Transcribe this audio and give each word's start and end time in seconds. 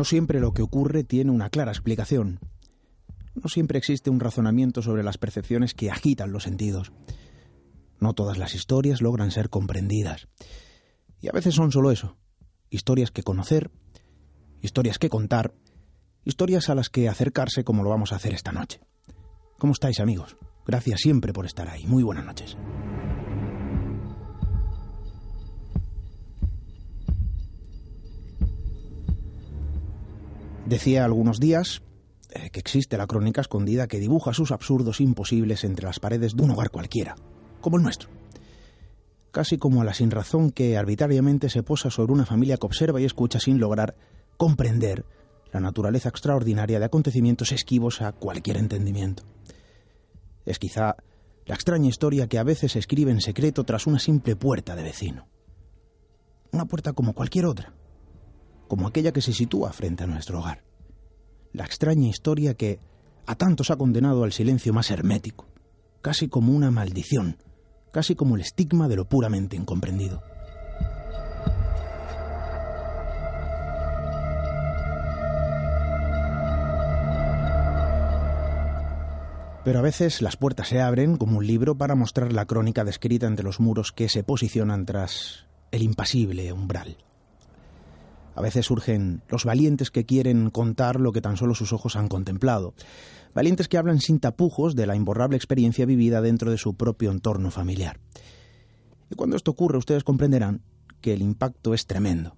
No 0.00 0.04
siempre 0.04 0.40
lo 0.40 0.54
que 0.54 0.62
ocurre 0.62 1.04
tiene 1.04 1.30
una 1.30 1.50
clara 1.50 1.72
explicación. 1.72 2.40
No 3.34 3.50
siempre 3.50 3.76
existe 3.76 4.08
un 4.08 4.18
razonamiento 4.18 4.80
sobre 4.80 5.02
las 5.02 5.18
percepciones 5.18 5.74
que 5.74 5.90
agitan 5.90 6.32
los 6.32 6.44
sentidos. 6.44 6.90
No 7.98 8.14
todas 8.14 8.38
las 8.38 8.54
historias 8.54 9.02
logran 9.02 9.30
ser 9.30 9.50
comprendidas. 9.50 10.26
Y 11.20 11.28
a 11.28 11.32
veces 11.32 11.54
son 11.54 11.70
solo 11.70 11.90
eso, 11.90 12.16
historias 12.70 13.10
que 13.10 13.22
conocer, 13.22 13.70
historias 14.62 14.98
que 14.98 15.10
contar, 15.10 15.52
historias 16.24 16.70
a 16.70 16.74
las 16.74 16.88
que 16.88 17.06
acercarse 17.06 17.62
como 17.62 17.82
lo 17.82 17.90
vamos 17.90 18.14
a 18.14 18.16
hacer 18.16 18.32
esta 18.32 18.52
noche. 18.52 18.80
¿Cómo 19.58 19.74
estáis 19.74 20.00
amigos? 20.00 20.38
Gracias 20.66 21.00
siempre 21.00 21.34
por 21.34 21.44
estar 21.44 21.68
ahí. 21.68 21.86
Muy 21.86 22.02
buenas 22.02 22.24
noches. 22.24 22.56
Decía 30.70 31.04
algunos 31.04 31.40
días 31.40 31.82
eh, 32.30 32.50
que 32.50 32.60
existe 32.60 32.96
la 32.96 33.08
crónica 33.08 33.40
escondida 33.40 33.88
que 33.88 33.98
dibuja 33.98 34.32
sus 34.32 34.52
absurdos 34.52 35.00
imposibles 35.00 35.64
entre 35.64 35.84
las 35.84 35.98
paredes 35.98 36.36
de 36.36 36.44
un 36.44 36.52
hogar 36.52 36.70
cualquiera, 36.70 37.16
como 37.60 37.76
el 37.76 37.82
nuestro. 37.82 38.08
Casi 39.32 39.58
como 39.58 39.82
a 39.82 39.84
la 39.84 39.94
sinrazón 39.94 40.52
que 40.52 40.78
arbitrariamente 40.78 41.50
se 41.50 41.64
posa 41.64 41.90
sobre 41.90 42.12
una 42.12 42.24
familia 42.24 42.56
que 42.56 42.66
observa 42.66 43.00
y 43.00 43.04
escucha 43.04 43.40
sin 43.40 43.58
lograr 43.58 43.96
comprender 44.36 45.04
la 45.52 45.58
naturaleza 45.58 46.08
extraordinaria 46.08 46.78
de 46.78 46.84
acontecimientos 46.84 47.50
esquivos 47.50 48.00
a 48.00 48.12
cualquier 48.12 48.56
entendimiento. 48.56 49.24
Es 50.46 50.60
quizá 50.60 50.94
la 51.46 51.56
extraña 51.56 51.88
historia 51.88 52.28
que 52.28 52.38
a 52.38 52.44
veces 52.44 52.70
se 52.70 52.78
escribe 52.78 53.10
en 53.10 53.20
secreto 53.20 53.64
tras 53.64 53.88
una 53.88 53.98
simple 53.98 54.36
puerta 54.36 54.76
de 54.76 54.84
vecino. 54.84 55.26
Una 56.52 56.66
puerta 56.66 56.92
como 56.92 57.12
cualquier 57.12 57.46
otra, 57.46 57.74
como 58.70 58.86
aquella 58.86 59.10
que 59.10 59.20
se 59.20 59.32
sitúa 59.32 59.72
frente 59.72 60.04
a 60.04 60.06
nuestro 60.06 60.38
hogar. 60.38 60.62
La 61.52 61.64
extraña 61.64 62.06
historia 62.06 62.54
que 62.54 62.78
a 63.26 63.34
tantos 63.34 63.72
ha 63.72 63.76
condenado 63.76 64.22
al 64.22 64.32
silencio 64.32 64.72
más 64.72 64.92
hermético, 64.92 65.48
casi 66.02 66.28
como 66.28 66.52
una 66.52 66.70
maldición, 66.70 67.36
casi 67.90 68.14
como 68.14 68.36
el 68.36 68.42
estigma 68.42 68.86
de 68.86 68.94
lo 68.94 69.08
puramente 69.08 69.56
incomprendido. 69.56 70.22
Pero 79.64 79.80
a 79.80 79.82
veces 79.82 80.22
las 80.22 80.36
puertas 80.36 80.68
se 80.68 80.80
abren 80.80 81.16
como 81.16 81.38
un 81.38 81.46
libro 81.48 81.76
para 81.76 81.96
mostrar 81.96 82.32
la 82.32 82.46
crónica 82.46 82.84
descrita 82.84 83.26
entre 83.26 83.44
los 83.44 83.58
muros 83.58 83.90
que 83.90 84.08
se 84.08 84.22
posicionan 84.22 84.86
tras 84.86 85.48
el 85.72 85.82
impasible 85.82 86.52
umbral. 86.52 87.09
A 88.34 88.42
veces 88.42 88.66
surgen 88.66 89.22
los 89.28 89.44
valientes 89.44 89.90
que 89.90 90.06
quieren 90.06 90.50
contar 90.50 91.00
lo 91.00 91.12
que 91.12 91.20
tan 91.20 91.36
solo 91.36 91.54
sus 91.54 91.72
ojos 91.72 91.96
han 91.96 92.08
contemplado. 92.08 92.74
Valientes 93.34 93.68
que 93.68 93.78
hablan 93.78 94.00
sin 94.00 94.20
tapujos 94.20 94.74
de 94.74 94.86
la 94.86 94.96
imborrable 94.96 95.36
experiencia 95.36 95.86
vivida 95.86 96.20
dentro 96.20 96.50
de 96.50 96.58
su 96.58 96.74
propio 96.74 97.10
entorno 97.10 97.50
familiar. 97.50 98.00
Y 99.10 99.14
cuando 99.14 99.36
esto 99.36 99.50
ocurre, 99.50 99.78
ustedes 99.78 100.04
comprenderán 100.04 100.62
que 101.00 101.12
el 101.12 101.22
impacto 101.22 101.74
es 101.74 101.86
tremendo. 101.86 102.36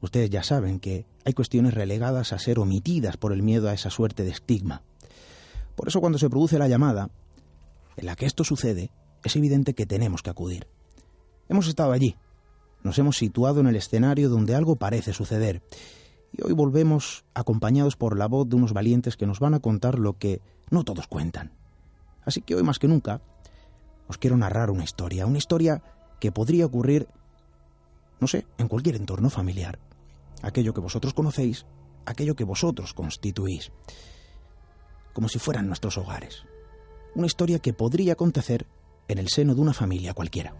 Ustedes 0.00 0.30
ya 0.30 0.42
saben 0.42 0.80
que 0.80 1.06
hay 1.24 1.32
cuestiones 1.32 1.74
relegadas 1.74 2.32
a 2.32 2.38
ser 2.38 2.58
omitidas 2.58 3.16
por 3.16 3.32
el 3.32 3.42
miedo 3.42 3.68
a 3.68 3.74
esa 3.74 3.90
suerte 3.90 4.22
de 4.22 4.30
estigma. 4.30 4.82
Por 5.76 5.88
eso 5.88 6.00
cuando 6.00 6.18
se 6.18 6.28
produce 6.30 6.58
la 6.58 6.68
llamada, 6.68 7.10
en 7.96 8.06
la 8.06 8.16
que 8.16 8.26
esto 8.26 8.44
sucede, 8.44 8.90
es 9.22 9.36
evidente 9.36 9.74
que 9.74 9.86
tenemos 9.86 10.22
que 10.22 10.30
acudir. 10.30 10.66
Hemos 11.48 11.68
estado 11.68 11.92
allí, 11.92 12.16
nos 12.84 12.98
hemos 12.98 13.16
situado 13.16 13.60
en 13.60 13.66
el 13.66 13.76
escenario 13.76 14.28
donde 14.28 14.54
algo 14.54 14.76
parece 14.76 15.12
suceder. 15.12 15.62
Y 16.32 16.44
hoy 16.44 16.52
volvemos 16.52 17.24
acompañados 17.32 17.96
por 17.96 18.16
la 18.16 18.28
voz 18.28 18.48
de 18.48 18.56
unos 18.56 18.72
valientes 18.72 19.16
que 19.16 19.26
nos 19.26 19.40
van 19.40 19.54
a 19.54 19.60
contar 19.60 19.98
lo 19.98 20.18
que 20.18 20.42
no 20.70 20.84
todos 20.84 21.08
cuentan. 21.08 21.52
Así 22.24 22.42
que 22.42 22.54
hoy 22.54 22.62
más 22.62 22.78
que 22.78 22.86
nunca 22.86 23.22
os 24.06 24.18
quiero 24.18 24.36
narrar 24.36 24.70
una 24.70 24.84
historia, 24.84 25.26
una 25.26 25.38
historia 25.38 25.82
que 26.20 26.30
podría 26.30 26.66
ocurrir, 26.66 27.08
no 28.20 28.26
sé, 28.26 28.46
en 28.58 28.68
cualquier 28.68 28.96
entorno 28.96 29.30
familiar. 29.30 29.78
Aquello 30.42 30.74
que 30.74 30.80
vosotros 30.80 31.14
conocéis, 31.14 31.64
aquello 32.04 32.36
que 32.36 32.44
vosotros 32.44 32.92
constituís. 32.92 33.72
Como 35.14 35.28
si 35.28 35.38
fueran 35.38 35.68
nuestros 35.68 35.96
hogares. 35.96 36.44
Una 37.14 37.26
historia 37.26 37.60
que 37.60 37.72
podría 37.72 38.12
acontecer 38.12 38.66
en 39.08 39.18
el 39.18 39.28
seno 39.28 39.54
de 39.54 39.60
una 39.62 39.72
familia 39.72 40.12
cualquiera. 40.12 40.54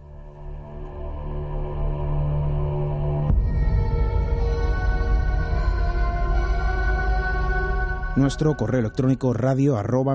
Nuestro 8.17 8.57
correo 8.57 8.79
electrónico 8.79 9.33
radio 9.33 9.77
arroba. 9.77 10.15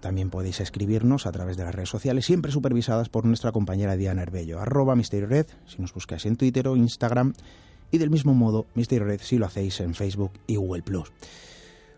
También 0.00 0.28
podéis 0.28 0.60
escribirnos 0.60 1.26
a 1.26 1.32
través 1.32 1.56
de 1.56 1.64
las 1.64 1.74
redes 1.74 1.88
sociales, 1.88 2.26
siempre 2.26 2.52
supervisadas 2.52 3.08
por 3.08 3.24
nuestra 3.24 3.52
compañera 3.52 3.96
Diana 3.96 4.20
Herbello, 4.20 4.60
arroba 4.60 4.94
misteriored, 4.94 5.46
si 5.64 5.80
nos 5.80 5.94
buscáis 5.94 6.26
en 6.26 6.36
Twitter 6.36 6.68
o 6.68 6.76
Instagram, 6.76 7.32
y 7.90 7.96
del 7.96 8.10
mismo 8.10 8.34
modo 8.34 8.66
Misterio 8.74 9.06
Red 9.06 9.22
si 9.22 9.38
lo 9.38 9.46
hacéis 9.46 9.80
en 9.80 9.94
Facebook 9.94 10.32
y 10.46 10.56
Google+. 10.56 10.82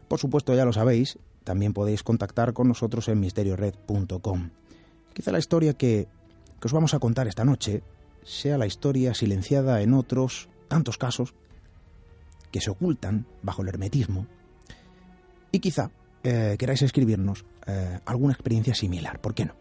Por 0.07 0.21
supuesto, 0.21 0.55
ya 0.55 0.65
lo 0.65 0.73
sabéis, 0.73 1.19
también 1.43 1.73
podéis 1.73 2.05
contactar 2.05 2.53
con 2.53 2.69
nosotros 2.69 3.09
en 3.09 3.19
misteriored.com. 3.19 4.51
Quizá 5.15 5.33
la 5.33 5.41
historia 5.41 5.75
que, 5.75 6.07
que 6.61 6.69
os 6.69 6.73
vamos 6.73 6.95
a 6.95 7.01
contar 7.01 7.27
esta 7.27 7.45
noche 7.45 7.83
sea 8.23 8.57
la 8.57 8.67
historia 8.67 9.15
silenciada 9.15 9.83
en 9.83 9.95
otros 9.95 10.49
tantos 10.69 10.97
casos 10.97 11.35
que 12.53 12.61
se 12.61 12.71
ocultan 12.71 13.27
bajo 13.43 13.63
el 13.63 13.69
hermetismo 13.69 14.29
y 15.55 15.61
quizá 15.61 15.93
eh, 16.25 16.57
queráis 16.59 16.83
escribirnos 16.83 17.45
eh, 17.67 18.01
alguna 18.07 18.33
experiencia 18.33 18.75
similar, 18.75 19.21
¿por 19.21 19.35
qué 19.35 19.45
no? 19.45 19.55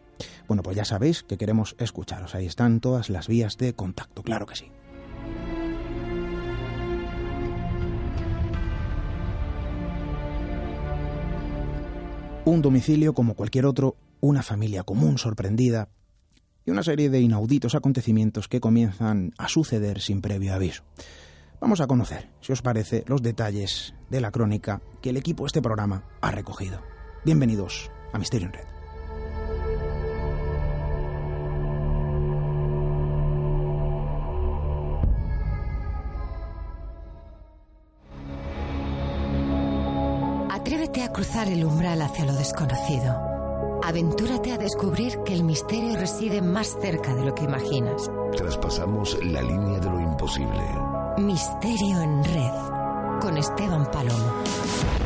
Bueno, 0.48 0.64
pues 0.64 0.76
ya 0.76 0.86
sabéis 0.86 1.22
que 1.22 1.38
queremos 1.38 1.76
escucharos, 1.78 2.34
ahí 2.34 2.48
están 2.48 2.80
todas 2.80 3.12
las 3.12 3.28
vías 3.28 3.58
de 3.58 3.74
contacto, 3.74 4.24
claro 4.24 4.48
que 4.48 4.56
sí. 4.56 4.72
Un 12.46 12.62
domicilio 12.64 13.14
como 13.14 13.36
cualquier 13.36 13.68
otro, 13.68 13.96
una 14.20 14.42
familia 14.42 14.84
común 14.84 15.20
sorprendida 15.20 15.90
y 16.66 16.72
una 16.72 16.82
serie 16.82 17.12
de 17.12 17.22
inauditos 17.22 17.76
acontecimientos 17.76 18.48
que 18.48 18.60
comienzan 18.60 19.34
a 19.38 19.48
suceder 19.48 20.02
sin 20.02 20.22
previo 20.22 20.56
aviso. 20.56 20.84
Vamos 21.60 21.80
a 21.82 21.88
conocer, 21.88 22.30
si 22.42 22.52
os 22.52 22.62
parece, 22.62 23.04
los 23.08 23.22
detalles 23.22 23.94
de 24.10 24.22
la 24.22 24.32
crónica 24.32 24.82
que 25.02 25.12
el 25.12 25.18
equipo 25.18 25.44
de 25.44 25.48
este 25.48 25.62
programa 25.62 26.04
ha 26.22 26.32
recogido. 26.32 26.82
Bienvenidos 27.24 27.90
a 28.12 28.20
Misterio 28.20 28.48
en 28.48 28.54
Red. 28.54 28.74
Atrévete 40.50 41.04
a 41.04 41.12
cruzar 41.12 41.48
el 41.48 41.64
umbral 41.66 42.02
hacia 42.02 42.26
lo 42.26 42.34
desconocido. 42.34 43.34
Aventúrate 43.84 44.54
a 44.54 44.58
descubrir 44.58 45.18
que 45.26 45.34
el 45.34 45.44
misterio 45.44 45.98
reside 45.98 46.42
más 46.42 46.78
cerca 46.82 47.14
de 47.16 47.26
lo 47.26 47.36
que 47.36 47.44
imaginas. 47.44 48.10
Traspasamos 48.36 49.18
la 49.26 49.42
línea 49.42 49.80
de 49.80 49.90
lo 49.90 50.00
imposible 50.00 51.03
Misterio 51.18 52.02
en 52.02 52.24
Red 52.24 53.20
con 53.22 53.38
Esteban 53.38 53.86
Palomo. 53.92 55.03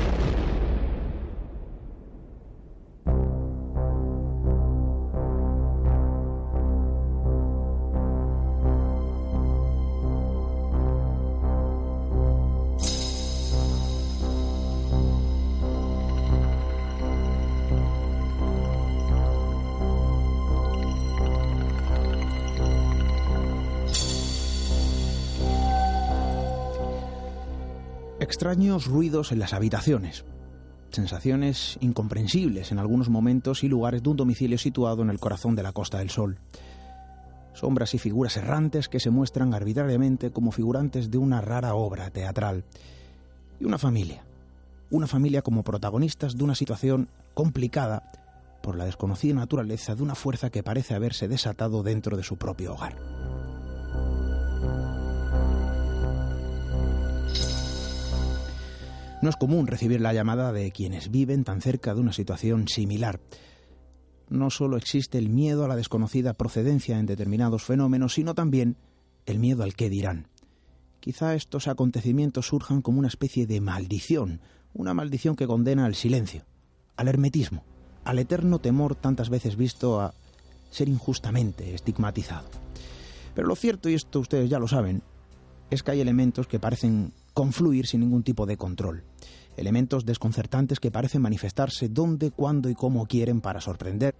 Extraños 28.28 28.88
ruidos 28.88 29.32
en 29.32 29.40
las 29.40 29.54
habitaciones, 29.54 30.26
sensaciones 30.92 31.78
incomprensibles 31.80 32.74
en 32.74 32.78
algunos 32.78 33.08
momentos 33.08 33.64
y 33.64 33.70
lugares 33.70 34.04
de 34.04 34.10
un 34.10 34.18
domicilio 34.18 34.58
situado 34.58 35.02
en 35.02 35.10
el 35.10 35.18
corazón 35.18 35.56
de 35.56 35.64
la 35.64 35.72
Costa 35.72 36.00
del 36.00 36.10
Sol. 36.10 36.38
Sombras 37.54 37.94
y 37.94 38.00
figuras 38.00 38.36
errantes 38.36 38.90
que 38.90 39.00
se 39.00 39.12
muestran 39.12 39.54
arbitrariamente 39.54 40.32
como 40.32 40.52
figurantes 40.52 41.10
de 41.10 41.18
una 41.18 41.40
rara 41.40 41.74
obra 41.74 42.10
teatral. 42.10 42.66
Y 43.62 43.66
una 43.66 43.78
familia, 43.78 44.26
una 44.92 45.08
familia 45.08 45.42
como 45.42 45.64
protagonistas 45.64 46.38
de 46.38 46.44
una 46.44 46.54
situación 46.54 47.08
complicada 47.34 48.12
por 48.62 48.76
la 48.76 48.84
desconocida 48.84 49.36
naturaleza 49.36 49.96
de 49.96 50.04
una 50.04 50.16
fuerza 50.16 50.50
que 50.50 50.64
parece 50.64 50.96
haberse 50.96 51.30
desatado 51.30 51.82
dentro 51.82 52.18
de 52.18 52.24
su 52.24 52.36
propio 52.36 52.74
hogar. 52.74 53.17
No 59.22 59.30
es 59.30 59.36
común 59.36 59.66
recibir 59.66 60.00
la 60.00 60.14
llamada 60.14 60.52
de 60.52 60.72
quienes 60.72 61.10
viven 61.10 61.44
tan 61.44 61.62
cerca 61.62 61.96
de 61.96 62.02
una 62.02 62.14
situación 62.14 62.68
similar. 62.68 63.20
No 64.30 64.50
solo 64.52 64.78
existe 64.78 65.18
el 65.18 65.30
miedo 65.30 65.66
a 65.66 65.68
la 65.68 65.76
desconocida 65.76 66.34
procedencia 66.34 67.00
en 67.00 67.08
determinados 67.08 67.64
fenómenos, 67.64 68.14
sino 68.14 68.36
también 68.36 68.78
el 69.26 69.40
miedo 69.40 69.64
al 69.64 69.74
qué 69.74 69.90
dirán. 69.90 70.28
Quizá 71.00 71.34
estos 71.34 71.68
acontecimientos 71.68 72.48
surjan 72.48 72.82
como 72.82 73.00
una 73.00 73.08
especie 73.08 73.48
de 73.48 73.60
maldición, 73.60 74.42
una 74.74 74.94
maldición 74.94 75.36
que 75.36 75.48
condena 75.48 75.86
al 75.86 75.96
silencio, 75.96 76.44
al 76.96 77.08
hermetismo, 77.08 77.64
al 78.04 78.20
eterno 78.20 78.60
temor 78.60 78.96
tantas 78.96 79.30
veces 79.30 79.56
visto 79.56 80.00
a 80.00 80.14
ser 80.70 80.90
injustamente 80.90 81.74
estigmatizado. 81.74 82.50
Pero 83.34 83.48
lo 83.48 83.56
cierto, 83.56 83.90
y 83.90 83.96
esto 83.96 84.20
ustedes 84.20 84.50
ya 84.50 84.60
lo 84.60 84.68
saben, 84.68 85.02
es 85.70 85.82
que 85.82 85.92
hay 85.92 86.02
elementos 86.02 86.48
que 86.48 86.60
parecen 86.60 87.14
confluir 87.38 87.86
sin 87.86 88.00
ningún 88.00 88.24
tipo 88.24 88.48
de 88.48 88.58
control. 88.58 89.04
Elementos 89.58 90.08
desconcertantes 90.08 90.80
que 90.80 90.90
parecen 90.90 91.22
manifestarse 91.22 91.88
donde, 91.88 92.32
cuándo 92.32 92.68
y 92.68 92.74
cómo 92.74 93.06
quieren 93.06 93.42
para 93.42 93.62
sorprender 93.62 94.16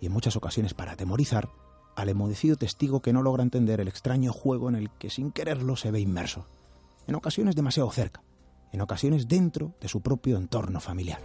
y 0.00 0.06
en 0.06 0.12
muchas 0.12 0.34
ocasiones 0.34 0.74
para 0.74 0.90
atemorizar 0.90 1.50
al 1.94 2.08
emudecido 2.08 2.56
testigo 2.56 3.00
que 3.00 3.12
no 3.12 3.22
logra 3.22 3.44
entender 3.44 3.80
el 3.80 3.86
extraño 3.86 4.32
juego 4.32 4.68
en 4.68 4.74
el 4.74 4.90
que 4.90 5.08
sin 5.08 5.30
quererlo 5.30 5.76
se 5.76 5.92
ve 5.92 6.00
inmerso. 6.00 6.48
En 7.06 7.14
ocasiones 7.14 7.54
demasiado 7.54 7.92
cerca, 7.92 8.24
en 8.72 8.80
ocasiones 8.80 9.28
dentro 9.28 9.76
de 9.80 9.86
su 9.86 10.00
propio 10.00 10.36
entorno 10.36 10.80
familiar. 10.80 11.20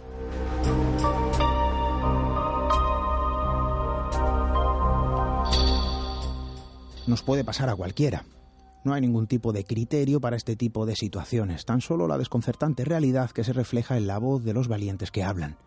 Nos 7.08 7.24
puede 7.24 7.42
pasar 7.42 7.70
a 7.70 7.74
cualquiera, 7.74 8.24
no 8.88 8.94
hay 8.94 9.02
ningún 9.02 9.26
tipo 9.26 9.52
de 9.52 9.64
criterio 9.64 10.18
para 10.18 10.36
este 10.36 10.56
tipo 10.56 10.86
de 10.86 10.96
situaciones, 10.96 11.66
tan 11.66 11.82
solo 11.82 12.08
la 12.08 12.16
desconcertante 12.16 12.86
realidad 12.86 13.30
que 13.30 13.44
se 13.44 13.52
refleja 13.52 13.98
en 13.98 14.06
la 14.06 14.18
voz 14.18 14.42
de 14.42 14.54
los 14.54 14.66
valientes 14.66 15.10
que 15.10 15.22
hablan. 15.22 15.58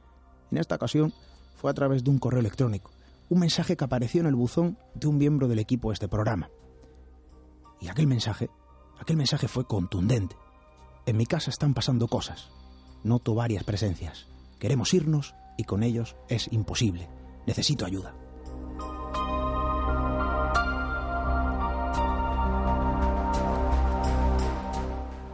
En 0.50 0.57
esta 0.57 0.75
ocasión 0.75 1.13
fue 1.56 1.69
a 1.69 1.75
través 1.75 2.03
de 2.03 2.09
un 2.09 2.18
correo 2.18 2.39
electrónico, 2.39 2.89
un 3.29 3.39
mensaje 3.39 3.77
que 3.77 3.83
apareció 3.83 4.21
en 4.21 4.27
el 4.27 4.33
buzón 4.33 4.79
de 4.95 5.06
un 5.06 5.19
miembro 5.19 5.47
del 5.47 5.59
equipo 5.59 5.89
de 5.89 5.94
este 5.94 6.07
programa. 6.07 6.50
Y 7.79 7.89
aquel 7.89 8.07
mensaje, 8.07 8.50
aquel 9.00 9.18
mensaje 9.18 9.47
fue 9.47 9.68
contundente. 9.68 10.35
En 11.06 11.15
mi 11.15 11.27
casa 11.27 11.51
están 11.51 11.75
pasando 11.75 12.07
cosas. 12.07 12.50
Noto 13.03 13.35
varias 13.35 13.63
presencias. 13.63 14.27
Queremos 14.59 14.95
irnos 14.95 15.35
y 15.59 15.63
con 15.65 15.83
ellos 15.83 16.15
es 16.27 16.51
imposible. 16.51 17.07
Necesito 17.45 17.85
ayuda. 17.85 18.20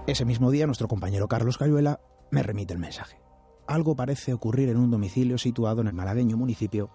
Ese 0.08 0.24
mismo 0.24 0.52
día 0.52 0.66
nuestro 0.66 0.88
compañero 0.88 1.28
Carlos 1.28 1.58
Cayuela 1.58 2.00
me 2.32 2.42
remite 2.42 2.72
el 2.72 2.80
mensaje. 2.80 3.20
Algo 3.68 3.94
parece 3.94 4.34
ocurrir 4.34 4.70
en 4.70 4.78
un 4.78 4.90
domicilio 4.90 5.38
situado 5.38 5.82
en 5.82 5.88
el 5.88 5.94
malagueño 5.94 6.38
municipio 6.38 6.90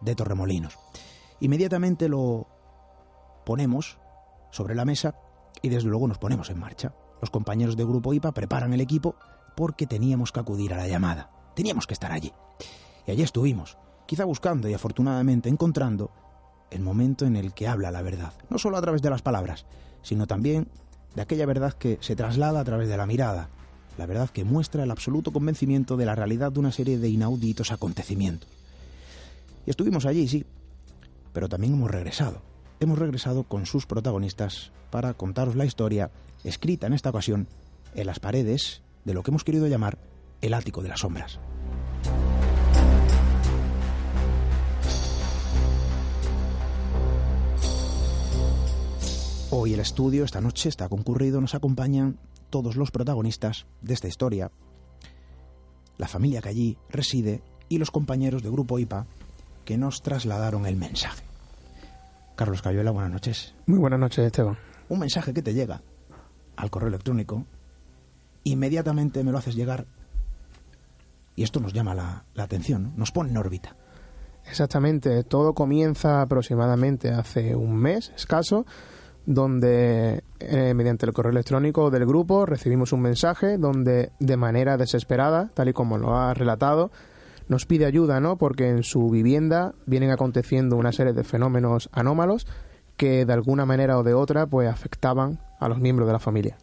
de 0.00 0.14
Torremolinos. 0.14 0.78
Inmediatamente 1.40 2.08
lo 2.08 2.46
ponemos 3.44 3.98
sobre 4.52 4.76
la 4.76 4.84
mesa 4.84 5.16
y 5.60 5.70
desde 5.70 5.88
luego 5.88 6.06
nos 6.06 6.18
ponemos 6.18 6.48
en 6.48 6.60
marcha. 6.60 6.94
Los 7.20 7.30
compañeros 7.30 7.76
de 7.76 7.84
Grupo 7.84 8.14
IPA 8.14 8.30
preparan 8.30 8.72
el 8.72 8.80
equipo 8.80 9.16
porque 9.56 9.88
teníamos 9.88 10.30
que 10.30 10.38
acudir 10.38 10.72
a 10.72 10.76
la 10.76 10.86
llamada. 10.86 11.32
Teníamos 11.56 11.88
que 11.88 11.94
estar 11.94 12.12
allí. 12.12 12.32
Y 13.08 13.10
allí 13.10 13.22
estuvimos, 13.22 13.76
quizá 14.06 14.24
buscando 14.24 14.68
y 14.68 14.74
afortunadamente 14.74 15.48
encontrando 15.48 16.12
el 16.70 16.80
momento 16.80 17.26
en 17.26 17.34
el 17.34 17.54
que 17.54 17.66
habla 17.66 17.90
la 17.90 18.02
verdad, 18.02 18.34
no 18.50 18.58
solo 18.58 18.76
a 18.76 18.82
través 18.82 19.02
de 19.02 19.10
las 19.10 19.22
palabras, 19.22 19.66
sino 20.02 20.28
también 20.28 20.68
de 21.16 21.22
aquella 21.22 21.46
verdad 21.46 21.72
que 21.72 21.98
se 22.02 22.14
traslada 22.14 22.60
a 22.60 22.64
través 22.64 22.88
de 22.88 22.96
la 22.98 23.06
mirada, 23.06 23.48
la 23.96 24.04
verdad 24.04 24.28
que 24.28 24.44
muestra 24.44 24.84
el 24.84 24.90
absoluto 24.90 25.32
convencimiento 25.32 25.96
de 25.96 26.04
la 26.04 26.14
realidad 26.14 26.52
de 26.52 26.60
una 26.60 26.72
serie 26.72 26.98
de 26.98 27.08
inauditos 27.08 27.72
acontecimientos. 27.72 28.48
Y 29.64 29.70
estuvimos 29.70 30.04
allí, 30.04 30.28
sí, 30.28 30.44
pero 31.32 31.48
también 31.48 31.72
hemos 31.72 31.90
regresado. 31.90 32.42
Hemos 32.80 32.98
regresado 32.98 33.44
con 33.44 33.64
sus 33.64 33.86
protagonistas 33.86 34.72
para 34.90 35.14
contaros 35.14 35.56
la 35.56 35.64
historia, 35.64 36.10
escrita 36.44 36.86
en 36.86 36.92
esta 36.92 37.08
ocasión 37.08 37.48
en 37.94 38.06
las 38.06 38.20
paredes 38.20 38.82
de 39.06 39.14
lo 39.14 39.22
que 39.22 39.30
hemos 39.30 39.42
querido 39.42 39.66
llamar 39.66 39.98
el 40.42 40.52
ático 40.52 40.82
de 40.82 40.90
las 40.90 41.00
sombras. 41.00 41.40
Hoy 49.50 49.74
el 49.74 49.80
estudio, 49.80 50.24
esta 50.24 50.40
noche, 50.40 50.68
está 50.68 50.88
concurrido, 50.88 51.40
nos 51.40 51.54
acompañan 51.54 52.18
todos 52.50 52.74
los 52.74 52.90
protagonistas 52.90 53.66
de 53.80 53.94
esta 53.94 54.08
historia, 54.08 54.50
la 55.98 56.08
familia 56.08 56.42
que 56.42 56.48
allí 56.48 56.78
reside 56.88 57.42
y 57.68 57.78
los 57.78 57.92
compañeros 57.92 58.42
de 58.42 58.50
Grupo 58.50 58.80
IPA 58.80 59.06
que 59.64 59.78
nos 59.78 60.02
trasladaron 60.02 60.66
el 60.66 60.74
mensaje. 60.74 61.22
Carlos 62.34 62.60
Cayuela, 62.60 62.90
buenas 62.90 63.12
noches. 63.12 63.54
Muy 63.66 63.78
buenas 63.78 64.00
noches, 64.00 64.26
Esteban. 64.26 64.58
Un 64.88 64.98
mensaje 64.98 65.32
que 65.32 65.42
te 65.42 65.54
llega 65.54 65.80
al 66.56 66.70
correo 66.70 66.88
electrónico, 66.88 67.44
inmediatamente 68.42 69.22
me 69.22 69.30
lo 69.30 69.38
haces 69.38 69.54
llegar 69.54 69.86
y 71.36 71.44
esto 71.44 71.60
nos 71.60 71.72
llama 71.72 71.94
la, 71.94 72.24
atención, 72.36 72.94
nos 72.96 73.12
pone 73.12 73.30
en 73.30 73.36
órbita. 73.36 73.76
Exactamente, 74.48 75.22
todo 75.22 75.54
comienza 75.54 76.22
aproximadamente 76.22 77.10
hace 77.10 77.54
un 77.54 77.76
mes 77.76 78.12
escaso 78.16 78.66
donde 79.26 80.22
eh, 80.38 80.72
mediante 80.74 81.04
el 81.04 81.12
correo 81.12 81.32
electrónico 81.32 81.90
del 81.90 82.06
grupo 82.06 82.46
recibimos 82.46 82.92
un 82.92 83.00
mensaje 83.02 83.58
donde 83.58 84.12
de 84.20 84.36
manera 84.36 84.76
desesperada, 84.76 85.50
tal 85.52 85.68
y 85.68 85.72
como 85.72 85.98
lo 85.98 86.16
ha 86.16 86.32
relatado, 86.32 86.92
nos 87.48 87.66
pide 87.66 87.86
ayuda, 87.86 88.20
¿no? 88.20 88.38
Porque 88.38 88.68
en 88.68 88.82
su 88.84 89.10
vivienda 89.10 89.74
vienen 89.84 90.10
aconteciendo 90.10 90.76
una 90.76 90.92
serie 90.92 91.12
de 91.12 91.24
fenómenos 91.24 91.88
anómalos 91.92 92.46
que 92.96 93.26
de 93.26 93.32
alguna 93.32 93.66
manera 93.66 93.98
o 93.98 94.04
de 94.04 94.14
otra 94.14 94.46
pues 94.46 94.68
afectaban 94.68 95.40
a 95.60 95.68
los 95.68 95.80
miembros 95.80 96.06
de 96.06 96.12
la 96.12 96.18
familia. 96.20 96.56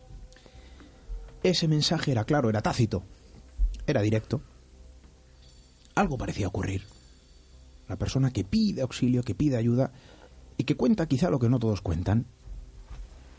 Ese 1.43 1.67
mensaje 1.67 2.11
era 2.11 2.23
claro, 2.23 2.49
era 2.49 2.61
tácito, 2.61 3.03
era 3.85 4.01
directo. 4.01 4.41
Algo 5.95 6.17
parecía 6.17 6.47
ocurrir. 6.47 6.83
La 7.89 7.97
persona 7.97 8.31
que 8.31 8.45
pide 8.45 8.81
auxilio, 8.81 9.23
que 9.23 9.35
pide 9.35 9.57
ayuda 9.57 9.91
y 10.57 10.63
que 10.63 10.75
cuenta 10.75 11.05
quizá 11.05 11.29
lo 11.29 11.39
que 11.39 11.49
no 11.49 11.59
todos 11.59 11.81
cuentan, 11.81 12.25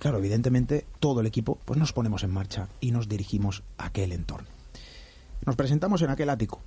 Claro, 0.05 0.19
evidentemente 0.19 0.87
todo 1.01 1.21
el 1.23 1.27
equipo 1.27 1.59
pues 1.65 1.81
nos 1.81 1.95
ponemos 1.95 2.25
en 2.25 2.31
marcha 2.31 2.69
y 2.79 2.91
nos 2.91 3.09
dirigimos 3.09 3.63
a 3.79 3.87
aquel 3.87 4.13
entorno. 4.13 4.49
Nos 5.47 5.57
presentamos 5.57 6.03
en 6.03 6.11
aquel 6.11 6.29
ático. 6.29 6.61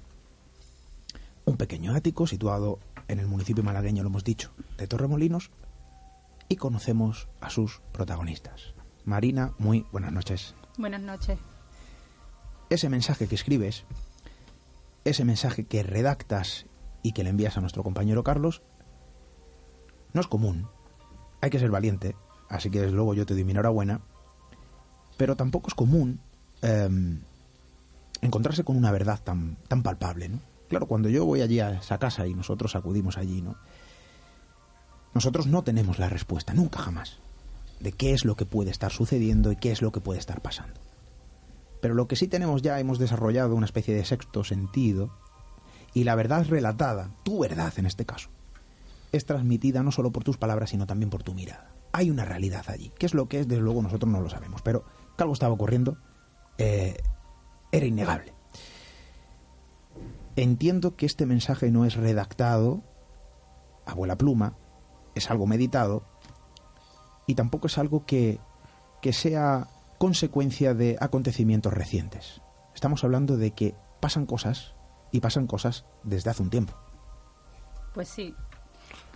Un 1.45 1.55
pequeño 1.55 1.93
ático 1.93 2.25
situado 2.25 2.79
en 3.07 3.19
el 3.19 3.27
municipio 3.27 3.63
malagueño, 3.63 4.01
lo 4.01 4.09
hemos 4.09 4.23
dicho, 4.23 4.49
de 4.79 4.87
Torremolinos 4.87 5.51
y 6.49 6.55
conocemos 6.55 7.27
a 7.39 7.51
sus 7.51 7.79
protagonistas. 7.91 8.73
Marina, 9.05 9.53
muy 9.59 9.85
buenas 9.91 10.13
noches. 10.13 10.55
Buenas 10.79 11.01
noches. 11.01 11.37
Ese 12.71 12.89
mensaje 12.89 13.27
que 13.27 13.35
escribes, 13.35 13.83
ese 15.05 15.25
mensaje 15.25 15.63
que 15.63 15.83
redactas 15.83 16.65
y 17.03 17.11
que 17.11 17.23
le 17.23 17.29
envías 17.29 17.55
a 17.55 17.61
nuestro 17.61 17.83
compañero 17.83 18.23
Carlos, 18.23 18.63
no 20.13 20.21
es 20.21 20.27
común. 20.27 20.67
Hay 21.39 21.51
que 21.51 21.59
ser 21.59 21.69
valiente 21.69 22.15
así 22.49 22.69
que 22.69 22.81
desde 22.81 22.95
luego 22.95 23.13
yo 23.13 23.25
te 23.25 23.33
doy 23.33 23.43
mi 23.43 23.51
enhorabuena, 23.51 24.01
pero 25.17 25.35
tampoco 25.35 25.67
es 25.67 25.73
común 25.73 26.19
em, 26.61 27.19
encontrarse 28.21 28.63
con 28.63 28.77
una 28.77 28.91
verdad 28.91 29.19
tan, 29.23 29.57
tan 29.67 29.83
palpable, 29.83 30.29
¿no? 30.29 30.39
Claro, 30.69 30.85
cuando 30.85 31.09
yo 31.09 31.25
voy 31.25 31.41
allí 31.41 31.59
a 31.59 31.79
esa 31.79 31.97
casa 31.97 32.27
y 32.27 32.33
nosotros 32.33 32.75
acudimos 32.75 33.17
allí, 33.17 33.41
¿no? 33.41 33.55
Nosotros 35.13 35.47
no 35.47 35.63
tenemos 35.63 35.97
la 35.97 36.09
respuesta, 36.09 36.53
nunca 36.53 36.79
jamás, 36.79 37.17
de 37.79 37.91
qué 37.91 38.13
es 38.13 38.25
lo 38.25 38.35
que 38.35 38.45
puede 38.45 38.69
estar 38.69 38.91
sucediendo 38.91 39.51
y 39.51 39.55
qué 39.55 39.71
es 39.71 39.81
lo 39.81 39.91
que 39.91 40.01
puede 40.01 40.19
estar 40.19 40.41
pasando. 40.41 40.79
Pero 41.81 41.93
lo 41.93 42.07
que 42.07 42.15
sí 42.15 42.27
tenemos 42.27 42.61
ya, 42.61 42.79
hemos 42.79 42.99
desarrollado 42.99 43.55
una 43.55 43.65
especie 43.65 43.95
de 43.95 44.05
sexto 44.05 44.43
sentido, 44.43 45.09
y 45.93 46.03
la 46.03 46.15
verdad 46.15 46.45
relatada, 46.47 47.11
tu 47.23 47.39
verdad 47.39 47.73
en 47.77 47.85
este 47.85 48.05
caso, 48.05 48.29
es 49.11 49.25
transmitida 49.25 49.83
no 49.83 49.91
solo 49.91 50.11
por 50.11 50.23
tus 50.23 50.37
palabras, 50.37 50.71
sino 50.71 50.85
también 50.85 51.09
por 51.09 51.23
tu 51.23 51.33
mirada 51.33 51.76
hay 51.91 52.09
una 52.09 52.25
realidad 52.25 52.65
allí. 52.67 52.91
¿Qué 52.97 53.05
es 53.05 53.13
lo 53.13 53.27
que 53.27 53.39
es? 53.39 53.47
Desde 53.47 53.61
luego 53.61 53.81
nosotros 53.81 54.11
no 54.11 54.21
lo 54.21 54.29
sabemos, 54.29 54.61
pero 54.61 54.85
que 55.17 55.23
algo 55.23 55.33
estaba 55.33 55.53
ocurriendo 55.53 55.97
eh, 56.57 56.97
era 57.71 57.85
innegable. 57.85 58.33
Entiendo 60.35 60.95
que 60.95 61.05
este 61.05 61.25
mensaje 61.25 61.71
no 61.71 61.85
es 61.85 61.95
redactado 61.95 62.83
a 63.85 63.93
vuela 63.93 64.17
pluma, 64.17 64.55
es 65.15 65.31
algo 65.31 65.47
meditado 65.47 66.03
y 67.25 67.35
tampoco 67.35 67.67
es 67.67 67.77
algo 67.77 68.05
que, 68.05 68.39
que 69.01 69.13
sea 69.13 69.67
consecuencia 69.97 70.73
de 70.73 70.97
acontecimientos 70.99 71.73
recientes. 71.73 72.41
Estamos 72.75 73.03
hablando 73.03 73.37
de 73.37 73.51
que 73.51 73.75
pasan 73.99 74.27
cosas 74.27 74.75
y 75.11 75.21
pasan 75.21 75.47
cosas 75.47 75.85
desde 76.03 76.29
hace 76.29 76.43
un 76.43 76.51
tiempo. 76.51 76.73
Pues 77.93 78.07
sí, 78.07 78.35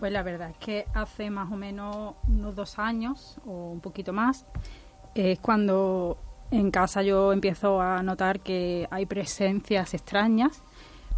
pues 0.01 0.11
la 0.11 0.23
verdad 0.23 0.49
es 0.49 0.57
que 0.57 0.85
hace 0.95 1.29
más 1.29 1.51
o 1.51 1.55
menos 1.55 2.15
unos 2.27 2.55
dos 2.55 2.79
años 2.79 3.37
o 3.45 3.69
un 3.69 3.81
poquito 3.81 4.11
más 4.13 4.47
es 5.13 5.37
cuando 5.37 6.17
en 6.49 6.71
casa 6.71 7.03
yo 7.03 7.31
empiezo 7.31 7.79
a 7.79 8.01
notar 8.01 8.39
que 8.39 8.87
hay 8.89 9.05
presencias 9.05 9.93
extrañas, 9.93 10.63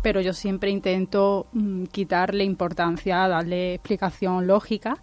pero 0.02 0.20
yo 0.20 0.34
siempre 0.34 0.70
intento 0.70 1.48
mm, 1.54 1.86
quitarle 1.86 2.44
importancia, 2.44 3.26
darle 3.30 3.76
explicación 3.76 4.48
lógica. 4.48 4.98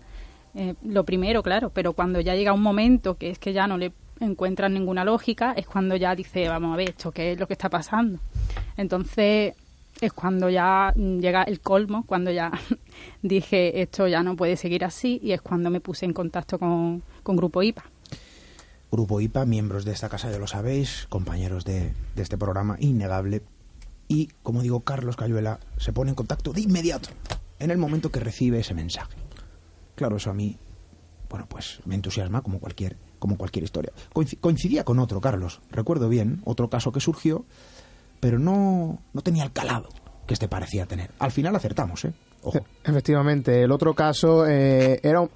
Eh, 0.55 0.75
lo 0.85 1.05
primero, 1.05 1.43
claro, 1.43 1.71
pero 1.71 1.95
cuando 1.95 2.21
ya 2.21 2.35
llega 2.35 2.53
un 2.53 2.63
momento 2.63 3.15
que 3.17 3.31
es 3.31 3.39
que 3.39 3.55
ya 3.55 3.67
no 3.67 3.79
le 3.79 3.95
encuentran 4.21 4.75
ninguna 4.75 5.07
lógica, 5.07 5.55
es 5.57 5.67
cuando 5.67 5.97
ya 5.97 6.15
dice, 6.15 6.47
vamos 6.51 6.75
a 6.75 6.77
ver, 6.77 6.91
esto 6.91 7.13
qué 7.13 7.33
es 7.33 7.41
lo 7.41 7.47
que 7.47 7.55
está 7.55 7.71
pasando. 7.71 8.19
Entonces 8.77 9.55
es 10.01 10.13
cuando 10.13 10.49
ya 10.49 10.93
llega 10.95 11.43
el 11.43 11.61
colmo, 11.61 12.05
cuando 12.07 12.31
ya 12.31 12.53
dije 13.23 13.83
esto 13.83 14.09
ya 14.09 14.23
no 14.23 14.37
puede 14.37 14.57
seguir 14.57 14.85
así 14.85 15.21
y 15.23 15.33
es 15.33 15.41
cuando 15.41 15.71
me 15.71 15.81
puse 15.81 16.07
en 16.07 16.13
contacto 16.13 16.59
con, 16.59 17.03
con 17.23 17.37
Grupo 17.37 17.63
IPA. 17.63 17.85
Grupo 18.91 19.21
IPA, 19.21 19.47
miembros 19.47 19.85
de 19.85 19.93
esta 19.93 20.09
casa 20.09 20.31
ya 20.31 20.39
lo 20.39 20.47
sabéis, 20.47 21.07
compañeros 21.09 21.65
de, 21.65 21.93
de 22.17 22.23
este 22.23 22.37
programa 22.37 22.77
innegable. 22.81 23.43
Y, 24.09 24.29
como 24.43 24.63
digo, 24.63 24.81
Carlos 24.81 25.17
Cayuela 25.17 25.61
se 25.77 25.93
pone 25.93 26.11
en 26.11 26.17
contacto 26.17 26.53
de 26.53 26.63
inmediato, 26.63 27.11
en 27.61 27.71
el 27.71 27.79
momento 27.79 28.11
que 28.11 28.19
recibe 28.19 28.59
ese 28.59 28.75
mensaje. 28.75 29.17
Claro, 29.95 30.17
eso 30.17 30.31
a 30.31 30.35
mí, 30.35 30.57
bueno, 31.29 31.47
pues 31.49 31.81
me 31.85 31.95
entusiasma 31.95 32.43
como 32.43 32.59
cualquier, 32.59 32.97
como 33.21 33.37
cualquier 33.37 33.63
historia. 33.63 33.93
Coincidía 34.41 34.83
con 34.83 34.99
otro, 34.99 35.21
Carlos, 35.21 35.61
recuerdo 35.71 36.09
bien, 36.09 36.41
otro 36.45 36.69
caso 36.69 36.91
que 36.91 36.99
surgió, 36.99 37.45
pero 38.21 38.39
no, 38.39 39.01
no 39.13 39.21
tenía 39.23 39.45
el 39.45 39.53
calado 39.53 39.89
que 40.27 40.35
este 40.35 40.49
parecía 40.49 40.87
tener. 40.87 41.11
Al 41.19 41.33
final 41.33 41.57
acertamos, 41.57 42.05
¿eh? 42.05 42.13
Ojo. 42.43 42.61
Efectivamente, 42.85 43.63
el 43.63 43.73
otro 43.73 43.95
caso 43.95 44.47
eh, 44.47 45.01
era, 45.03 45.29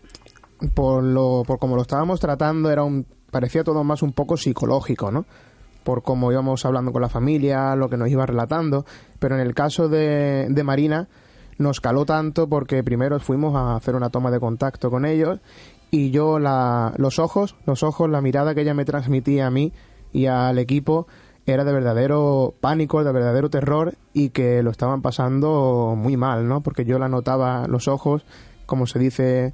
por, 0.74 1.02
lo, 1.02 1.42
por 1.46 1.58
como 1.58 1.76
lo 1.76 1.82
estábamos 1.82 2.20
tratando, 2.20 2.70
era 2.70 2.84
un 2.84 3.06
parecía 3.30 3.64
todo 3.64 3.82
más 3.82 4.02
un 4.02 4.12
poco 4.12 4.36
psicológico, 4.36 5.10
¿no? 5.10 5.26
Por 5.82 6.02
cómo 6.02 6.30
íbamos 6.30 6.64
hablando 6.64 6.92
con 6.92 7.02
la 7.02 7.08
familia, 7.08 7.74
lo 7.74 7.88
que 7.88 7.96
nos 7.96 8.08
iba 8.08 8.24
relatando. 8.24 8.86
Pero 9.18 9.34
en 9.34 9.40
el 9.40 9.54
caso 9.54 9.88
de, 9.88 10.46
de 10.48 10.62
Marina, 10.62 11.08
nos 11.58 11.80
caló 11.80 12.06
tanto 12.06 12.48
porque 12.48 12.82
primero 12.84 13.18
fuimos 13.18 13.54
a 13.56 13.76
hacer 13.76 13.96
una 13.96 14.10
toma 14.10 14.30
de 14.30 14.40
contacto 14.40 14.90
con 14.90 15.04
ellos 15.04 15.40
y 15.90 16.10
yo 16.10 16.38
la, 16.38 16.94
los 16.96 17.18
ojos, 17.18 17.56
los 17.66 17.82
ojos, 17.82 18.08
la 18.08 18.20
mirada 18.20 18.54
que 18.54 18.62
ella 18.62 18.74
me 18.74 18.84
transmitía 18.84 19.46
a 19.46 19.50
mí 19.50 19.72
y 20.12 20.26
al 20.26 20.58
equipo 20.58 21.06
era 21.46 21.64
de 21.64 21.72
verdadero 21.72 22.54
pánico, 22.60 23.04
de 23.04 23.12
verdadero 23.12 23.50
terror 23.50 23.94
y 24.12 24.30
que 24.30 24.62
lo 24.62 24.70
estaban 24.70 25.02
pasando 25.02 25.94
muy 25.96 26.16
mal, 26.16 26.48
¿no? 26.48 26.62
Porque 26.62 26.84
yo 26.84 26.98
la 26.98 27.08
notaba 27.08 27.66
los 27.68 27.86
ojos, 27.88 28.24
como 28.66 28.86
se 28.86 28.98
dice, 28.98 29.52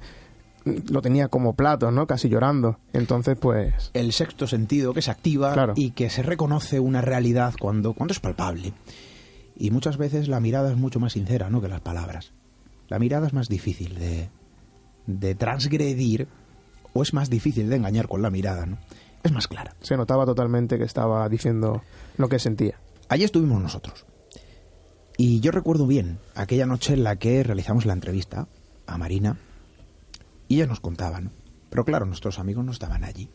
lo 0.89 1.01
tenía 1.01 1.27
como 1.27 1.53
platos, 1.53 1.91
¿no? 1.91 2.07
Casi 2.07 2.29
llorando. 2.29 2.77
Entonces, 2.93 3.37
pues 3.39 3.91
el 3.93 4.13
sexto 4.13 4.47
sentido 4.47 4.93
que 4.93 5.01
se 5.01 5.11
activa 5.11 5.53
Claro. 5.53 5.73
y 5.75 5.91
que 5.91 6.09
se 6.09 6.23
reconoce 6.23 6.79
una 6.79 7.01
realidad 7.01 7.53
cuando, 7.59 7.93
cuando 7.93 8.13
es 8.13 8.19
palpable. 8.19 8.73
Y 9.57 9.71
muchas 9.71 9.97
veces 9.97 10.27
la 10.27 10.39
mirada 10.39 10.71
es 10.71 10.77
mucho 10.77 10.99
más 10.99 11.13
sincera 11.13 11.49
¿no? 11.49 11.61
que 11.61 11.67
las 11.67 11.81
palabras. 11.81 12.31
La 12.87 12.99
mirada 12.99 13.27
es 13.27 13.33
más 13.33 13.47
difícil 13.49 13.95
de, 13.95 14.29
de 15.07 15.35
transgredir 15.35 16.27
o 16.93 17.03
es 17.03 17.13
más 17.13 17.29
difícil 17.29 17.69
de 17.69 17.75
engañar 17.75 18.07
con 18.07 18.21
la 18.21 18.29
mirada. 18.29 18.65
¿no? 18.65 18.77
Es 19.23 19.31
más 19.31 19.47
clara. 19.47 19.75
se 19.81 19.97
notaba 19.97 20.25
totalmente 20.25 20.77
que 20.77 20.83
estaba 20.83 21.27
diciendo 21.29 21.81
lo 22.17 22.29
que 22.29 22.39
sentía. 22.39 22.79
Allí 23.07 23.23
estuvimos 23.23 23.61
nosotros. 23.61 24.05
Y 25.17 25.39
yo 25.41 25.51
recuerdo 25.51 25.85
bien 25.85 26.19
aquella 26.33 26.65
noche 26.65 26.93
en 26.93 27.03
la 27.03 27.17
que 27.17 27.43
realizamos 27.43 27.85
la 27.85 27.93
entrevista 27.93 28.47
a 28.87 28.97
Marina 28.97 29.37
y 30.47 30.55
ella 30.55 30.67
nos 30.67 30.79
contaba, 30.79 31.21
¿no? 31.21 31.31
Pero 31.69 31.85
claro, 31.85 32.05
nuestros 32.05 32.39
amigos 32.39 32.65
no 32.65 32.71
estaban 32.71 33.03
allí. 33.03 33.29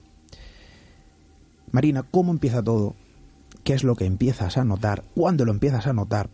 Marina, 1.71 2.03
¿cómo 2.03 2.33
empieza 2.33 2.63
todo? 2.63 2.95
¿Qué 3.65 3.75
es 3.75 3.85
lo 3.85 3.97
que 3.97 4.05
empiezas 4.05 4.57
a 4.57 4.65
notar? 4.65 5.05
¿Cuándo 5.15 5.45
lo 5.45 5.53
empiezas 5.53 5.87
a 5.87 5.93
notar? 5.93 6.31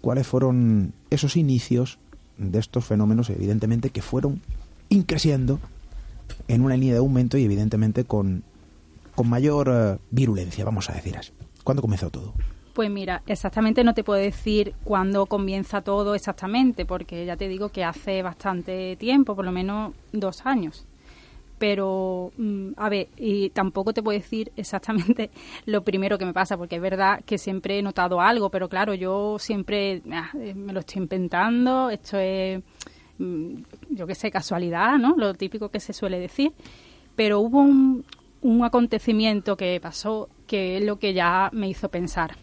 ¿Cuáles 0.00 0.26
fueron 0.26 0.94
esos 1.10 1.36
inicios 1.36 1.98
de 2.38 2.58
estos 2.58 2.84
fenómenos, 2.84 3.30
evidentemente, 3.30 3.90
que 3.90 4.02
fueron 4.02 4.42
increciendo 4.88 5.60
en 6.48 6.62
una 6.62 6.76
línea 6.76 6.94
de 6.94 6.98
aumento 6.98 7.38
y 7.38 7.44
evidentemente 7.44 8.04
con, 8.04 8.44
con 9.14 9.28
mayor 9.28 9.68
eh, 9.70 9.98
virulencia, 10.10 10.64
vamos 10.64 10.90
a 10.90 10.94
decir 10.94 11.16
así? 11.16 11.32
¿Cuándo 11.62 11.82
comenzó 11.82 12.10
todo? 12.10 12.34
Pues 12.74 12.90
mira, 12.90 13.22
exactamente 13.28 13.84
no 13.84 13.94
te 13.94 14.02
puedo 14.02 14.20
decir 14.20 14.74
cuándo 14.82 15.26
comienza 15.26 15.80
todo 15.80 16.16
exactamente, 16.16 16.84
porque 16.84 17.24
ya 17.24 17.36
te 17.36 17.46
digo 17.46 17.68
que 17.68 17.84
hace 17.84 18.20
bastante 18.22 18.96
tiempo, 18.96 19.36
por 19.36 19.44
lo 19.44 19.52
menos 19.52 19.94
dos 20.12 20.44
años. 20.44 20.84
Pero, 21.58 22.32
mm, 22.36 22.70
a 22.76 22.88
ver, 22.88 23.08
y 23.16 23.50
tampoco 23.50 23.92
te 23.92 24.02
puedo 24.02 24.18
decir 24.18 24.50
exactamente 24.56 25.30
lo 25.66 25.84
primero 25.84 26.18
que 26.18 26.26
me 26.26 26.32
pasa, 26.32 26.56
porque 26.56 26.76
es 26.76 26.82
verdad 26.82 27.22
que 27.24 27.38
siempre 27.38 27.78
he 27.78 27.82
notado 27.82 28.20
algo, 28.20 28.50
pero 28.50 28.68
claro, 28.68 28.92
yo 28.92 29.38
siempre 29.38 30.02
ah, 30.10 30.30
eh, 30.34 30.52
me 30.54 30.72
lo 30.72 30.80
estoy 30.80 31.02
inventando, 31.02 31.90
esto 31.90 32.18
es, 32.18 32.60
mm, 33.18 33.54
yo 33.90 34.06
qué 34.08 34.16
sé, 34.16 34.32
casualidad, 34.32 34.98
¿no? 34.98 35.14
Lo 35.16 35.32
típico 35.34 35.68
que 35.70 35.78
se 35.78 35.92
suele 35.92 36.18
decir. 36.18 36.52
Pero 37.14 37.38
hubo 37.38 37.60
un, 37.60 38.04
un 38.44 38.62
acontecimiento 38.62 39.56
que 39.56 39.80
pasó 39.80 40.28
que 40.46 40.76
es 40.76 40.84
lo 40.84 40.98
que 40.98 41.14
ya 41.14 41.48
me 41.52 41.66
hizo 41.66 41.88
pensar. 41.88 42.36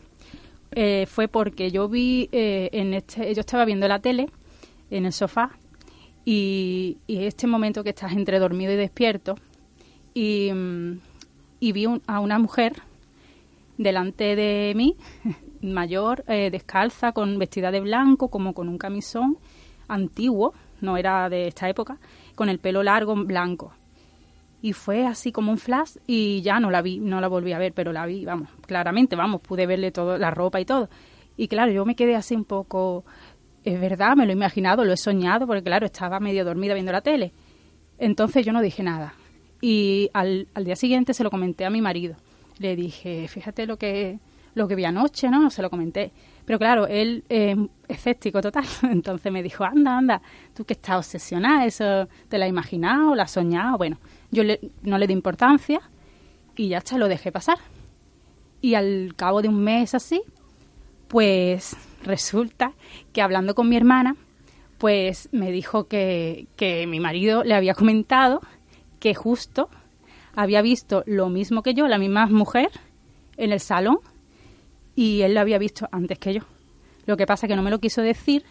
Eh, 0.71 1.05
fue 1.07 1.27
porque 1.27 1.69
yo 1.69 1.87
vi 1.87 2.27
eh, 2.31 2.69
en 2.73 2.95
este, 2.95 3.33
yo 3.35 3.41
estaba 3.41 3.65
viendo 3.65 3.87
la 3.87 3.99
tele 3.99 4.29
en 4.89 5.05
el 5.05 5.13
sofá 5.13 5.51
y, 6.25 6.97
este 7.07 7.45
momento 7.45 7.83
que 7.83 7.91
estás 7.91 8.13
entre 8.13 8.39
dormido 8.39 8.71
y 8.73 8.77
despierto 8.77 9.35
y, 10.13 10.49
mm, 10.51 10.99
vi 11.59 11.85
un- 11.85 12.01
a 12.07 12.19
una 12.19 12.39
mujer 12.39 12.81
delante 13.77 14.35
de 14.35 14.73
mí 14.75 14.95
mayor 15.61 16.23
eh, 16.27 16.49
descalza 16.49 17.11
con 17.11 17.37
vestida 17.37 17.69
de 17.69 17.81
blanco 17.81 18.29
como 18.29 18.53
con 18.53 18.69
un 18.69 18.77
camisón 18.79 19.37
antiguo 19.87 20.53
no 20.79 20.97
era 20.97 21.29
de 21.29 21.47
esta 21.47 21.69
época 21.69 21.97
con 22.35 22.49
el 22.49 22.57
pelo 22.57 22.81
largo 22.81 23.13
blanco 23.15 23.73
y 24.61 24.73
fue 24.73 25.05
así 25.05 25.31
como 25.31 25.51
un 25.51 25.57
flash 25.57 25.97
y 26.05 26.41
ya 26.41 26.59
no 26.59 26.69
la 26.69 26.81
vi, 26.81 26.99
no 26.99 27.19
la 27.19 27.27
volví 27.27 27.51
a 27.51 27.57
ver, 27.57 27.73
pero 27.73 27.91
la 27.91 28.05
vi, 28.05 28.25
vamos, 28.25 28.49
claramente, 28.65 29.15
vamos, 29.15 29.41
pude 29.41 29.65
verle 29.65 29.91
todo, 29.91 30.17
la 30.17 30.31
ropa 30.31 30.59
y 30.61 30.65
todo. 30.65 30.89
Y 31.35 31.47
claro, 31.47 31.71
yo 31.71 31.85
me 31.85 31.95
quedé 31.95 32.15
así 32.15 32.35
un 32.35 32.45
poco, 32.45 33.03
es 33.63 33.79
verdad, 33.79 34.15
me 34.15 34.25
lo 34.25 34.31
he 34.31 34.35
imaginado, 34.35 34.85
lo 34.85 34.93
he 34.93 34.97
soñado, 34.97 35.47
porque 35.47 35.63
claro, 35.63 35.85
estaba 35.87 36.19
medio 36.19 36.45
dormida 36.45 36.73
viendo 36.73 36.91
la 36.91 37.01
tele. 37.01 37.33
Entonces 37.97 38.45
yo 38.45 38.53
no 38.53 38.61
dije 38.61 38.83
nada. 38.83 39.15
Y 39.61 40.09
al, 40.13 40.47
al 40.53 40.65
día 40.65 40.75
siguiente 40.75 41.13
se 41.13 41.23
lo 41.23 41.31
comenté 41.31 41.65
a 41.65 41.69
mi 41.69 41.81
marido. 41.81 42.15
Le 42.59 42.75
dije, 42.75 43.27
fíjate 43.27 43.65
lo 43.65 43.77
que, 43.77 44.19
lo 44.53 44.67
que 44.67 44.75
vi 44.75 44.85
anoche, 44.85 45.29
¿no? 45.29 45.49
Se 45.49 45.61
lo 45.61 45.69
comenté. 45.69 46.11
Pero 46.45 46.59
claro, 46.59 46.87
él 46.87 47.23
es 47.29 47.57
escéptico 47.87 48.41
total. 48.41 48.65
Entonces 48.83 49.31
me 49.31 49.41
dijo, 49.41 49.63
anda, 49.63 49.97
anda, 49.97 50.21
tú 50.53 50.65
que 50.65 50.73
estás 50.73 50.97
obsesionada, 50.97 51.65
eso 51.65 52.07
te 52.27 52.37
la 52.37 52.45
has 52.45 52.49
imaginado, 52.49 53.15
la 53.15 53.23
has 53.23 53.31
soñado. 53.31 53.77
Bueno, 53.77 53.97
yo 54.31 54.43
le- 54.43 54.59
no 54.83 54.97
le 54.97 55.07
di 55.07 55.13
importancia 55.13 55.81
y 56.55 56.69
ya 56.69 56.79
está, 56.79 56.97
lo 56.97 57.07
dejé 57.07 57.31
pasar. 57.31 57.57
Y 58.61 58.75
al 58.75 59.13
cabo 59.15 59.41
de 59.41 59.47
un 59.49 59.61
mes 59.63 59.93
así, 59.95 60.21
pues 61.07 61.75
resulta 62.03 62.73
que 63.13 63.21
hablando 63.21 63.55
con 63.55 63.67
mi 63.69 63.75
hermana, 63.75 64.15
pues 64.77 65.29
me 65.31 65.51
dijo 65.51 65.87
que, 65.87 66.47
que 66.55 66.87
mi 66.87 66.99
marido 66.99 67.43
le 67.43 67.53
había 67.53 67.73
comentado 67.73 68.41
que 68.99 69.13
justo 69.13 69.69
había 70.35 70.61
visto 70.61 71.03
lo 71.05 71.29
mismo 71.29 71.61
que 71.63 71.73
yo, 71.73 71.87
la 71.87 71.97
misma 71.97 72.25
mujer, 72.27 72.69
en 73.37 73.51
el 73.51 73.59
salón, 73.59 73.99
y 74.95 75.21
él 75.21 75.33
lo 75.33 75.41
había 75.41 75.57
visto 75.57 75.87
antes 75.91 76.19
que 76.19 76.33
yo. 76.35 76.41
Lo 77.05 77.17
que 77.17 77.25
pasa 77.25 77.47
que 77.47 77.55
no 77.55 77.63
me 77.63 77.71
lo 77.71 77.79
quiso 77.79 78.01
decir 78.01 78.43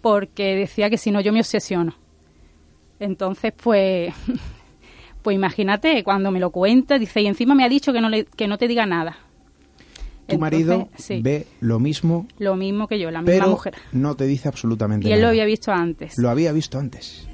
porque 0.00 0.54
decía 0.56 0.90
que 0.90 0.98
si 0.98 1.10
no 1.10 1.20
yo 1.20 1.32
me 1.32 1.40
obsesiono. 1.40 1.94
Entonces, 2.98 3.52
pues, 3.56 4.14
pues 5.24 5.34
imagínate, 5.34 6.04
cuando 6.04 6.30
me 6.30 6.38
lo 6.38 6.50
cuenta, 6.50 6.98
dice, 6.98 7.22
y 7.22 7.26
encima 7.26 7.54
me 7.56 7.64
ha 7.64 7.68
dicho 7.68 7.92
que 7.94 8.00
no, 8.02 8.10
le, 8.10 8.26
que 8.26 8.46
no 8.46 8.58
te 8.58 8.68
diga 8.68 8.84
nada. 8.86 9.16
Tu 10.26 10.34
Entonces, 10.34 10.40
marido 10.40 10.88
sí, 10.96 11.20
ve 11.22 11.46
lo 11.60 11.80
mismo, 11.80 12.26
lo 12.38 12.56
mismo 12.56 12.86
que 12.86 12.98
yo, 12.98 13.10
la 13.10 13.22
misma 13.22 13.32
pero 13.32 13.48
mujer. 13.50 13.74
no 13.92 14.14
te 14.16 14.26
dice 14.26 14.48
absolutamente 14.48 15.08
Y 15.08 15.12
él 15.12 15.18
lo 15.18 15.22
nada. 15.22 15.30
había 15.30 15.44
visto 15.46 15.72
antes. 15.72 16.16
Lo 16.18 16.28
había 16.30 16.52
visto 16.52 16.78
antes. 16.78 17.26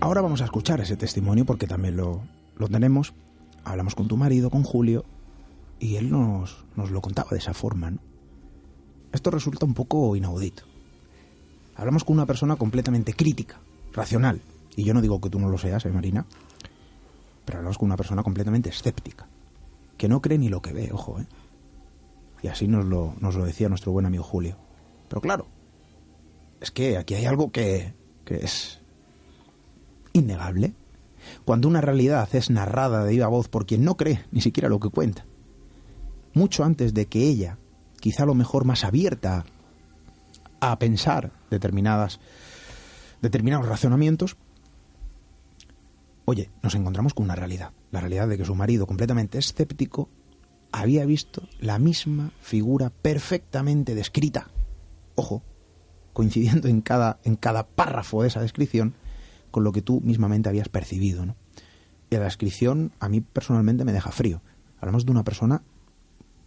Ahora 0.00 0.20
vamos 0.20 0.40
a 0.40 0.44
escuchar 0.44 0.80
ese 0.80 0.96
testimonio 0.96 1.44
porque 1.44 1.66
también 1.66 1.96
lo, 1.96 2.22
lo 2.56 2.68
tenemos. 2.68 3.14
Hablamos 3.64 3.94
con 3.94 4.08
tu 4.08 4.16
marido, 4.16 4.50
con 4.50 4.64
Julio, 4.64 5.04
y 5.82 5.96
él 5.96 6.12
nos, 6.12 6.64
nos 6.76 6.92
lo 6.92 7.00
contaba 7.00 7.30
de 7.32 7.38
esa 7.38 7.54
forma. 7.54 7.90
¿no? 7.90 7.98
Esto 9.12 9.32
resulta 9.32 9.66
un 9.66 9.74
poco 9.74 10.14
inaudito. 10.14 10.62
Hablamos 11.74 12.04
con 12.04 12.14
una 12.14 12.24
persona 12.24 12.54
completamente 12.54 13.14
crítica, 13.14 13.58
racional. 13.92 14.40
Y 14.76 14.84
yo 14.84 14.94
no 14.94 15.02
digo 15.02 15.20
que 15.20 15.28
tú 15.28 15.40
no 15.40 15.48
lo 15.48 15.58
seas, 15.58 15.84
¿eh, 15.84 15.90
Marina? 15.90 16.24
Pero 17.44 17.58
hablamos 17.58 17.78
con 17.78 17.86
una 17.86 17.96
persona 17.96 18.22
completamente 18.22 18.70
escéptica, 18.70 19.26
que 19.98 20.08
no 20.08 20.22
cree 20.22 20.38
ni 20.38 20.48
lo 20.48 20.62
que 20.62 20.72
ve, 20.72 20.90
ojo, 20.92 21.18
¿eh? 21.18 21.26
Y 22.42 22.46
así 22.46 22.68
nos 22.68 22.84
lo, 22.84 23.16
nos 23.18 23.34
lo 23.34 23.44
decía 23.44 23.68
nuestro 23.68 23.90
buen 23.90 24.06
amigo 24.06 24.22
Julio. 24.22 24.56
Pero 25.08 25.20
claro, 25.20 25.46
es 26.60 26.70
que 26.70 26.96
aquí 26.96 27.14
hay 27.14 27.26
algo 27.26 27.50
que, 27.50 27.92
que 28.24 28.36
es 28.36 28.80
innegable. 30.12 30.74
Cuando 31.44 31.66
una 31.66 31.80
realidad 31.80 32.28
es 32.34 32.50
narrada 32.50 33.04
de 33.04 33.10
viva 33.10 33.26
voz 33.26 33.48
por 33.48 33.66
quien 33.66 33.84
no 33.84 33.96
cree 33.96 34.24
ni 34.30 34.40
siquiera 34.40 34.68
lo 34.68 34.78
que 34.78 34.88
cuenta, 34.88 35.24
mucho 36.34 36.64
antes 36.64 36.94
de 36.94 37.06
que 37.06 37.22
ella, 37.22 37.58
quizá 38.00 38.24
a 38.24 38.26
lo 38.26 38.34
mejor 38.34 38.64
más 38.64 38.84
abierta 38.84 39.44
a 40.60 40.78
pensar 40.78 41.32
determinadas, 41.50 42.20
determinados 43.20 43.68
razonamientos, 43.68 44.36
oye, 46.24 46.50
nos 46.62 46.74
encontramos 46.74 47.14
con 47.14 47.24
una 47.24 47.34
realidad, 47.34 47.72
la 47.90 48.00
realidad 48.00 48.28
de 48.28 48.38
que 48.38 48.44
su 48.44 48.54
marido, 48.54 48.86
completamente 48.86 49.38
escéptico, 49.38 50.08
había 50.70 51.04
visto 51.04 51.42
la 51.60 51.78
misma 51.78 52.32
figura 52.40 52.90
perfectamente 52.90 53.94
descrita, 53.94 54.48
ojo, 55.14 55.42
coincidiendo 56.12 56.68
en 56.68 56.80
cada, 56.80 57.18
en 57.24 57.36
cada 57.36 57.66
párrafo 57.66 58.22
de 58.22 58.28
esa 58.28 58.40
descripción 58.40 58.94
con 59.50 59.64
lo 59.64 59.72
que 59.72 59.82
tú 59.82 60.00
mismamente 60.00 60.48
habías 60.48 60.68
percibido. 60.68 61.26
¿no? 61.26 61.36
Y 62.10 62.16
la 62.16 62.24
descripción 62.24 62.92
a 63.00 63.08
mí 63.08 63.20
personalmente 63.20 63.84
me 63.84 63.92
deja 63.92 64.10
frío. 64.10 64.42
Hablamos 64.80 65.06
de 65.06 65.12
una 65.12 65.24
persona 65.24 65.62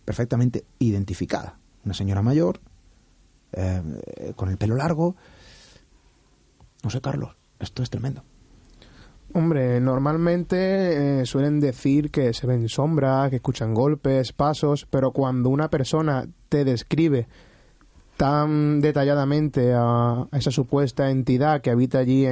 perfectamente 0.05 0.63
identificada, 0.79 1.57
una 1.83 1.93
señora 1.93 2.21
mayor, 2.21 2.61
eh, 3.51 3.81
con 4.35 4.49
el 4.49 4.57
pelo 4.57 4.75
largo. 4.75 5.15
No 6.83 6.89
sé, 6.89 7.01
Carlos, 7.01 7.35
esto 7.59 7.83
es 7.83 7.89
tremendo. 7.89 8.23
Hombre, 9.33 9.81
normalmente 9.81 11.21
eh, 11.21 11.25
suelen 11.25 11.59
decir 11.59 12.09
que 12.11 12.33
se 12.33 12.47
ven 12.47 12.69
sombras, 12.69 13.29
que 13.29 13.37
escuchan 13.37 13.73
golpes, 13.73 14.31
pasos, 14.31 14.87
pero 14.89 15.11
cuando 15.11 15.49
una 15.49 15.69
persona 15.69 16.25
te 16.47 16.63
describe 16.63 17.27
tan 18.15 18.79
detalladamente 18.79 19.73
a, 19.75 20.27
esa 20.31 20.51
supuesta 20.51 21.09
entidad 21.09 21.61
que 21.61 21.71
habita 21.71 21.99
allí, 21.99 22.25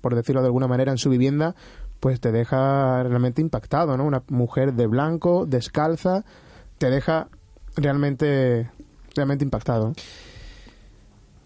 por 0.00 0.14
decirlo 0.14 0.42
de 0.42 0.46
alguna 0.46 0.68
manera, 0.68 0.92
en 0.92 0.98
su 0.98 1.10
vivienda, 1.10 1.56
pues 1.98 2.20
te 2.20 2.32
deja 2.32 3.02
realmente 3.02 3.40
impactado, 3.40 3.96
¿no? 3.96 4.04
Una 4.04 4.22
mujer 4.28 4.74
de 4.74 4.86
blanco, 4.86 5.46
descalza, 5.46 6.24
te 6.78 6.90
deja 6.90 7.28
realmente, 7.76 8.70
realmente 9.14 9.44
impactado. 9.44 9.92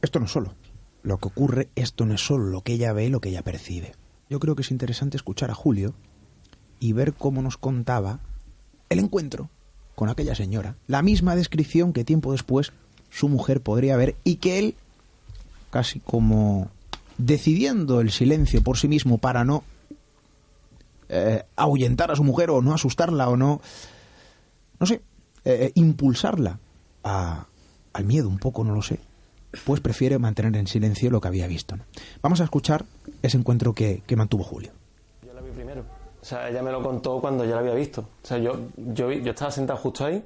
Esto 0.03 0.19
no 0.21 0.27
es 0.27 0.33
solo 0.33 0.55
lo 1.03 1.19
que 1.19 1.29
ocurre, 1.29 1.69
esto 1.75 2.05
no 2.05 2.15
es 2.15 2.21
solo 2.21 2.47
lo 2.47 2.63
que 2.63 2.73
ella 2.73 2.93
ve, 2.93 3.09
lo 3.09 3.21
que 3.21 3.31
ella 3.31 3.43
percibe 3.43 3.93
yo 4.29 4.41
creo 4.41 4.55
que 4.55 4.63
es 4.63 4.71
interesante 4.71 5.17
escuchar 5.17 5.51
a 5.51 5.55
Julio 5.55 5.95
y 6.81 6.93
ver 6.93 7.15
cómo 7.15 7.43
nos 7.43 7.57
contaba 7.57 8.21
el 8.89 8.99
encuentro 8.99 9.51
con 9.95 10.09
aquella 10.09 10.35
señora. 10.35 10.77
La 10.87 11.03
misma 11.03 11.35
descripción 11.35 11.93
que 11.93 12.05
tiempo 12.05 12.33
después 12.33 12.73
su 13.11 13.29
mujer 13.29 13.63
podría 13.63 13.97
ver 13.97 14.17
y 14.25 14.37
que 14.37 14.59
él, 14.59 14.75
casi 15.71 16.01
como 16.01 16.71
decidiendo 17.17 18.01
el 18.01 18.11
silencio 18.11 18.63
por 18.63 18.77
sí 18.77 18.87
mismo 18.87 19.19
para 19.19 19.45
no 19.45 19.65
eh, 21.09 21.45
ahuyentar 21.57 22.11
a 22.11 22.17
su 22.17 22.23
mujer 22.23 22.51
o 22.51 22.63
no 22.63 22.75
asustarla 22.75 23.29
o 23.29 23.37
no, 23.37 23.61
no 24.79 24.87
sé, 24.87 25.01
eh, 25.45 25.67
eh, 25.67 25.73
impulsarla 25.75 26.59
a, 27.05 27.47
al 27.93 28.05
miedo 28.05 28.29
un 28.29 28.39
poco, 28.39 28.65
no 28.65 28.75
lo 28.75 28.83
sé, 28.83 29.01
pues 29.65 29.81
prefiere 29.81 30.19
mantener 30.19 30.57
en 30.57 30.67
silencio 30.67 31.11
lo 31.11 31.21
que 31.21 31.29
había 31.29 31.47
visto. 31.47 31.77
Vamos 32.23 32.41
a 32.41 32.45
escuchar 32.45 32.85
ese 33.23 33.37
encuentro 33.37 33.73
que, 33.73 34.03
mantuvo 34.17 34.45
Julio. 34.45 34.73
Yo 35.27 35.33
la 35.33 35.41
vi 35.41 35.51
primero. 35.51 35.85
O 36.21 36.25
sea, 36.25 36.49
ella 36.49 36.63
me 36.63 36.73
lo 36.73 36.83
contó 36.83 37.21
cuando 37.21 37.45
ya 37.45 37.53
la 37.53 37.61
había 37.61 37.75
visto. 37.75 38.03
O 38.23 38.27
sea, 38.27 38.39
yo, 38.39 38.69
yo, 38.77 39.11
yo 39.13 39.31
estaba 39.31 39.51
sentado 39.51 39.79
justo 39.79 40.05
ahí. 40.05 40.23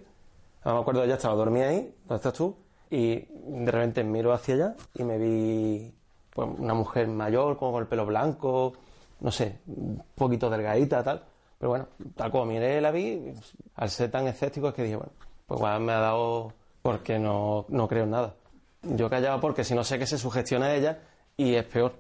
No 0.64 0.75
me 0.75 0.81
acuerdo, 0.81 1.05
ella 1.05 1.14
estaba 1.14 1.35
dormida 1.35 1.68
ahí, 1.68 1.94
¿dónde 2.07 2.16
estás 2.16 2.35
tú? 2.35 2.55
Y 2.90 3.16
de 3.16 3.70
repente 3.70 4.05
miro 4.05 4.33
hacia 4.33 4.55
allá 4.55 4.77
y 4.94 5.03
me 5.03 5.18
vi 5.18 5.92
pues, 6.33 6.48
una 6.59 6.75
mujer 6.75 7.09
mayor, 7.09 7.57
como 7.57 7.72
con 7.72 7.83
el 7.83 7.88
pelo 7.88 8.07
blanco, 8.07 8.75
no 9.20 9.31
sé, 9.33 9.59
un 9.66 10.03
poquito 10.14 10.51
delgadita, 10.51 11.03
tal. 11.03 11.25
Pero 11.62 11.70
bueno, 11.70 11.88
tal 12.16 12.33
como 12.33 12.46
miré, 12.46 12.81
la 12.81 12.90
vi, 12.90 13.33
al 13.77 13.88
ser 13.88 14.11
tan 14.11 14.27
escéptico 14.27 14.66
es 14.66 14.75
que 14.75 14.83
dije, 14.83 14.96
bueno, 14.96 15.12
pues 15.46 15.61
igual 15.61 15.81
me 15.81 15.92
ha 15.92 16.01
dado 16.01 16.53
porque 16.83 17.20
no, 17.20 17.66
no 17.68 17.87
creo 17.87 18.03
en 18.03 18.11
nada. 18.11 18.35
Yo 18.83 19.09
callaba 19.09 19.40
porque 19.40 19.62
si 19.62 19.72
no 19.72 19.85
sé 19.85 19.96
que 19.96 20.05
se 20.09 20.18
sugestiona 20.18 20.75
ella 20.75 20.98
y 21.37 21.55
es 21.55 21.64
peor. 21.66 21.92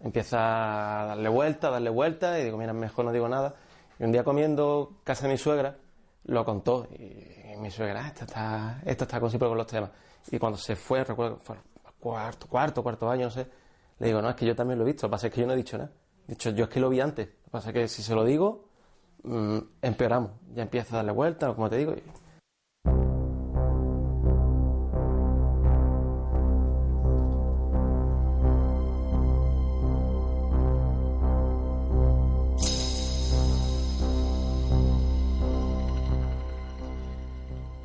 Empieza 0.00 1.02
a 1.02 1.06
darle 1.08 1.28
vuelta, 1.28 1.68
a 1.68 1.72
darle 1.72 1.90
vuelta 1.90 2.40
y 2.40 2.44
digo, 2.44 2.56
mira, 2.56 2.72
mejor 2.72 3.04
no 3.04 3.12
digo 3.12 3.28
nada. 3.28 3.56
Y 3.98 4.04
un 4.04 4.12
día 4.12 4.24
comiendo 4.24 4.94
casa 5.04 5.26
de 5.26 5.32
mi 5.34 5.38
suegra, 5.38 5.76
lo 6.24 6.42
contó 6.46 6.88
y, 6.98 7.54
mi 7.58 7.70
suegra, 7.70 8.02
ah, 8.02 8.08
esta 8.08 8.24
está, 8.24 8.80
esta 8.86 9.04
está 9.04 9.20
con 9.20 9.30
con 9.30 9.58
los 9.58 9.66
temas. 9.66 9.90
Y 10.30 10.38
cuando 10.38 10.56
se 10.56 10.74
fue, 10.74 11.04
recuerdo 11.04 11.36
que 11.36 11.44
fue 11.44 11.56
cuarto, 12.00 12.46
cuarto, 12.48 12.82
cuarto 12.82 13.10
año, 13.10 13.26
no 13.26 13.30
sé, 13.30 13.46
le 13.98 14.06
digo, 14.06 14.22
no, 14.22 14.30
es 14.30 14.36
que 14.36 14.46
yo 14.46 14.56
también 14.56 14.78
lo 14.78 14.86
he 14.86 14.90
visto, 14.90 15.06
lo 15.06 15.10
que 15.10 15.12
pasa 15.16 15.26
es 15.26 15.34
que 15.34 15.42
yo 15.42 15.46
no 15.46 15.52
he 15.52 15.56
dicho 15.56 15.76
nada. 15.76 15.90
De 16.26 16.32
hecho, 16.32 16.48
yo 16.48 16.64
es 16.64 16.70
que 16.70 16.80
lo 16.80 16.88
vi 16.88 17.00
antes. 17.00 17.26
Lo 17.26 17.44
que 17.44 17.50
pasa 17.50 17.68
es 17.68 17.74
que 17.74 17.88
si 17.88 18.02
se 18.02 18.14
lo 18.14 18.24
digo, 18.24 18.65
mm, 19.26 19.58
empeoramos. 19.82 20.30
Ya 20.54 20.62
empieza 20.62 20.94
a 20.94 20.96
darle 20.98 21.12
vuelta, 21.12 21.54
como 21.54 21.68
te 21.68 21.76
digo. 21.76 21.94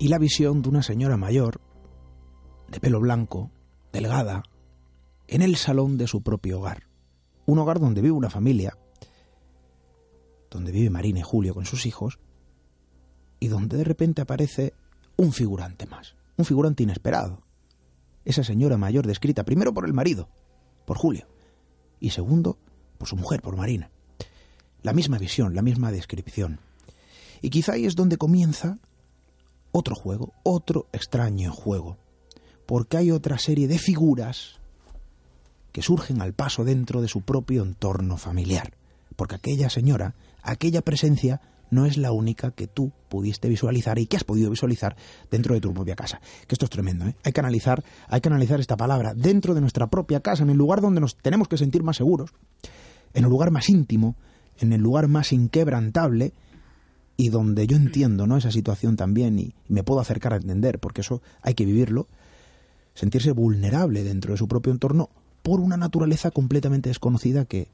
Y 0.01 0.08
la 0.08 0.17
visión 0.17 0.63
de 0.63 0.69
una 0.69 0.82
señora 0.82 1.15
mayor, 1.15 1.62
de 2.69 2.80
pelo 2.80 2.99
blanco, 2.99 3.51
delgada, 3.93 4.41
en 5.27 5.43
el 5.43 5.58
salón 5.58 5.99
de 5.99 6.08
su 6.08 6.23
propio 6.23 6.60
hogar. 6.60 6.88
Un 7.45 7.60
hogar 7.60 7.80
donde 7.80 8.01
vive 8.01 8.13
una 8.13 8.32
familia, 8.32 8.75
donde 10.52 10.72
vive 10.72 10.90
Marina 10.90 11.20
y 11.20 11.24
Julio 11.24 11.56
con 11.56 11.66
sus 11.66 11.86
hijos, 11.86 12.20
y 13.40 13.48
donde 13.48 13.78
de 13.78 13.84
repente 13.84 14.22
aparece 14.22 14.74
un 15.16 15.34
figurante 15.34 15.88
más, 15.88 16.16
un 16.38 16.46
figurante 16.46 16.84
inesperado. 16.84 17.42
Esa 18.26 18.44
señora 18.44 18.78
mayor 18.78 19.08
descrita 19.08 19.44
primero 19.44 19.74
por 19.74 19.86
el 19.86 19.94
marido, 19.94 20.30
por 20.86 20.98
Julio, 20.98 21.28
y 22.00 22.12
segundo 22.12 22.60
por 22.98 23.08
su 23.08 23.16
mujer, 23.16 23.42
por 23.42 23.56
Marina. 23.56 23.90
La 24.84 24.94
misma 24.94 25.18
visión, 25.18 25.56
la 25.56 25.64
misma 25.64 25.92
descripción. 25.92 26.60
Y 27.42 27.50
quizá 27.50 27.74
ahí 27.74 27.86
es 27.86 27.96
donde 27.96 28.18
comienza 28.18 28.78
otro 29.72 29.96
juego, 29.96 30.34
otro 30.44 30.88
extraño 30.92 31.52
juego, 31.52 31.98
porque 32.68 32.98
hay 32.98 33.12
otra 33.12 33.40
serie 33.40 33.68
de 33.68 33.80
figuras 33.80 34.60
que 35.72 35.82
surgen 35.82 36.22
al 36.22 36.34
paso 36.34 36.64
dentro 36.64 37.02
de 37.02 37.08
su 37.08 37.22
propio 37.22 37.64
entorno 37.64 38.18
familiar, 38.18 38.74
porque 39.16 39.36
aquella 39.36 39.70
señora, 39.70 40.14
aquella 40.41 40.82
presencia, 40.82 41.41
no 41.69 41.86
es 41.86 41.97
la 41.97 42.12
única 42.12 42.51
que 42.51 42.67
tú 42.67 42.91
pudiste 43.10 43.47
visualizar 43.49 43.97
y 43.97 44.06
que 44.06 44.17
has 44.17 44.23
podido 44.23 44.49
visualizar 44.49 44.95
dentro 45.32 45.56
de 45.56 45.62
tu 45.62 45.73
propia 45.73 45.95
casa. 45.95 46.19
Que 46.47 46.56
esto 46.56 46.65
es 46.65 46.71
tremendo, 46.71 47.06
¿eh? 47.08 47.15
Hay 47.23 47.32
que 47.32 47.39
analizar, 47.39 47.84
hay 48.08 48.21
que 48.21 48.30
analizar 48.30 48.60
esta 48.60 48.77
palabra 48.77 49.13
dentro 49.13 49.54
de 49.54 49.62
nuestra 49.62 49.88
propia 49.88 50.19
casa, 50.19 50.43
en 50.43 50.49
el 50.49 50.58
lugar 50.58 50.82
donde 50.82 51.01
nos 51.01 51.15
tenemos 51.15 51.47
que 51.47 51.58
sentir 51.58 51.84
más 51.84 51.97
seguros, 51.97 52.32
en 53.13 53.23
el 53.23 53.30
lugar 53.30 53.51
más 53.51 53.69
íntimo, 53.69 54.15
en 54.60 54.73
el 54.73 54.82
lugar 54.82 55.08
más 55.08 55.32
inquebrantable, 55.32 56.34
y 57.21 57.30
donde 57.30 57.67
yo 57.67 57.77
entiendo 57.77 58.25
¿no? 58.25 58.38
esa 58.38 58.51
situación 58.51 58.95
también 58.95 59.38
y, 59.38 59.54
me 59.67 59.84
puedo 59.84 59.99
acercar 59.99 60.34
a 60.34 60.38
entender, 60.38 60.80
porque 60.80 61.01
eso 61.01 61.21
hay 61.41 61.54
que 61.54 61.65
vivirlo, 61.65 62.08
sentirse 62.95 63.32
vulnerable 63.32 64.04
dentro 64.04 64.34
de 64.34 64.38
su 64.38 64.47
propio 64.47 64.73
entorno 64.73 65.10
por 65.43 65.60
una 65.60 65.77
naturaleza 65.77 66.32
completamente 66.32 66.89
desconocida 66.89 67.45
que 67.45 67.69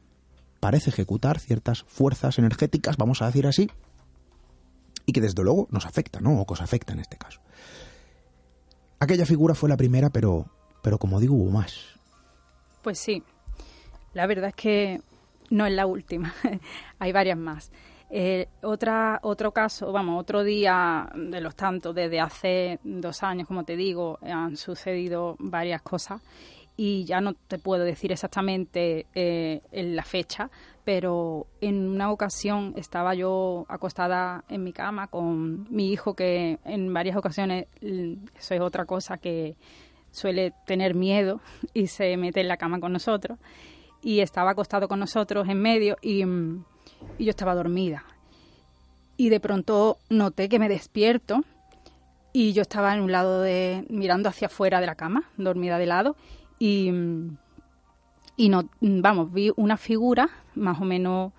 parece 0.60 0.90
ejecutar 0.90 1.40
ciertas 1.40 1.84
fuerzas 1.84 2.40
energéticas, 2.40 2.98
vamos 2.98 3.22
a 3.22 3.28
decir 3.28 3.48
así, 3.48 3.70
y 5.06 5.14
que 5.14 5.22
desde 5.22 5.44
luego 5.44 5.68
nos 5.72 5.86
afecta, 5.86 6.20
¿no? 6.20 6.40
O 6.40 6.46
que 6.46 6.54
os 6.54 6.62
afecta 6.62 6.94
en 6.94 7.00
este 7.00 7.18
caso. 7.18 7.42
Aquella 9.00 9.26
figura 9.26 9.56
fue 9.56 9.70
la 9.70 9.78
primera, 9.78 10.10
pero, 10.10 10.48
pero 10.82 10.98
como 10.98 11.20
digo, 11.20 11.36
hubo 11.36 11.52
más. 11.52 12.00
Pues 12.82 13.00
sí, 13.00 13.24
la 14.14 14.28
verdad 14.28 14.50
es 14.50 14.56
que 14.56 15.02
no 15.50 15.66
es 15.66 15.74
la 15.74 15.86
última, 15.86 16.34
hay 17.00 17.12
varias 17.12 17.38
más. 17.38 17.72
Eh, 18.10 18.48
otra, 18.64 19.20
otro 19.22 19.52
caso, 19.52 19.92
vamos, 19.92 20.20
otro 20.20 20.44
día 20.44 21.10
de 21.14 21.42
los 21.42 21.56
tantos, 21.56 21.94
desde 21.94 22.20
hace 22.22 22.80
dos 22.84 23.22
años, 23.22 23.48
como 23.48 23.66
te 23.66 23.76
digo, 23.76 24.18
han 24.22 24.56
sucedido 24.56 25.36
varias 25.40 25.82
cosas 25.82 26.22
y 26.78 27.04
ya 27.06 27.20
no 27.20 27.34
te 27.34 27.58
puedo 27.58 27.84
decir 27.84 28.12
exactamente 28.12 29.08
eh, 29.16 29.62
la 29.72 30.04
fecha, 30.04 30.50
pero 30.86 31.48
en 31.60 31.90
una 31.90 32.12
ocasión 32.12 32.74
estaba 32.78 33.16
yo 33.16 33.66
acostada 33.68 34.46
en 34.48 34.64
mi 34.64 34.72
cama 34.72 35.08
con 35.08 35.68
mi 35.70 35.92
hijo 35.92 36.16
que 36.16 36.60
en 36.64 36.94
varias 36.94 37.18
ocasiones, 37.18 37.66
eso 37.82 38.54
es 38.54 38.62
otra 38.62 38.86
cosa 38.86 39.18
que 39.18 39.58
suele 40.12 40.54
tener 40.66 40.96
miedo 40.96 41.42
y 41.74 41.88
se 41.88 42.16
mete 42.16 42.40
en 42.40 42.48
la 42.48 42.58
cama 42.58 42.80
con 42.80 42.94
nosotros 42.94 43.38
y 44.02 44.22
estaba 44.22 44.52
acostado 44.52 44.88
con 44.88 45.00
nosotros 45.00 45.50
en 45.50 45.60
medio 45.60 45.98
y 46.02 46.24
mm, 46.24 46.64
y 47.18 47.26
yo 47.26 47.32
estaba 47.32 47.56
dormida. 47.56 48.06
Y 49.16 49.30
de 49.30 49.40
pronto 49.40 49.98
noté 50.10 50.50
que 50.50 50.60
me 50.60 50.70
despierto 50.70 51.44
y 52.34 52.54
yo 52.54 52.62
estaba 52.62 52.94
en 52.94 53.02
un 53.02 53.12
lado 53.12 53.42
de 53.42 53.86
mirando 53.90 54.30
hacia 54.30 54.48
afuera 54.48 54.80
de 54.80 54.86
la 54.86 54.96
cama, 54.96 55.30
dormida 55.38 55.78
de 55.78 55.88
lado, 55.88 56.16
y, 56.60 56.92
y 58.36 58.50
no, 58.50 58.70
vamos, 58.82 59.34
vi 59.34 59.52
una 59.56 59.78
figura 59.78 60.30
más 60.56 60.82
o 60.82 60.86
menos 60.86 61.34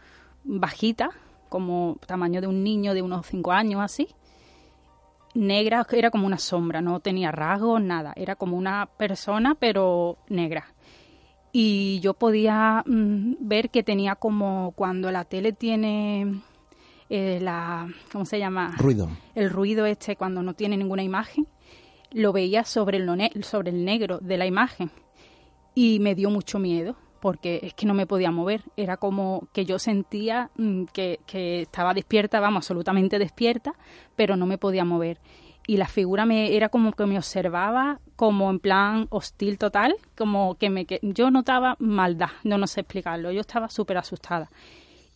bajita, 0.45 1.11
como 1.49 1.99
tamaño 2.07 2.41
de 2.41 2.47
un 2.47 2.63
niño 2.63 2.95
de 2.95 3.03
unos 3.03 3.27
cinco 3.27 3.53
años 3.53 3.81
así, 3.81 4.09
negra, 5.35 5.87
era 5.93 6.11
como 6.11 6.27
una 6.27 6.39
sombra, 6.39 6.81
no 6.81 7.01
tenía 7.01 7.31
rasgos, 7.33 7.81
nada, 7.81 8.13
era 8.17 8.37
como 8.37 8.57
una 8.57 8.87
persona 8.87 9.55
pero 9.55 10.19
negra. 10.29 10.75
Y 11.51 12.01
yo 12.01 12.15
podía 12.15 12.83
mm, 12.87 13.37
ver 13.41 13.71
que 13.71 13.83
tenía 13.83 14.17
como 14.17 14.73
cuando 14.73 15.11
la 15.11 15.25
tele 15.25 15.53
tiene 15.53 16.43
eh, 17.09 17.39
la, 17.41 17.89
¿cómo 18.13 18.27
se 18.27 18.39
llama? 18.39 18.75
Ruido. 18.77 19.09
El 19.35 19.51
ruido 19.51 19.87
este 19.87 20.17
cuando 20.17 20.43
no 20.43 20.55
tiene 20.55 20.77
ninguna 20.77 21.03
imagen, 21.03 21.47
lo 22.11 22.33
veía 22.33 22.65
sobre 22.65 22.99
el, 22.99 23.45
sobre 23.45 23.71
el 23.71 23.85
negro 23.85 24.19
de 24.19 24.37
la 24.37 24.47
imagen 24.47 24.91
y 25.81 26.01
me 26.01 26.17
dio 26.17 26.29
mucho 26.29 26.59
miedo 26.59 26.97
porque 27.21 27.61
es 27.63 27.73
que 27.73 27.87
no 27.87 27.95
me 27.95 28.05
podía 28.05 28.33
mover. 28.33 28.65
Era 28.77 28.97
como 28.97 29.47
que 29.53 29.65
yo 29.65 29.79
sentía 29.79 30.51
mm, 30.57 30.87
que, 30.93 31.21
que, 31.25 31.63
estaba 31.63 31.95
despierta, 31.95 32.41
vamos, 32.41 32.65
absolutamente 32.65 33.21
despierta, 33.21 33.75
pero 34.17 34.35
no 34.37 34.45
me 34.45 34.59
podía 34.59 34.85
mover. 34.85 35.21
Y 35.69 35.77
la 35.77 35.87
figura 35.87 36.27
me 36.27 36.57
era 36.57 36.69
como 36.69 36.91
que 36.95 37.07
me 37.07 37.17
observaba 37.17 38.01
como 38.17 38.51
en 38.51 38.59
plan 38.59 39.07
hostil 39.11 39.57
total, 39.57 39.95
como 40.17 40.57
que 40.57 40.69
me 40.69 40.85
que 40.85 40.99
yo 41.03 41.31
notaba 41.31 41.77
maldad, 41.79 42.31
no, 42.43 42.59
no 42.59 42.67
sé 42.67 42.81
explicarlo, 42.81 43.31
yo 43.31 43.41
estaba 43.41 43.69
súper 43.69 43.99
asustada. 43.99 44.51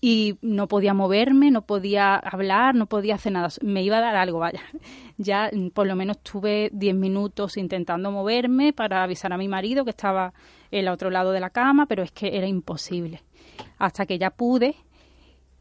Y 0.05 0.37
no 0.43 0.67
podía 0.67 0.95
moverme, 0.95 1.53
no 1.53 1.63
podía 1.63 2.17
hablar, 2.17 2.75
no 2.75 2.87
podía 2.87 3.15
hacer 3.15 3.31
nada. 3.33 3.49
Me 3.63 3.85
iba 3.85 3.99
a 3.99 4.01
dar 4.01 4.17
algo, 4.17 4.41
vaya. 4.41 4.61
Ya 5.17 5.51
mm, 5.53 5.69
por 5.69 5.87
lo 5.87 5.95
menos 5.95 6.21
tuve 6.25 6.71
10 6.73 6.97
minutos 6.97 7.57
intentando 7.57 8.11
moverme 8.11 8.73
para 8.73 9.05
avisar 9.05 9.33
a 9.33 9.39
mi 9.39 9.47
marido 9.47 9.85
que 9.85 9.91
estaba 9.91 10.33
el 10.73 10.89
otro 10.89 11.11
lado 11.11 11.31
de 11.31 11.39
la 11.39 11.51
cama, 11.51 11.87
pero 11.87 12.03
es 12.03 12.11
que 12.11 12.37
era 12.37 12.49
imposible. 12.49 13.23
Hasta 13.79 14.05
que 14.05 14.19
ya 14.19 14.31
pude 14.31 14.75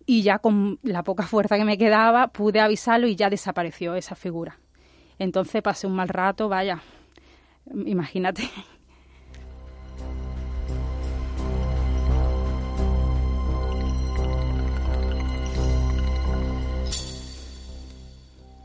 y 0.08 0.23
ya 0.23 0.39
con 0.39 0.80
la 0.82 1.04
poca 1.04 1.27
fuerza 1.27 1.58
que 1.58 1.65
me 1.65 1.77
quedaba 1.77 2.30
pude 2.30 2.60
avisarlo 2.60 3.08
y 3.08 3.15
ya 3.15 3.30
desapareció 3.30 3.93
esa 3.93 4.15
figura. 4.15 4.58
Entonces 5.19 5.62
pasé 5.62 5.86
un 5.86 5.93
mal 5.93 6.10
rato, 6.10 6.49
vaya, 6.49 6.82
imagínate. 7.86 8.49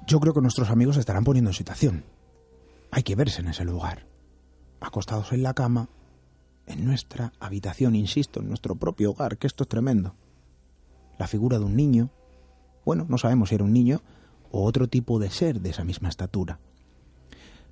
Yo 0.07 0.21
creo 0.21 0.33
que 0.33 0.41
nuestros 0.41 0.71
amigos 0.71 0.95
se 0.95 1.01
estarán 1.01 1.25
poniendo 1.25 1.51
en 1.51 1.55
situación. 1.55 2.05
Hay 2.93 3.03
que 3.03 3.17
verse 3.17 3.41
en 3.41 3.49
ese 3.49 3.65
lugar, 3.65 4.07
acostados 4.81 5.33
en 5.33 5.43
la 5.43 5.53
cama, 5.53 5.89
en 6.67 6.85
nuestra 6.85 7.33
habitación, 7.41 7.97
insisto, 7.97 8.41
en 8.41 8.49
nuestro 8.49 8.77
propio 8.77 9.11
hogar, 9.11 9.37
que 9.37 9.49
esto 9.49 9.65
es 9.65 9.69
tremendo. 9.69 10.15
La 11.19 11.27
figura 11.27 11.59
de 11.59 11.65
un 11.65 11.75
niño, 11.75 12.11
bueno, 12.85 13.05
no 13.09 13.19
sabemos 13.19 13.49
si 13.49 13.57
era 13.57 13.65
un 13.65 13.73
niño 13.73 14.01
o 14.53 14.65
otro 14.65 14.87
tipo 14.87 15.19
de 15.19 15.29
ser 15.29 15.61
de 15.61 15.71
esa 15.71 15.83
misma 15.83 16.09
estatura. 16.09 16.61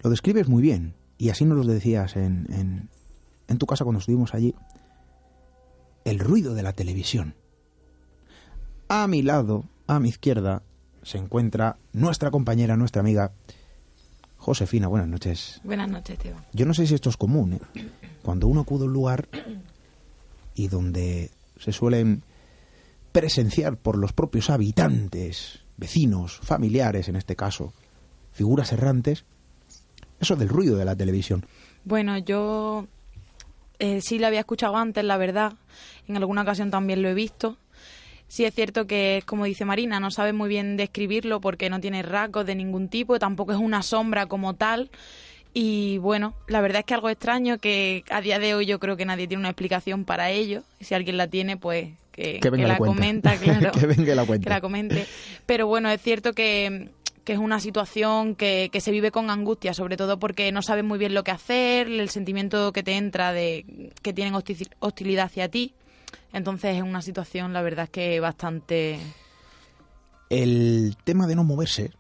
Lo 0.03 0.11
describes 0.11 0.49
muy 0.49 0.61
bien, 0.61 0.95
y 1.19 1.29
así 1.29 1.45
nos 1.45 1.65
lo 1.65 1.73
decías 1.73 2.17
en, 2.17 2.47
en, 2.53 2.89
en 3.47 3.59
tu 3.59 3.67
casa 3.67 3.85
cuando 3.85 4.01
estuvimos 4.01 4.35
allí. 4.35 4.57
El 6.05 6.19
ruido 6.19 6.55
de 6.55 6.65
la 6.65 6.73
televisión. 6.73 7.37
A 8.89 9.07
mi 9.07 9.23
lado, 9.23 9.65
a 9.87 10.01
mi 10.01 10.09
izquierda, 10.09 10.63
se 11.05 11.19
encuentra 11.19 11.77
nuestra 11.93 12.31
compañera, 12.31 12.77
nuestra 12.77 13.01
amiga 13.01 13.33
Josefina. 14.37 14.89
Buenas 14.89 15.09
noches. 15.09 15.61
Buenas 15.63 15.89
noches, 15.89 16.19
tío. 16.19 16.35
Yo 16.53 16.67
no 16.67 16.75
sé 16.75 16.87
si 16.87 16.95
esto 16.95 17.11
es 17.11 17.17
común, 17.17 17.55
¿eh? 17.55 17.89
cuando 18.23 18.49
uno 18.49 18.63
acude 18.63 18.85
a 18.85 18.87
un 18.87 18.93
lugar 18.93 19.29
y 20.55 20.69
donde 20.69 21.31
se 21.59 21.73
suelen 21.73 22.23
presenciar 23.13 23.77
por 23.77 23.97
los 23.97 24.13
propios 24.13 24.51
habitantes, 24.51 25.61
vecinos, 25.77 26.41
familiares 26.43 27.09
en 27.09 27.17
este 27.17 27.37
caso, 27.37 27.73
figuras 28.33 28.73
errantes, 28.73 29.25
eso 30.21 30.37
del 30.37 30.49
ruido 30.49 30.77
de 30.77 30.85
la 30.85 30.97
televisión. 30.97 31.47
Bueno, 31.85 32.19
yo 32.19 32.87
eh, 33.79 34.01
sí 34.01 34.19
lo 34.19 34.27
había 34.27 34.41
escuchado 34.41 34.77
antes, 34.77 35.05
la 35.05 35.17
verdad. 35.17 35.55
En 36.09 36.17
alguna 36.17 36.43
ocasión 36.43 36.71
también 36.71 37.03
lo 37.03 37.09
he 37.09 37.15
visto. 37.15 37.57
Sí 38.35 38.45
es 38.45 38.53
cierto 38.53 38.89
que, 38.89 39.23
como 39.27 39.45
dice 39.45 39.65
Marina, 39.65 40.01
no 40.01 40.11
sabe 40.11 40.33
muy 40.33 40.49
bien 40.49 40.77
describirlo 40.77 41.41
porque 41.41 41.71
no 41.71 41.79
tiene 41.79 42.03
rasgos 42.03 42.45
de 42.45 42.57
ningún 42.57 42.89
tipo, 42.89 43.21
tampoco 43.21 43.53
es 43.53 43.59
una 43.59 43.81
sombra 43.81 44.27
como 44.27 44.55
tal. 44.55 44.91
Y 45.53 45.99
bueno, 45.99 46.35
la 46.49 46.61
verdad 46.61 46.81
es 46.81 46.85
que 46.85 46.95
algo 46.95 47.11
extraño 47.11 47.59
que 47.59 48.03
a 48.11 48.21
día 48.21 48.41
de 48.41 48.57
hoy 48.57 48.67
yo 48.67 48.81
creo 48.81 48.97
que 48.97 49.05
nadie 49.05 49.29
tiene 49.29 49.43
una 49.43 49.51
explicación 49.51 50.05
para 50.05 50.31
ello. 50.33 50.65
Si 50.81 50.97
alguien 50.97 51.17
la 51.17 51.29
tiene, 51.29 51.57
pues 51.57 51.91
que, 52.11 52.41
la, 52.43 52.77
comenta, 52.77 53.37
claro. 53.39 53.71
que 53.71 53.87
venga 53.87 54.17
la 54.17 54.27
Que 54.27 54.51
la 54.51 54.61
comente. 54.61 55.07
Pero 55.47 55.69
bueno, 55.69 55.89
es 55.89 56.03
cierto 56.03 56.33
que, 56.33 56.89
es 57.25 57.39
una 57.39 57.61
situación 57.61 58.35
que, 58.35 58.69
que, 58.73 58.81
se 58.81 58.91
vive 58.91 59.13
con 59.13 59.31
angustia, 59.31 59.75
sobre 59.75 59.97
todo 59.97 60.19
porque 60.19 60.51
no 60.51 60.61
sabes 60.61 60.83
muy 60.83 60.99
bien 60.99 61.15
lo 61.15 61.23
que 61.23 61.31
hacer, 61.31 61.87
el 61.87 62.09
sentimiento 62.09 62.73
que 62.73 62.83
te 62.83 62.97
entra 62.97 63.33
de 63.33 63.93
que 64.03 64.13
tienen 64.13 64.35
hostilidad 64.35 65.27
hacia 65.27 65.49
ti. 65.49 65.73
Entonces 66.33 66.77
es 66.77 66.83
una 66.83 67.03
situación, 67.03 67.53
la 67.53 67.63
verdad, 67.63 67.85
es 67.85 67.91
que 67.91 68.21
bastante... 68.21 68.99
El 70.31 70.97
tema 71.05 71.27
de 71.27 71.37
no 71.37 71.45
moverse 71.45 71.93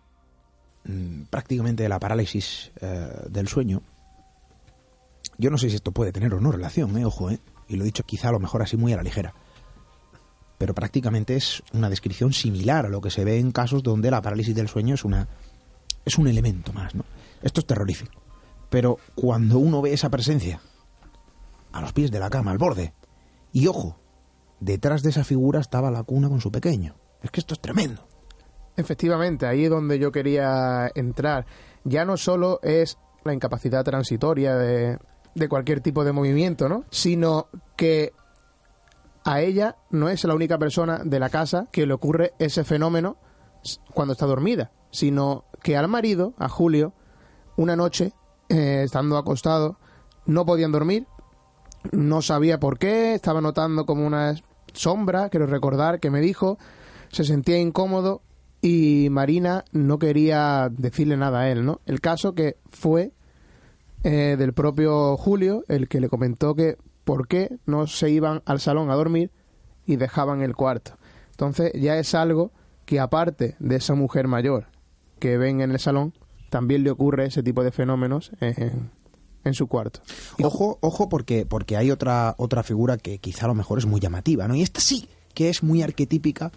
Mm, 0.86 1.22
prácticamente 1.30 1.88
la 1.88 1.98
parálisis 1.98 2.70
eh, 2.80 3.08
del 3.30 3.48
sueño. 3.48 3.82
Yo 5.38 5.50
no 5.50 5.56
sé 5.56 5.70
si 5.70 5.76
esto 5.76 5.92
puede 5.92 6.12
tener 6.12 6.34
o 6.34 6.40
no 6.40 6.52
relación, 6.52 6.96
eh, 6.98 7.06
ojo, 7.06 7.30
eh, 7.30 7.40
y 7.68 7.76
lo 7.76 7.82
he 7.82 7.86
dicho 7.86 8.04
quizá 8.04 8.28
a 8.28 8.32
lo 8.32 8.38
mejor 8.38 8.62
así 8.62 8.76
muy 8.76 8.92
a 8.92 8.96
la 8.96 9.02
ligera. 9.02 9.34
Pero 10.58 10.74
prácticamente 10.74 11.36
es 11.36 11.62
una 11.72 11.88
descripción 11.88 12.32
similar 12.32 12.86
a 12.86 12.90
lo 12.90 13.00
que 13.00 13.10
se 13.10 13.24
ve 13.24 13.38
en 13.38 13.50
casos 13.50 13.82
donde 13.82 14.10
la 14.10 14.22
parálisis 14.22 14.54
del 14.54 14.68
sueño 14.68 14.94
es 14.94 15.04
una 15.04 15.26
es 16.04 16.18
un 16.18 16.28
elemento 16.28 16.72
más, 16.74 16.94
¿no? 16.94 17.04
Esto 17.42 17.60
es 17.60 17.66
terrorífico. 17.66 18.20
Pero 18.68 18.98
cuando 19.14 19.58
uno 19.58 19.80
ve 19.80 19.94
esa 19.94 20.10
presencia 20.10 20.60
a 21.72 21.80
los 21.80 21.94
pies 21.94 22.10
de 22.10 22.20
la 22.20 22.28
cama, 22.28 22.50
al 22.50 22.58
borde, 22.58 22.92
y 23.52 23.66
ojo, 23.68 23.96
detrás 24.64 25.02
de 25.02 25.10
esa 25.10 25.24
figura 25.24 25.60
estaba 25.60 25.90
la 25.90 26.02
cuna 26.02 26.28
con 26.28 26.40
su 26.40 26.50
pequeño. 26.50 26.96
Es 27.22 27.30
que 27.30 27.40
esto 27.40 27.54
es 27.54 27.60
tremendo. 27.60 28.06
Efectivamente, 28.76 29.46
ahí 29.46 29.64
es 29.64 29.70
donde 29.70 29.98
yo 29.98 30.10
quería 30.10 30.90
entrar. 30.94 31.46
Ya 31.84 32.04
no 32.04 32.16
solo 32.16 32.60
es 32.62 32.98
la 33.24 33.34
incapacidad 33.34 33.84
transitoria 33.84 34.56
de, 34.56 34.98
de 35.34 35.48
cualquier 35.48 35.80
tipo 35.80 36.04
de 36.04 36.12
movimiento, 36.12 36.68
¿no? 36.68 36.84
Sino 36.90 37.48
que 37.76 38.12
a 39.24 39.40
ella 39.40 39.76
no 39.90 40.08
es 40.08 40.24
la 40.24 40.34
única 40.34 40.58
persona 40.58 41.00
de 41.04 41.20
la 41.20 41.28
casa 41.28 41.68
que 41.70 41.86
le 41.86 41.94
ocurre 41.94 42.32
ese 42.38 42.64
fenómeno 42.64 43.16
cuando 43.92 44.12
está 44.12 44.26
dormida, 44.26 44.72
sino 44.90 45.44
que 45.62 45.76
al 45.76 45.88
marido, 45.88 46.34
a 46.38 46.48
Julio, 46.48 46.92
una 47.56 47.76
noche, 47.76 48.12
eh, 48.48 48.82
estando 48.84 49.16
acostado, 49.16 49.78
no 50.26 50.44
podían 50.44 50.72
dormir, 50.72 51.06
no 51.92 52.22
sabía 52.22 52.58
por 52.58 52.78
qué, 52.78 53.14
estaba 53.14 53.40
notando 53.40 53.86
como 53.86 54.06
una 54.06 54.34
sombra, 54.74 55.28
quiero 55.28 55.46
recordar 55.46 56.00
que 56.00 56.10
me 56.10 56.20
dijo, 56.20 56.58
se 57.10 57.24
sentía 57.24 57.58
incómodo 57.58 58.22
y 58.60 59.08
Marina 59.10 59.64
no 59.72 59.98
quería 59.98 60.68
decirle 60.70 61.16
nada 61.16 61.40
a 61.40 61.50
él, 61.50 61.64
¿no? 61.64 61.80
El 61.86 62.00
caso 62.00 62.34
que 62.34 62.56
fue 62.68 63.12
eh, 64.02 64.36
del 64.38 64.52
propio 64.52 65.16
Julio 65.16 65.64
el 65.68 65.88
que 65.88 66.00
le 66.00 66.08
comentó 66.08 66.54
que 66.54 66.76
por 67.04 67.28
qué 67.28 67.58
no 67.66 67.86
se 67.86 68.10
iban 68.10 68.42
al 68.46 68.60
salón 68.60 68.90
a 68.90 68.94
dormir 68.94 69.30
y 69.86 69.96
dejaban 69.96 70.42
el 70.42 70.54
cuarto. 70.56 70.96
Entonces 71.30 71.72
ya 71.74 71.98
es 71.98 72.14
algo 72.14 72.52
que 72.86 73.00
aparte 73.00 73.56
de 73.58 73.76
esa 73.76 73.94
mujer 73.94 74.28
mayor 74.28 74.66
que 75.18 75.36
ven 75.38 75.60
en 75.60 75.70
el 75.70 75.78
salón, 75.78 76.12
también 76.50 76.84
le 76.84 76.90
ocurre 76.90 77.26
ese 77.26 77.42
tipo 77.42 77.64
de 77.64 77.72
fenómenos 77.72 78.30
en, 78.40 78.90
en 79.44 79.54
su 79.54 79.66
cuarto. 79.66 80.00
ojo, 80.42 80.78
ojo 80.80 81.08
porque, 81.08 81.46
porque 81.46 81.76
hay 81.76 81.90
otra, 81.90 82.34
otra 82.38 82.62
figura 82.62 82.96
que 82.96 83.18
quizá 83.18 83.44
a 83.44 83.48
lo 83.48 83.54
mejor 83.54 83.78
es 83.78 83.86
muy 83.86 84.00
llamativa, 84.00 84.48
¿no? 84.48 84.54
Y 84.54 84.62
esta 84.62 84.80
sí, 84.80 85.08
que 85.34 85.48
es 85.48 85.62
muy 85.62 85.82
arquetípica 85.82 86.52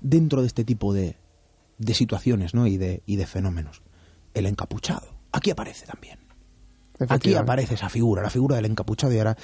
dentro 0.00 0.42
de 0.42 0.46
este 0.46 0.64
tipo 0.64 0.92
de, 0.92 1.16
de 1.78 1.94
situaciones 1.94 2.54
¿no? 2.54 2.66
y, 2.66 2.76
de, 2.76 3.02
y 3.06 3.16
de 3.16 3.26
fenómenos. 3.26 3.82
El 4.34 4.46
encapuchado. 4.46 5.08
Aquí 5.32 5.50
aparece 5.50 5.86
también. 5.86 6.18
Aquí 7.08 7.34
aparece 7.34 7.74
esa 7.74 7.90
figura, 7.90 8.22
la 8.22 8.30
figura 8.30 8.56
del 8.56 8.64
encapuchado, 8.64 9.12
y 9.12 9.18
ahora 9.18 9.36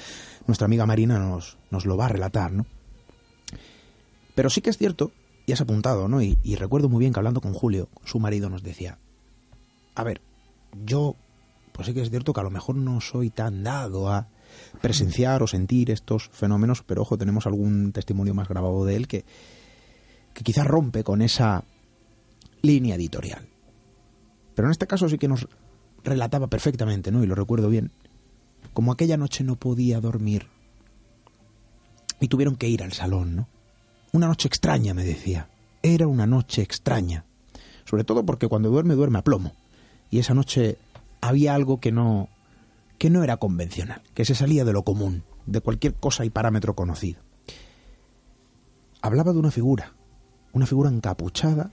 nuestra 0.47 0.65
amiga 0.65 0.87
Marina 0.87 1.19
nos, 1.19 1.57
nos 1.69 1.85
lo 1.85 1.95
va 1.95 2.05
a 2.05 2.09
relatar, 2.09 2.51
¿no? 2.51 2.65
Pero 4.33 4.49
sí 4.49 4.61
que 4.61 4.71
es 4.71 4.77
cierto, 4.79 5.11
y 5.45 5.51
has 5.51 5.61
apuntado, 5.61 6.07
¿no? 6.07 6.19
Y, 6.23 6.39
y, 6.41 6.55
recuerdo 6.55 6.89
muy 6.89 7.01
bien 7.01 7.13
que 7.13 7.19
hablando 7.19 7.41
con 7.41 7.53
Julio, 7.53 7.89
su 8.05 8.19
marido 8.19 8.49
nos 8.49 8.63
decía, 8.63 8.97
a 9.93 10.03
ver, 10.03 10.21
yo, 10.83 11.15
pues 11.73 11.87
sí 11.87 11.93
que 11.93 12.01
es 12.01 12.09
cierto 12.09 12.31
que 12.31 12.39
a 12.39 12.43
lo 12.43 12.49
mejor 12.49 12.75
no 12.75 13.01
soy 13.01 13.29
tan 13.29 13.63
dado 13.63 14.09
a 14.09 14.27
presenciar 14.81 15.43
o 15.43 15.47
sentir 15.47 15.91
estos 15.91 16.29
fenómenos, 16.31 16.83
pero 16.83 17.01
ojo, 17.01 17.17
tenemos 17.17 17.45
algún 17.47 17.91
testimonio 17.91 18.33
más 18.33 18.47
grabado 18.47 18.85
de 18.85 18.95
él 18.95 19.07
que, 19.07 19.25
que 20.33 20.43
quizás 20.43 20.65
rompe 20.65 21.03
con 21.03 21.21
esa 21.21 21.63
línea 22.61 22.95
editorial. 22.95 23.47
Pero 24.55 24.67
en 24.67 24.71
este 24.71 24.87
caso 24.87 25.09
sí 25.09 25.17
que 25.17 25.27
nos 25.27 25.47
relataba 26.03 26.47
perfectamente, 26.47 27.11
¿no? 27.11 27.23
Y 27.23 27.27
lo 27.27 27.35
recuerdo 27.35 27.69
bien, 27.69 27.91
como 28.73 28.91
aquella 28.91 29.17
noche 29.17 29.43
no 29.43 29.55
podía 29.55 29.99
dormir 29.99 30.47
y 32.19 32.27
tuvieron 32.27 32.55
que 32.55 32.69
ir 32.69 32.83
al 32.83 32.93
salón, 32.93 33.35
¿no? 33.35 33.47
Una 34.11 34.27
noche 34.27 34.47
extraña, 34.47 34.93
me 34.93 35.03
decía. 35.03 35.49
Era 35.81 36.07
una 36.07 36.27
noche 36.27 36.61
extraña. 36.61 37.25
Sobre 37.83 38.03
todo 38.03 38.25
porque 38.25 38.47
cuando 38.47 38.69
duerme, 38.69 38.93
duerme 38.93 39.19
a 39.19 39.23
plomo. 39.23 39.53
Y 40.11 40.19
esa 40.19 40.35
noche 40.35 40.77
había 41.27 41.55
algo 41.55 41.79
que 41.79 41.91
no, 41.91 42.29
que 42.97 43.09
no 43.09 43.23
era 43.23 43.37
convencional, 43.37 44.01
que 44.13 44.25
se 44.25 44.35
salía 44.35 44.65
de 44.65 44.73
lo 44.73 44.83
común, 44.83 45.23
de 45.45 45.61
cualquier 45.61 45.93
cosa 45.95 46.25
y 46.25 46.29
parámetro 46.29 46.75
conocido. 46.75 47.21
Hablaba 49.01 49.33
de 49.33 49.39
una 49.39 49.51
figura, 49.51 49.93
una 50.53 50.65
figura 50.65 50.89
encapuchada 50.89 51.71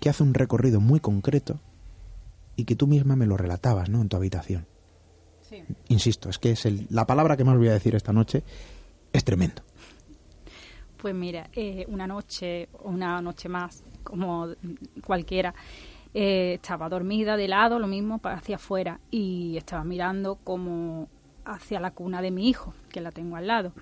que 0.00 0.08
hace 0.08 0.22
un 0.22 0.34
recorrido 0.34 0.80
muy 0.80 1.00
concreto 1.00 1.58
y 2.56 2.64
que 2.64 2.76
tú 2.76 2.86
misma 2.86 3.16
me 3.16 3.26
lo 3.26 3.36
relatabas, 3.36 3.88
¿no? 3.88 4.00
En 4.00 4.08
tu 4.08 4.16
habitación. 4.16 4.66
Sí. 5.48 5.62
Insisto, 5.88 6.28
es 6.28 6.38
que 6.38 6.50
es 6.52 6.66
el- 6.66 6.86
la 6.90 7.06
palabra 7.06 7.36
que 7.36 7.44
más 7.44 7.56
voy 7.56 7.68
a 7.68 7.72
decir 7.72 7.94
esta 7.94 8.12
noche 8.12 8.42
es 9.12 9.24
tremendo. 9.24 9.62
Pues 10.98 11.14
mira, 11.14 11.48
eh, 11.54 11.84
una 11.88 12.06
noche 12.06 12.68
una 12.82 13.20
noche 13.22 13.48
más, 13.48 13.82
como 14.04 14.48
cualquiera, 15.04 15.54
eh, 16.14 16.54
estaba 16.54 16.88
dormida 16.88 17.36
de 17.36 17.48
lado, 17.48 17.78
lo 17.78 17.86
mismo, 17.86 18.20
hacia 18.22 18.56
afuera, 18.56 19.00
y 19.10 19.56
estaba 19.56 19.84
mirando 19.84 20.36
como 20.44 21.08
hacia 21.44 21.80
la 21.80 21.92
cuna 21.92 22.22
de 22.22 22.30
mi 22.30 22.48
hijo, 22.48 22.74
que 22.90 23.00
la 23.00 23.10
tengo 23.10 23.36
al 23.36 23.46
lado. 23.46 23.72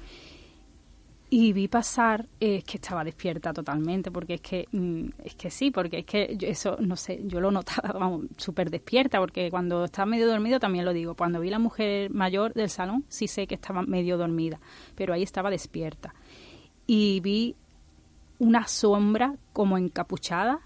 Y 1.29 1.53
vi 1.53 1.67
pasar, 1.67 2.29
eh, 2.39 2.57
es 2.57 2.65
que 2.65 2.77
estaba 2.77 3.03
despierta 3.03 3.53
totalmente, 3.53 4.13
porque 4.13 4.35
es 4.35 4.41
que, 4.41 4.69
mm, 4.71 5.09
es 5.25 5.35
que 5.35 5.51
sí, 5.51 5.73
porque 5.73 5.99
es 5.99 6.05
que 6.05 6.37
yo 6.37 6.47
eso, 6.47 6.77
no 6.79 6.95
sé, 6.95 7.21
yo 7.25 7.41
lo 7.41 7.51
notaba 7.51 8.11
súper 8.37 8.71
despierta, 8.71 9.19
porque 9.19 9.51
cuando 9.51 9.85
estaba 9.85 10.07
medio 10.07 10.29
dormido 10.29 10.61
también 10.61 10.85
lo 10.85 10.93
digo, 10.93 11.15
cuando 11.15 11.41
vi 11.41 11.51
la 11.51 11.59
mujer 11.59 12.11
mayor 12.11 12.55
del 12.55 12.71
salón 12.71 13.05
sí 13.09 13.27
sé 13.27 13.49
que 13.49 13.57
estaba 13.57 13.83
medio 13.83 14.19
dormida, 14.19 14.61
pero 14.95 15.15
ahí 15.15 15.25
estaba 15.25 15.51
despierta. 15.51 16.15
Y 16.87 17.19
vi 17.21 17.57
una 18.39 18.69
sombra 18.69 19.35
como 19.53 19.79
encapuchada 19.79 20.61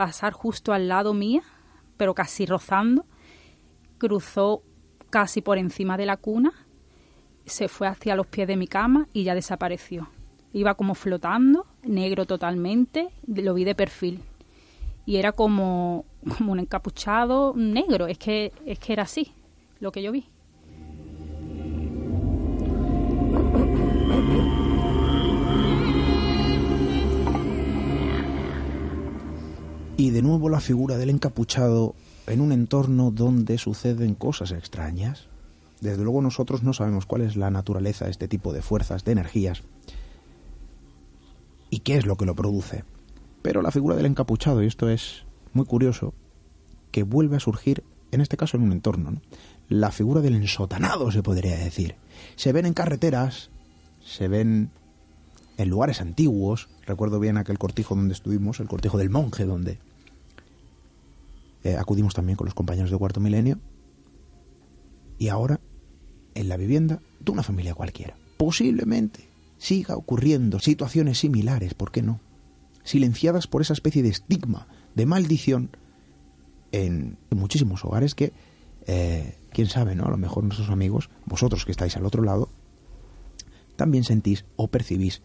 pasar 0.00 0.32
justo 0.32 0.72
al 0.72 0.88
lado 0.88 1.12
mía, 1.12 1.42
pero 1.98 2.14
casi 2.14 2.46
rozando, 2.46 3.04
cruzó 3.98 4.62
casi 5.10 5.42
por 5.42 5.58
encima 5.58 5.98
de 5.98 6.06
la 6.06 6.16
cuna 6.16 6.54
se 7.44 7.68
fue 7.68 7.86
hacia 7.86 8.16
los 8.16 8.26
pies 8.26 8.48
de 8.48 8.56
mi 8.56 8.66
cama 8.66 9.08
y 9.12 9.24
ya 9.24 9.34
desapareció. 9.34 10.08
Iba 10.54 10.74
como 10.74 10.94
flotando, 10.94 11.66
negro 11.82 12.24
totalmente, 12.24 13.10
lo 13.26 13.52
vi 13.52 13.64
de 13.64 13.74
perfil. 13.74 14.22
Y 15.04 15.16
era 15.16 15.32
como, 15.32 16.06
como 16.38 16.52
un 16.52 16.60
encapuchado 16.60 17.52
negro, 17.54 18.06
es 18.06 18.16
que, 18.16 18.54
es 18.64 18.78
que 18.78 18.94
era 18.94 19.02
así, 19.02 19.34
lo 19.80 19.92
que 19.92 20.02
yo 20.02 20.12
vi. 20.12 20.24
Y 30.00 30.08
de 30.08 30.22
nuevo 30.22 30.48
la 30.48 30.60
figura 30.60 30.96
del 30.96 31.10
encapuchado 31.10 31.94
en 32.26 32.40
un 32.40 32.52
entorno 32.52 33.10
donde 33.10 33.58
suceden 33.58 34.14
cosas 34.14 34.50
extrañas. 34.50 35.26
Desde 35.82 36.02
luego 36.02 36.22
nosotros 36.22 36.62
no 36.62 36.72
sabemos 36.72 37.04
cuál 37.04 37.20
es 37.20 37.36
la 37.36 37.50
naturaleza 37.50 38.06
de 38.06 38.10
este 38.10 38.26
tipo 38.26 38.54
de 38.54 38.62
fuerzas, 38.62 39.04
de 39.04 39.12
energías, 39.12 39.62
y 41.68 41.80
qué 41.80 41.98
es 41.98 42.06
lo 42.06 42.16
que 42.16 42.24
lo 42.24 42.34
produce. 42.34 42.82
Pero 43.42 43.60
la 43.60 43.72
figura 43.72 43.94
del 43.94 44.06
encapuchado, 44.06 44.62
y 44.62 44.68
esto 44.68 44.88
es 44.88 45.26
muy 45.52 45.66
curioso, 45.66 46.14
que 46.92 47.02
vuelve 47.02 47.36
a 47.36 47.40
surgir, 47.40 47.84
en 48.10 48.22
este 48.22 48.38
caso 48.38 48.56
en 48.56 48.62
un 48.62 48.72
entorno, 48.72 49.10
¿no? 49.10 49.20
la 49.68 49.90
figura 49.90 50.22
del 50.22 50.34
ensotanado, 50.34 51.12
se 51.12 51.22
podría 51.22 51.58
decir. 51.58 51.96
Se 52.36 52.54
ven 52.54 52.64
en 52.64 52.72
carreteras, 52.72 53.50
se 54.02 54.28
ven 54.28 54.70
en 55.58 55.68
lugares 55.68 56.00
antiguos. 56.00 56.70
Recuerdo 56.86 57.20
bien 57.20 57.36
aquel 57.36 57.58
cortijo 57.58 57.94
donde 57.94 58.14
estuvimos, 58.14 58.60
el 58.60 58.66
cortijo 58.66 58.96
del 58.96 59.10
monje, 59.10 59.44
donde 59.44 59.78
eh, 61.62 61.76
acudimos 61.76 62.14
también 62.14 62.36
con 62.36 62.46
los 62.46 62.54
compañeros 62.54 62.90
de 62.90 62.96
Cuarto 62.98 63.20
Milenio. 63.20 63.58
Y 65.18 65.28
ahora, 65.28 65.60
en 66.34 66.48
la 66.48 66.56
vivienda 66.56 67.00
de 67.20 67.32
una 67.32 67.42
familia 67.42 67.74
cualquiera. 67.74 68.16
Posiblemente 68.36 69.28
siga 69.58 69.96
ocurriendo 69.96 70.58
situaciones 70.58 71.18
similares, 71.18 71.74
¿por 71.74 71.92
qué 71.92 72.02
no? 72.02 72.20
Silenciadas 72.82 73.46
por 73.46 73.60
esa 73.60 73.74
especie 73.74 74.02
de 74.02 74.08
estigma, 74.08 74.66
de 74.94 75.04
maldición, 75.04 75.76
en, 76.72 77.18
muchísimos 77.30 77.84
hogares 77.84 78.14
que, 78.14 78.32
eh, 78.86 79.36
quién 79.50 79.68
sabe, 79.68 79.94
¿no? 79.94 80.06
A 80.06 80.10
lo 80.10 80.16
mejor 80.16 80.44
nuestros 80.44 80.70
amigos, 80.70 81.10
vosotros 81.26 81.64
que 81.64 81.72
estáis 81.72 81.96
al 81.96 82.06
otro 82.06 82.22
lado, 82.22 82.48
también 83.76 84.04
sentís 84.04 84.46
o 84.56 84.68
percibís 84.68 85.22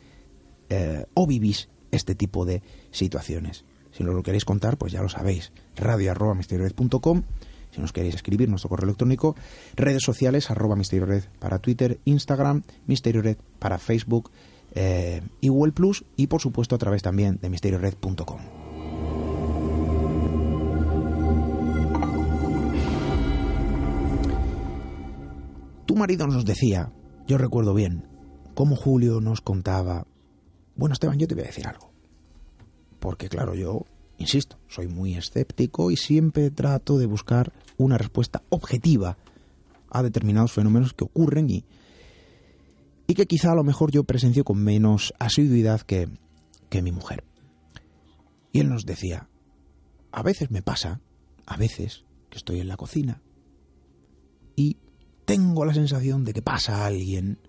eh, 0.70 1.06
o 1.14 1.28
vivís 1.28 1.70
este 1.92 2.16
tipo 2.16 2.46
de 2.46 2.62
situaciones. 2.92 3.64
Si 3.96 4.04
nos 4.04 4.14
lo 4.14 4.24
queréis 4.24 4.44
contar, 4.44 4.78
pues 4.78 4.92
ya 4.92 5.02
lo 5.02 5.08
sabéis. 5.08 5.54
Radio 5.78 6.12
arroba. 6.12 6.38
Si 6.44 7.82
nos 7.82 7.94
queréis 7.94 8.16
escribir, 8.16 8.50
nuestro 8.50 8.70
correo 8.70 8.86
electrónico. 8.86 9.36
Redes 9.76 10.04
sociales, 10.04 10.52
arroba 10.52 10.76
misteriored 10.76 11.24
para 11.40 11.60
Twitter, 11.60 12.00
Instagram, 12.04 12.64
misteriored 12.88 13.38
para 13.58 13.78
Facebook 13.78 14.32
eh, 14.74 15.22
y 15.40 15.48
Google 15.48 15.72
Plus. 15.72 16.04
Y 16.18 16.28
por 16.28 16.42
supuesto 16.42 16.76
a 16.76 16.78
través 16.78 17.04
también 17.04 17.40
de 17.42 17.50
misteriored.com. 17.50 18.42
Tu 25.86 25.96
marido 25.96 26.28
nos 26.28 26.44
decía, 26.44 26.92
yo 27.28 27.38
recuerdo 27.38 27.74
bien, 27.74 28.10
cómo 28.56 28.76
Julio 28.76 29.22
nos 29.22 29.40
contaba. 29.40 30.06
Bueno, 30.76 30.92
Esteban, 30.92 31.18
yo 31.18 31.28
te 31.28 31.36
voy 31.36 31.46
a 31.46 31.48
decir 31.48 31.66
algo. 31.66 31.95
Porque 33.00 33.30
claro, 33.30 33.56
yo, 33.56 33.86
insisto, 34.18 34.58
soy 34.68 34.88
muy 34.88 35.16
escéptico 35.16 35.92
y 35.92 35.98
siempre 35.98 36.50
trato 36.52 36.98
de 36.98 37.06
buscar 37.06 37.54
una 37.78 37.98
respuesta 37.98 38.42
objetiva 38.50 39.18
a 39.90 40.04
determinados 40.04 40.52
fenómenos 40.52 40.94
que 40.94 41.04
ocurren 41.04 41.50
y, 41.50 41.66
y 43.08 43.14
que 43.14 43.26
quizá 43.26 43.52
a 43.52 43.56
lo 43.56 43.64
mejor 43.64 43.92
yo 43.92 44.04
presencio 44.04 44.44
con 44.44 44.58
menos 44.58 45.14
asiduidad 45.20 45.82
que, 45.82 46.10
que 46.70 46.82
mi 46.82 46.92
mujer. 46.92 47.24
Y 48.52 48.60
él 48.60 48.70
nos 48.70 48.86
decía, 48.86 49.28
a 50.12 50.24
veces 50.24 50.50
me 50.52 50.62
pasa, 50.62 51.02
a 51.46 51.58
veces, 51.58 52.06
que 52.30 52.38
estoy 52.38 52.60
en 52.60 52.68
la 52.68 52.78
cocina 52.78 53.22
y 54.56 54.78
tengo 55.26 55.66
la 55.66 55.74
sensación 55.74 56.24
de 56.24 56.34
que 56.34 56.42
pasa 56.42 56.86
alguien, 56.86 57.40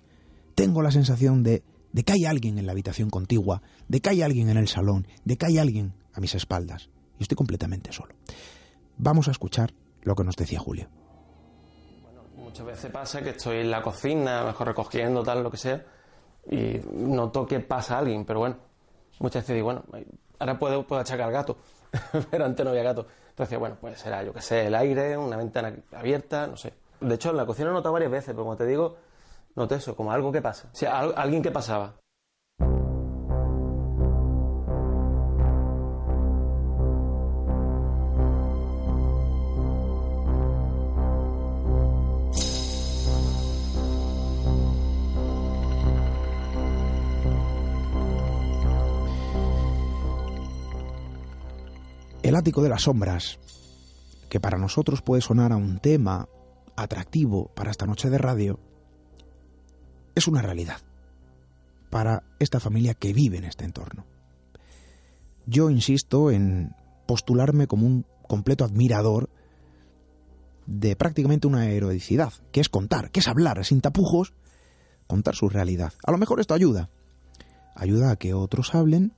tengo 0.54 0.82
la 0.82 0.90
sensación 0.90 1.42
de, 1.42 1.62
de 1.96 2.04
que 2.04 2.12
hay 2.12 2.26
alguien 2.26 2.58
en 2.58 2.66
la 2.66 2.72
habitación 2.72 3.08
contigua, 3.08 3.62
de 3.88 4.02
que 4.02 4.10
hay 4.10 4.20
alguien 4.20 4.50
en 4.50 4.58
el 4.58 4.68
salón, 4.68 5.06
de 5.24 5.38
que 5.38 5.46
hay 5.46 5.56
alguien 5.56 5.94
a 6.12 6.20
mis 6.20 6.34
espaldas. 6.34 6.90
Y 7.18 7.22
estoy 7.22 7.36
completamente 7.36 7.90
solo. 7.90 8.14
Vamos 8.98 9.28
a 9.28 9.30
escuchar 9.30 9.72
lo 10.02 10.14
que 10.14 10.22
nos 10.22 10.36
decía 10.36 10.58
Julio. 10.58 10.88
Muchas 12.36 12.66
veces 12.66 12.90
pasa 12.90 13.22
que 13.22 13.30
estoy 13.30 13.60
en 13.60 13.70
la 13.70 13.80
cocina, 13.80 14.44
mejor 14.44 14.66
recogiendo, 14.66 15.22
tal, 15.22 15.42
lo 15.42 15.50
que 15.50 15.56
sea, 15.56 15.86
y 16.50 16.78
noto 16.92 17.46
que 17.46 17.60
pasa 17.60 17.96
alguien, 17.96 18.26
pero 18.26 18.40
bueno, 18.40 18.58
muchas 19.20 19.44
veces 19.44 19.54
digo, 19.54 19.64
bueno, 19.64 19.82
ahora 20.38 20.58
puedo, 20.58 20.86
puedo 20.86 21.00
achacar 21.00 21.28
al 21.28 21.32
gato, 21.32 21.56
pero 22.30 22.44
antes 22.44 22.62
no 22.62 22.72
había 22.72 22.82
gato. 22.82 23.06
Entonces, 23.30 23.58
bueno, 23.58 23.78
pues 23.80 23.98
será, 23.98 24.22
yo 24.22 24.34
que 24.34 24.42
sé, 24.42 24.66
el 24.66 24.74
aire, 24.74 25.16
una 25.16 25.38
ventana 25.38 25.74
abierta, 25.92 26.46
no 26.46 26.58
sé. 26.58 26.74
De 27.00 27.14
hecho, 27.14 27.30
en 27.30 27.38
la 27.38 27.46
cocina 27.46 27.70
he 27.70 27.72
notado 27.72 27.94
varias 27.94 28.10
veces, 28.10 28.34
pero 28.34 28.42
como 28.42 28.54
te 28.54 28.66
digo, 28.66 28.98
noté 29.56 29.76
eso, 29.76 29.96
como 29.96 30.12
algo 30.12 30.30
que 30.32 30.42
pasa. 30.42 30.68
O 30.72 30.76
sea, 30.76 30.98
al- 30.98 31.14
alguien 31.16 31.42
que 31.42 31.50
pasaba. 31.50 31.96
El 52.22 52.34
ático 52.34 52.62
de 52.62 52.68
las 52.68 52.82
sombras, 52.82 53.38
que 54.28 54.40
para 54.40 54.58
nosotros 54.58 55.02
puede 55.02 55.22
sonar 55.22 55.52
a 55.52 55.56
un 55.56 55.78
tema 55.78 56.28
atractivo 56.76 57.52
para 57.54 57.70
esta 57.70 57.86
noche 57.86 58.10
de 58.10 58.18
radio, 58.18 58.58
es 60.16 60.26
una 60.26 60.42
realidad 60.42 60.78
para 61.90 62.24
esta 62.40 62.58
familia 62.58 62.94
que 62.94 63.12
vive 63.12 63.38
en 63.38 63.44
este 63.44 63.64
entorno. 63.64 64.04
Yo 65.46 65.70
insisto 65.70 66.32
en 66.32 66.74
postularme 67.06 67.68
como 67.68 67.86
un 67.86 68.04
completo 68.26 68.64
admirador 68.64 69.30
de 70.66 70.96
prácticamente 70.96 71.46
una 71.46 71.70
heroicidad, 71.70 72.32
que 72.50 72.60
es 72.60 72.68
contar, 72.68 73.12
que 73.12 73.20
es 73.20 73.28
hablar 73.28 73.64
sin 73.64 73.80
tapujos, 73.80 74.34
contar 75.06 75.36
su 75.36 75.48
realidad. 75.48 75.92
A 76.04 76.10
lo 76.10 76.18
mejor 76.18 76.40
esto 76.40 76.54
ayuda. 76.54 76.90
Ayuda 77.76 78.10
a 78.10 78.16
que 78.16 78.34
otros 78.34 78.74
hablen 78.74 79.12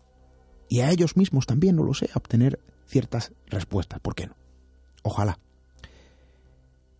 y 0.69 0.81
a 0.81 0.91
ellos 0.91 1.17
mismos 1.17 1.47
también, 1.47 1.77
no 1.77 1.85
lo 1.85 1.95
sé, 1.95 2.11
a 2.13 2.19
obtener 2.19 2.61
ciertas 2.87 3.33
respuestas. 3.47 4.01
¿Por 4.01 4.15
qué 4.15 4.27
no? 4.27 4.37
Ojalá. 5.03 5.39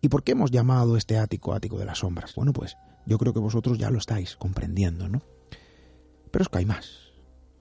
¿Y 0.01 0.07
por 0.07 0.23
qué 0.23 0.31
hemos 0.31 0.49
llamado 0.49 0.95
este 0.95 1.17
ático 1.17 1.53
ático 1.53 1.77
de 1.77 1.85
las 1.85 1.99
sombras? 1.99 2.33
Bueno, 2.35 2.53
pues 2.53 2.77
yo 3.05 3.17
creo 3.17 3.33
que 3.33 3.39
vosotros 3.39 3.77
ya 3.77 3.89
lo 3.89 3.97
estáis 3.97 4.35
comprendiendo, 4.35 5.07
¿no? 5.07 5.21
Pero 6.31 6.43
es 6.43 6.49
que 6.49 6.59
hay 6.59 6.65
más, 6.65 7.11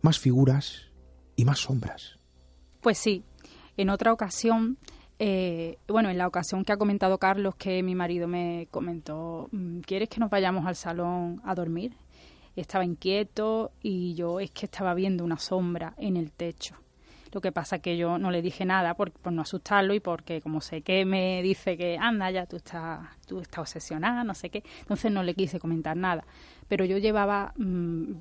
más 0.03 0.19
figuras 0.19 0.91
y 1.37 1.45
más 1.45 1.61
sombras. 1.61 2.19
Pues 2.81 2.99
sí, 2.99 3.25
en 3.77 3.91
otra 3.91 4.13
ocasión, 4.13 4.79
eh, 5.19 5.79
bueno, 5.89 6.11
en 6.11 6.19
la 6.19 6.27
ocasión 6.27 6.65
que 6.65 6.73
ha 6.73 6.77
comentado 6.77 7.19
Carlos, 7.19 7.55
que 7.57 7.83
mi 7.83 7.95
marido 7.95 8.29
me 8.29 8.69
comentó, 8.71 9.49
mm, 9.53 9.81
¿quieres 9.81 10.09
que 10.09 10.21
nos 10.21 10.31
vayamos 10.31 10.67
al 10.67 10.77
salón 10.77 11.41
a 11.45 11.55
dormir? 11.55 11.97
Estaba 12.57 12.85
inquieto 12.85 13.73
y 13.81 14.15
yo 14.15 14.41
es 14.41 14.51
que 14.51 14.67
estaba 14.67 14.95
viendo 14.95 15.25
una 15.25 15.39
sombra 15.39 15.95
en 15.97 16.17
el 16.17 16.33
techo. 16.33 16.75
Lo 17.33 17.41
que 17.41 17.53
pasa 17.53 17.79
que 17.79 17.97
yo 17.97 18.19
no 18.19 18.31
le 18.31 18.43
dije 18.43 18.65
nada 18.65 18.95
por, 18.95 19.13
por, 19.13 19.33
no 19.33 19.43
asustarlo 19.43 19.95
y 19.95 20.01
porque 20.01 20.41
como 20.41 20.61
sé 20.61 20.83
que 20.83 21.05
me 21.05 21.43
dice 21.43 21.77
que 21.77 21.99
anda 21.99 22.31
ya 22.31 22.47
tú 22.47 22.57
estás 22.57 23.01
tú 23.27 23.41
estás 23.41 23.61
obsesionada, 23.61 24.25
no 24.25 24.35
sé 24.35 24.49
qué, 24.51 24.63
entonces 24.81 25.13
no 25.13 25.23
le 25.23 25.35
quise 25.35 25.61
comentar 25.61 25.97
nada. 25.97 26.25
Pero 26.69 26.85
yo 26.85 26.99
llevaba 26.99 27.53
mmm, 27.57 28.13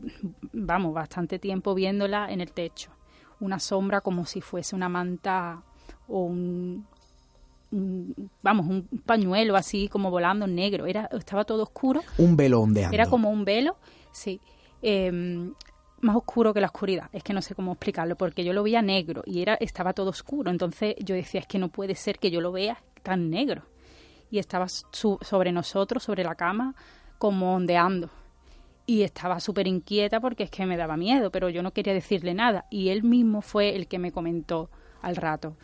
vamos, 0.54 0.94
bastante 0.94 1.40
tiempo 1.40 1.74
viéndola 1.74 2.32
en 2.32 2.42
el 2.42 2.52
techo. 2.52 2.92
Una 3.40 3.60
sombra 3.60 4.02
como 4.02 4.26
si 4.26 4.42
fuese 4.42 4.76
una 4.76 4.90
manta 4.90 5.62
o 6.08 6.24
un, 6.24 6.86
un, 7.72 8.30
vamos, 8.42 8.66
un 8.68 8.88
pañuelo 9.06 9.56
así 9.56 9.88
como 9.88 10.12
volando 10.12 10.48
negro, 10.48 10.86
era 10.86 11.10
estaba 11.14 11.46
todo 11.46 11.64
oscuro. 11.64 12.02
Un 12.18 12.36
velo 12.36 12.62
ondeando. 12.62 12.94
Era 12.94 13.08
como 13.08 13.30
un 13.30 13.46
velo, 13.46 13.78
sí. 14.12 14.42
Eh, 14.82 15.52
más 16.02 16.16
oscuro 16.16 16.54
que 16.54 16.62
la 16.62 16.68
oscuridad. 16.68 17.10
Es 17.12 17.24
que 17.24 17.34
no 17.34 17.42
sé 17.42 17.56
cómo 17.56 17.74
explicarlo, 17.74 18.16
porque 18.16 18.44
yo 18.44 18.54
lo 18.54 18.64
veía 18.64 18.82
negro 18.82 19.24
y 19.26 19.42
era 19.42 19.56
estaba 19.56 19.94
todo 19.94 20.10
oscuro. 20.10 20.52
Entonces 20.52 20.96
yo 21.00 21.16
decía, 21.16 21.42
es 21.42 21.48
que 21.48 21.60
no 21.60 21.70
puede 21.70 21.96
ser 21.96 22.20
que 22.20 22.32
yo 22.32 22.42
lo 22.42 22.52
vea 22.52 22.82
tan 23.04 23.30
negro. 23.30 23.64
Y 24.30 24.40
estaba 24.40 24.68
su, 24.68 25.18
sobre 25.22 25.52
nosotros, 25.52 26.04
sobre 26.04 26.24
la 26.24 26.36
cama, 26.36 26.76
como 27.18 27.56
ondeando. 27.56 28.10
Y 28.86 29.04
estaba 29.04 29.40
súper 29.40 29.68
inquieta 29.68 30.20
porque 30.20 30.44
es 30.44 30.52
que 30.52 30.66
me 30.66 30.78
daba 30.78 30.98
miedo, 30.98 31.32
pero 31.32 31.50
yo 31.50 31.62
no 31.62 31.72
quería 31.72 31.94
decirle 31.94 32.34
nada. 32.34 32.66
Y 32.70 32.90
él 32.90 33.04
mismo 33.04 33.42
fue 33.42 33.76
el 33.76 33.88
que 33.88 34.00
me 34.00 34.12
comentó 34.12 34.70
al 35.02 35.16
rato, 35.16 35.56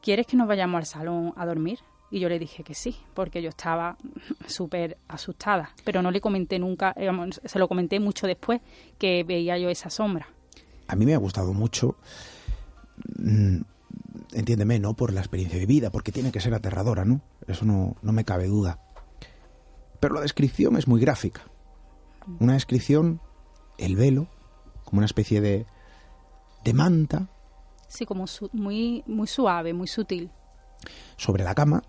¿quieres 0.00 0.26
que 0.26 0.36
nos 0.36 0.48
vayamos 0.48 0.78
al 0.78 0.86
salón 0.86 1.32
a 1.36 1.46
dormir? 1.46 1.80
Y 2.10 2.20
yo 2.20 2.28
le 2.28 2.38
dije 2.38 2.62
que 2.62 2.74
sí, 2.74 2.96
porque 3.14 3.42
yo 3.42 3.48
estaba 3.48 3.96
súper 4.46 4.98
asustada. 5.08 5.70
Pero 5.84 6.02
no 6.02 6.10
le 6.10 6.20
comenté 6.20 6.58
nunca, 6.58 6.94
digamos, 6.96 7.40
se 7.44 7.58
lo 7.58 7.68
comenté 7.68 8.00
mucho 8.00 8.26
después 8.26 8.60
que 8.98 9.24
veía 9.24 9.58
yo 9.58 9.68
esa 9.68 9.90
sombra. 9.90 10.28
A 10.88 10.94
mí 10.94 11.04
me 11.04 11.14
ha 11.14 11.18
gustado 11.18 11.52
mucho, 11.52 11.96
mmm, 13.18 13.58
entiéndeme, 14.32 14.78
¿no? 14.78 14.94
Por 14.94 15.12
la 15.12 15.20
experiencia 15.20 15.58
vivida, 15.58 15.90
porque 15.90 16.12
tiene 16.12 16.30
que 16.30 16.40
ser 16.40 16.54
aterradora, 16.54 17.04
¿no? 17.04 17.20
Eso 17.46 17.64
no, 17.64 17.96
no 18.02 18.12
me 18.12 18.24
cabe 18.24 18.46
duda. 18.46 18.78
Pero 19.98 20.14
la 20.14 20.20
descripción 20.20 20.76
es 20.76 20.86
muy 20.86 21.00
gráfica. 21.00 21.42
Una 22.40 22.54
descripción, 22.54 23.20
el 23.78 23.96
velo, 23.96 24.28
como 24.84 24.98
una 24.98 25.06
especie 25.06 25.40
de, 25.40 25.66
de 26.64 26.74
manta. 26.74 27.28
Sí, 27.88 28.04
como 28.04 28.26
su, 28.26 28.50
muy, 28.52 29.02
muy 29.06 29.26
suave, 29.26 29.72
muy 29.72 29.86
sutil. 29.86 30.30
Sobre 31.16 31.44
la 31.44 31.54
cama, 31.54 31.82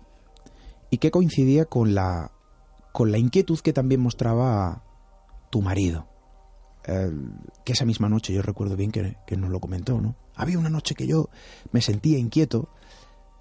y 0.90 0.98
que 0.98 1.10
coincidía 1.10 1.64
con 1.64 1.94
la, 1.94 2.32
con 2.92 3.12
la 3.12 3.18
inquietud 3.18 3.58
que 3.60 3.72
también 3.72 4.00
mostraba 4.00 4.82
tu 5.50 5.62
marido. 5.62 6.06
Eh, 6.84 7.10
que 7.64 7.72
esa 7.72 7.84
misma 7.84 8.08
noche, 8.08 8.32
yo 8.32 8.42
recuerdo 8.42 8.76
bien 8.76 8.90
que, 8.90 9.16
que, 9.26 9.36
nos 9.36 9.50
lo 9.50 9.60
comentó, 9.60 10.00
¿no? 10.00 10.16
Había 10.34 10.58
una 10.58 10.70
noche 10.70 10.94
que 10.94 11.06
yo 11.06 11.28
me 11.72 11.82
sentía 11.82 12.18
inquieto, 12.18 12.70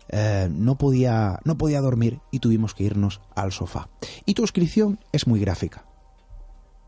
eh, 0.10 0.50
no, 0.52 0.78
podía, 0.78 1.40
no 1.44 1.58
podía 1.58 1.82
dormir 1.82 2.20
y 2.32 2.40
tuvimos 2.40 2.74
que 2.74 2.84
irnos 2.84 3.22
al 3.36 3.52
sofá. 3.52 3.90
Y 4.26 4.34
tu 4.34 4.42
inscripción 4.42 5.00
es 5.12 5.28
muy 5.28 5.40
gráfica. 5.40 5.86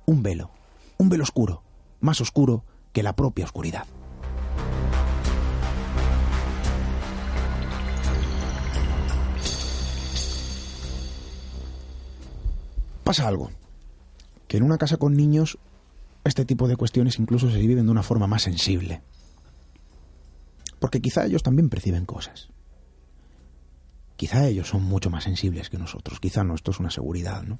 Un 0.05 0.23
velo, 0.23 0.51
un 0.97 1.09
velo 1.09 1.23
oscuro, 1.23 1.63
más 1.99 2.21
oscuro 2.21 2.63
que 2.93 3.03
la 3.03 3.15
propia 3.15 3.45
oscuridad. 3.45 3.85
Pasa 13.09 13.27
algo. 13.27 13.49
Que 14.47 14.57
en 14.57 14.63
una 14.63 14.77
casa 14.77 14.97
con 14.97 15.17
niños 15.17 15.57
este 16.23 16.45
tipo 16.45 16.67
de 16.67 16.75
cuestiones 16.75 17.17
incluso 17.17 17.49
se 17.49 17.57
viven 17.57 17.87
de 17.87 17.91
una 17.91 18.03
forma 18.03 18.27
más 18.27 18.43
sensible. 18.43 19.01
Porque 20.77 21.01
quizá 21.01 21.25
ellos 21.25 21.41
también 21.41 21.69
perciben 21.69 22.05
cosas. 22.05 22.49
Quizá 24.15 24.45
ellos 24.45 24.67
son 24.67 24.83
mucho 24.83 25.09
más 25.09 25.23
sensibles 25.23 25.71
que 25.71 25.79
nosotros. 25.79 26.19
Quizá 26.19 26.43
no, 26.43 26.53
esto 26.53 26.69
es 26.69 26.79
una 26.79 26.91
seguridad, 26.91 27.41
¿no? 27.41 27.57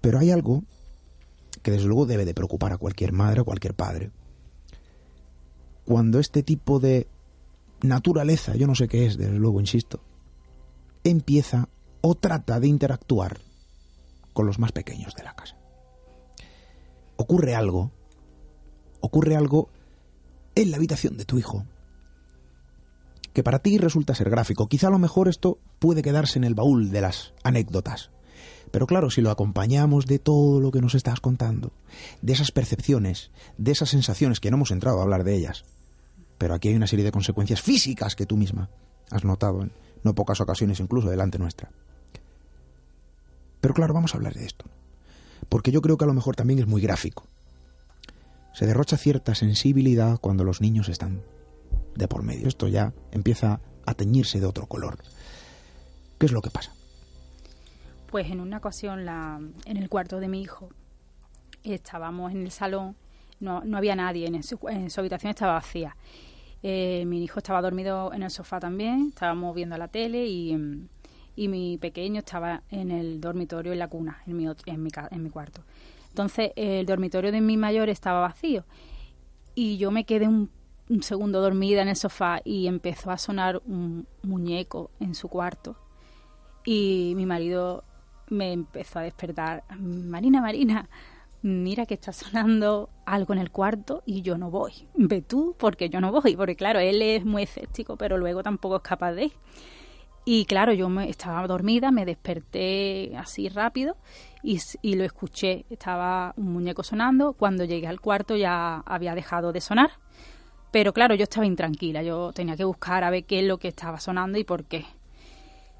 Pero 0.00 0.20
hay 0.20 0.30
algo 0.30 0.62
que 1.62 1.72
desde 1.72 1.86
luego 1.86 2.06
debe 2.06 2.24
de 2.24 2.34
preocupar 2.34 2.72
a 2.72 2.78
cualquier 2.78 3.10
madre 3.10 3.40
o 3.40 3.44
cualquier 3.44 3.74
padre. 3.74 4.12
Cuando 5.84 6.20
este 6.20 6.44
tipo 6.44 6.78
de 6.78 7.08
naturaleza, 7.80 8.54
yo 8.54 8.68
no 8.68 8.76
sé 8.76 8.86
qué 8.86 9.04
es, 9.04 9.16
desde 9.16 9.36
luego, 9.36 9.58
insisto, 9.58 10.00
empieza 11.02 11.68
o 12.02 12.14
trata 12.14 12.60
de 12.60 12.68
interactuar 12.68 13.38
con 14.32 14.46
los 14.46 14.58
más 14.58 14.72
pequeños 14.72 15.14
de 15.14 15.22
la 15.24 15.34
casa. 15.34 15.56
Ocurre 17.16 17.54
algo, 17.54 17.92
ocurre 19.00 19.36
algo 19.36 19.70
en 20.54 20.70
la 20.70 20.76
habitación 20.76 21.16
de 21.16 21.24
tu 21.24 21.38
hijo, 21.38 21.64
que 23.32 23.42
para 23.42 23.60
ti 23.60 23.78
resulta 23.78 24.14
ser 24.14 24.28
gráfico. 24.28 24.68
Quizá 24.68 24.88
a 24.88 24.90
lo 24.90 24.98
mejor 24.98 25.28
esto 25.28 25.58
puede 25.78 26.02
quedarse 26.02 26.38
en 26.38 26.44
el 26.44 26.54
baúl 26.54 26.90
de 26.90 27.00
las 27.00 27.32
anécdotas. 27.42 28.10
Pero 28.70 28.86
claro, 28.86 29.10
si 29.10 29.20
lo 29.20 29.30
acompañamos 29.30 30.06
de 30.06 30.18
todo 30.18 30.60
lo 30.60 30.70
que 30.70 30.80
nos 30.80 30.94
estás 30.94 31.20
contando, 31.20 31.72
de 32.22 32.32
esas 32.32 32.52
percepciones, 32.52 33.30
de 33.58 33.72
esas 33.72 33.90
sensaciones 33.90 34.40
que 34.40 34.50
no 34.50 34.56
hemos 34.56 34.70
entrado 34.70 34.98
a 34.98 35.02
hablar 35.02 35.24
de 35.24 35.36
ellas, 35.36 35.64
pero 36.38 36.54
aquí 36.54 36.68
hay 36.68 36.74
una 36.74 36.86
serie 36.86 37.04
de 37.04 37.12
consecuencias 37.12 37.60
físicas 37.60 38.16
que 38.16 38.26
tú 38.26 38.36
misma 38.36 38.70
has 39.10 39.24
notado 39.24 39.62
en 39.62 39.72
no 40.02 40.14
pocas 40.14 40.40
ocasiones 40.40 40.80
incluso 40.80 41.08
delante 41.08 41.38
nuestra. 41.38 41.70
Pero 43.62 43.74
claro, 43.74 43.94
vamos 43.94 44.12
a 44.12 44.18
hablar 44.18 44.34
de 44.34 44.44
esto. 44.44 44.66
Porque 45.48 45.70
yo 45.70 45.80
creo 45.80 45.96
que 45.96 46.04
a 46.04 46.08
lo 46.08 46.14
mejor 46.14 46.34
también 46.34 46.58
es 46.58 46.66
muy 46.66 46.82
gráfico. 46.82 47.26
Se 48.52 48.66
derrocha 48.66 48.96
cierta 48.98 49.34
sensibilidad 49.34 50.18
cuando 50.18 50.44
los 50.44 50.60
niños 50.60 50.88
están 50.88 51.22
de 51.94 52.08
por 52.08 52.24
medio. 52.24 52.48
Esto 52.48 52.66
ya 52.66 52.92
empieza 53.12 53.60
a 53.86 53.94
teñirse 53.94 54.40
de 54.40 54.46
otro 54.46 54.66
color. 54.66 54.98
¿Qué 56.18 56.26
es 56.26 56.32
lo 56.32 56.42
que 56.42 56.50
pasa? 56.50 56.72
Pues 58.10 58.28
en 58.30 58.40
una 58.40 58.58
ocasión 58.58 59.04
la, 59.04 59.40
en 59.64 59.76
el 59.76 59.88
cuarto 59.88 60.18
de 60.18 60.28
mi 60.28 60.42
hijo 60.42 60.68
estábamos 61.62 62.32
en 62.32 62.42
el 62.42 62.50
salón, 62.50 62.96
no, 63.38 63.62
no 63.64 63.78
había 63.78 63.94
nadie, 63.94 64.26
en 64.26 64.42
su, 64.42 64.58
en 64.68 64.90
su 64.90 65.00
habitación 65.00 65.30
estaba 65.30 65.52
vacía. 65.52 65.96
Eh, 66.64 67.04
mi 67.06 67.22
hijo 67.22 67.38
estaba 67.38 67.62
dormido 67.62 68.12
en 68.12 68.24
el 68.24 68.30
sofá 68.30 68.58
también, 68.58 69.10
estábamos 69.10 69.54
viendo 69.54 69.78
la 69.78 69.86
tele 69.86 70.26
y, 70.26 70.88
y 71.36 71.48
mi 71.48 71.78
pequeño 71.78 72.18
estaba 72.18 72.62
en 72.70 72.90
el 72.90 73.20
dormitorio 73.20 73.72
en 73.72 73.78
la 73.78 73.88
cuna, 73.88 74.22
en 74.26 74.36
mi, 74.36 74.46
en 74.46 74.82
mi, 74.82 74.90
en 75.10 75.22
mi 75.22 75.30
cuarto. 75.30 75.62
Entonces 76.08 76.52
el 76.56 76.86
dormitorio 76.86 77.32
de 77.32 77.40
mi 77.40 77.56
mayor 77.56 77.88
estaba 77.88 78.20
vacío 78.20 78.64
y 79.54 79.78
yo 79.78 79.90
me 79.90 80.04
quedé 80.04 80.28
un, 80.28 80.50
un, 80.88 81.02
segundo 81.02 81.40
dormida 81.40 81.82
en 81.82 81.88
el 81.88 81.96
sofá 81.96 82.40
y 82.44 82.66
empezó 82.66 83.10
a 83.10 83.18
sonar 83.18 83.62
un 83.66 84.06
muñeco 84.22 84.90
en 85.00 85.14
su 85.14 85.28
cuarto 85.28 85.76
y 86.64 87.14
mi 87.16 87.26
marido 87.26 87.84
me 88.28 88.52
empezó 88.52 88.98
a 88.98 89.02
despertar, 89.02 89.64
Marina, 89.78 90.40
Marina, 90.40 90.88
mira 91.42 91.86
que 91.86 91.94
está 91.94 92.12
sonando 92.12 92.88
algo 93.04 93.32
en 93.34 93.40
el 93.40 93.50
cuarto 93.50 94.02
y 94.06 94.22
yo 94.22 94.38
no 94.38 94.50
voy. 94.50 94.72
Ve 94.94 95.22
tú, 95.22 95.54
porque 95.58 95.90
yo 95.90 96.00
no 96.00 96.12
voy, 96.12 96.36
porque 96.36 96.56
claro, 96.56 96.78
él 96.80 97.02
es 97.02 97.24
muy 97.24 97.42
escéptico, 97.42 97.96
pero 97.96 98.16
luego 98.16 98.42
tampoco 98.42 98.76
es 98.76 98.82
capaz 98.82 99.12
de. 99.12 99.32
Y 100.24 100.44
claro, 100.44 100.72
yo 100.72 100.88
me 100.88 101.08
estaba 101.08 101.46
dormida, 101.48 101.90
me 101.90 102.04
desperté 102.04 103.12
así 103.16 103.48
rápido 103.48 103.96
y, 104.42 104.60
y, 104.80 104.94
lo 104.94 105.04
escuché. 105.04 105.64
Estaba 105.68 106.32
un 106.36 106.52
muñeco 106.52 106.84
sonando. 106.84 107.32
Cuando 107.32 107.64
llegué 107.64 107.88
al 107.88 108.00
cuarto 108.00 108.36
ya 108.36 108.82
había 108.86 109.14
dejado 109.14 109.52
de 109.52 109.60
sonar. 109.60 109.90
Pero 110.70 110.92
claro, 110.92 111.16
yo 111.16 111.24
estaba 111.24 111.44
intranquila. 111.44 112.02
Yo 112.02 112.32
tenía 112.32 112.56
que 112.56 112.64
buscar 112.64 113.02
a 113.02 113.10
ver 113.10 113.24
qué 113.24 113.40
es 113.40 113.46
lo 113.46 113.58
que 113.58 113.68
estaba 113.68 113.98
sonando 113.98 114.38
y 114.38 114.44
por 114.44 114.64
qué. 114.64 114.84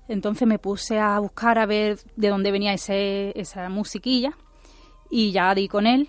Entonces 0.09 0.49
me 0.49 0.59
puse 0.59 0.99
a 0.99 1.20
buscar 1.20 1.59
a 1.59 1.66
ver 1.66 1.99
de 2.16 2.28
dónde 2.28 2.51
venía 2.51 2.72
ese, 2.72 3.32
esa 3.38 3.68
musiquilla 3.68 4.32
y 5.09 5.30
ya 5.30 5.55
di 5.55 5.68
con 5.68 5.86
él. 5.86 6.09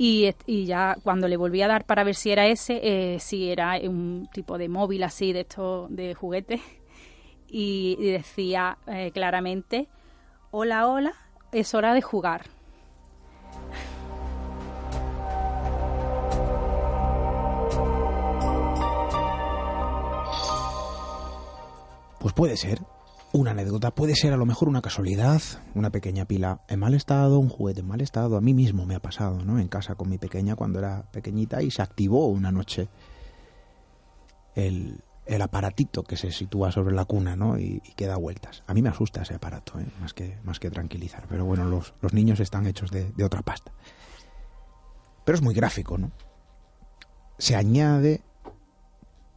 Y, 0.00 0.30
y, 0.46 0.64
ya 0.64 0.96
cuando 1.02 1.26
le 1.26 1.36
volví 1.36 1.62
a 1.62 1.68
dar 1.68 1.84
para 1.84 2.04
ver 2.04 2.14
si 2.14 2.30
era 2.30 2.46
ese, 2.46 2.80
eh, 2.82 3.18
si 3.18 3.50
era 3.50 3.78
un 3.82 4.28
tipo 4.32 4.56
de 4.56 4.68
móvil 4.68 5.02
así 5.02 5.32
de 5.32 5.40
estos 5.40 5.94
de 5.94 6.14
juguetes 6.14 6.60
y, 7.48 7.96
decía 8.12 8.78
eh, 8.86 9.10
claramente, 9.12 9.88
hola, 10.50 10.86
hola, 10.86 11.12
es 11.52 11.74
hora 11.74 11.94
de 11.94 12.02
jugar. 12.02 12.42
Pues 22.20 22.34
puede 22.34 22.56
ser, 22.56 22.80
una 23.32 23.52
anécdota. 23.52 23.94
Puede 23.94 24.14
ser 24.14 24.32
a 24.32 24.36
lo 24.36 24.46
mejor 24.46 24.68
una 24.68 24.82
casualidad, 24.82 25.40
una 25.74 25.90
pequeña 25.90 26.24
pila 26.24 26.62
en 26.68 26.80
mal 26.80 26.94
estado, 26.94 27.38
un 27.38 27.48
juguete 27.48 27.80
en 27.80 27.86
mal 27.86 28.00
estado. 28.00 28.36
A 28.36 28.40
mí 28.40 28.54
mismo 28.54 28.86
me 28.86 28.94
ha 28.94 29.00
pasado, 29.00 29.44
¿no? 29.44 29.58
En 29.58 29.68
casa 29.68 29.94
con 29.94 30.08
mi 30.08 30.18
pequeña 30.18 30.56
cuando 30.56 30.78
era 30.78 31.04
pequeñita 31.10 31.62
y 31.62 31.70
se 31.70 31.82
activó 31.82 32.26
una 32.26 32.50
noche 32.50 32.88
el, 34.54 35.00
el 35.28 35.42
aparatito 35.42 36.04
que 36.04 36.16
se 36.16 36.32
sitúa 36.32 36.72
sobre 36.72 36.94
la 36.94 37.04
cuna, 37.04 37.36
¿no? 37.36 37.58
Y, 37.58 37.80
que 37.96 38.06
da 38.06 38.16
vueltas. 38.16 38.64
A 38.66 38.74
mí 38.74 38.80
me 38.80 38.88
asusta 38.88 39.22
ese 39.22 39.34
aparato, 39.34 39.78
¿eh? 39.78 39.86
más, 40.00 40.14
que, 40.14 40.38
más 40.42 40.58
que 40.58 40.70
tranquilizar. 40.70 41.26
Pero 41.28 41.44
bueno, 41.44 41.64
los, 41.66 41.94
los 42.00 42.14
niños 42.14 42.40
están 42.40 42.66
hechos 42.66 42.90
de, 42.90 43.12
de 43.12 43.24
otra 43.24 43.42
pasta. 43.42 43.72
Pero 45.24 45.36
es 45.36 45.42
muy 45.42 45.54
gráfico, 45.54 45.98
¿no? 45.98 46.10
Se 47.36 47.56
añade, 47.56 48.22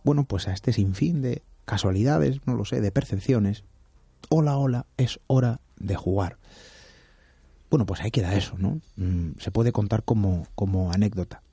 bueno, 0.04 0.24
pues 0.24 0.48
a 0.48 0.54
este 0.54 0.72
sinfín 0.72 1.22
de 1.22 1.44
casualidades, 1.66 2.40
no 2.46 2.56
lo 2.56 2.64
sé, 2.64 2.80
de 2.80 2.92
percepciones. 2.92 3.66
Hola, 4.30 4.58
hola, 4.58 4.86
es 4.96 5.20
hora 5.28 5.60
de 5.76 5.96
jugar. 5.96 6.38
Bueno, 7.70 7.86
pues 7.86 8.00
ahí 8.00 8.12
queda 8.12 8.34
eso, 8.34 8.56
¿no? 8.58 8.80
Mm, 8.96 9.40
se 9.40 9.52
puede 9.52 9.74
contar 9.74 10.04
como, 10.04 10.48
como 10.56 10.92
anécdota. 10.94 11.44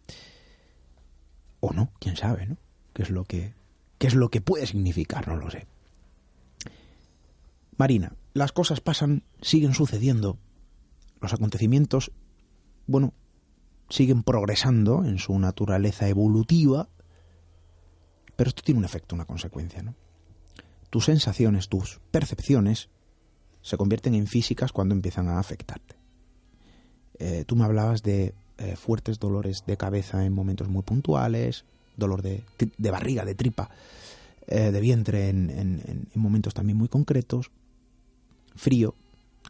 O 1.58 1.72
no, 1.72 1.90
quién 1.98 2.16
sabe, 2.16 2.46
¿no? 2.46 2.56
¿Qué 2.92 3.02
es 3.02 3.10
lo 3.10 3.24
que 3.24 3.57
qué 3.98 4.06
es 4.06 4.14
lo 4.14 4.30
que 4.30 4.40
puede 4.40 4.66
significar, 4.66 5.28
no 5.28 5.36
lo 5.36 5.50
sé. 5.50 5.66
Marina, 7.76 8.16
las 8.34 8.52
cosas 8.52 8.80
pasan, 8.80 9.24
siguen 9.40 9.74
sucediendo, 9.74 10.38
los 11.20 11.32
acontecimientos, 11.32 12.12
bueno, 12.86 13.12
siguen 13.88 14.22
progresando 14.22 15.04
en 15.04 15.18
su 15.18 15.38
naturaleza 15.38 16.08
evolutiva, 16.08 16.88
pero 18.36 18.48
esto 18.48 18.62
tiene 18.62 18.78
un 18.78 18.84
efecto, 18.84 19.14
una 19.14 19.24
consecuencia, 19.24 19.82
¿no? 19.82 19.94
Tus 20.90 21.04
sensaciones, 21.04 21.68
tus 21.68 22.00
percepciones 22.10 22.88
se 23.62 23.76
convierten 23.76 24.14
en 24.14 24.26
físicas 24.26 24.72
cuando 24.72 24.94
empiezan 24.94 25.28
a 25.28 25.38
afectarte. 25.38 25.96
Eh, 27.18 27.44
tú 27.46 27.56
me 27.56 27.64
hablabas 27.64 28.02
de 28.02 28.34
eh, 28.58 28.76
fuertes 28.76 29.18
dolores 29.18 29.64
de 29.66 29.76
cabeza 29.76 30.24
en 30.24 30.32
momentos 30.32 30.68
muy 30.68 30.82
puntuales, 30.82 31.64
dolor 31.98 32.22
de, 32.22 32.44
de 32.76 32.90
barriga, 32.90 33.24
de 33.24 33.34
tripa, 33.34 33.68
eh, 34.46 34.70
de 34.70 34.80
vientre 34.80 35.28
en, 35.28 35.50
en, 35.50 35.82
en, 36.14 36.20
momentos 36.20 36.54
también 36.54 36.78
muy 36.78 36.88
concretos, 36.88 37.50
frío, 38.54 38.94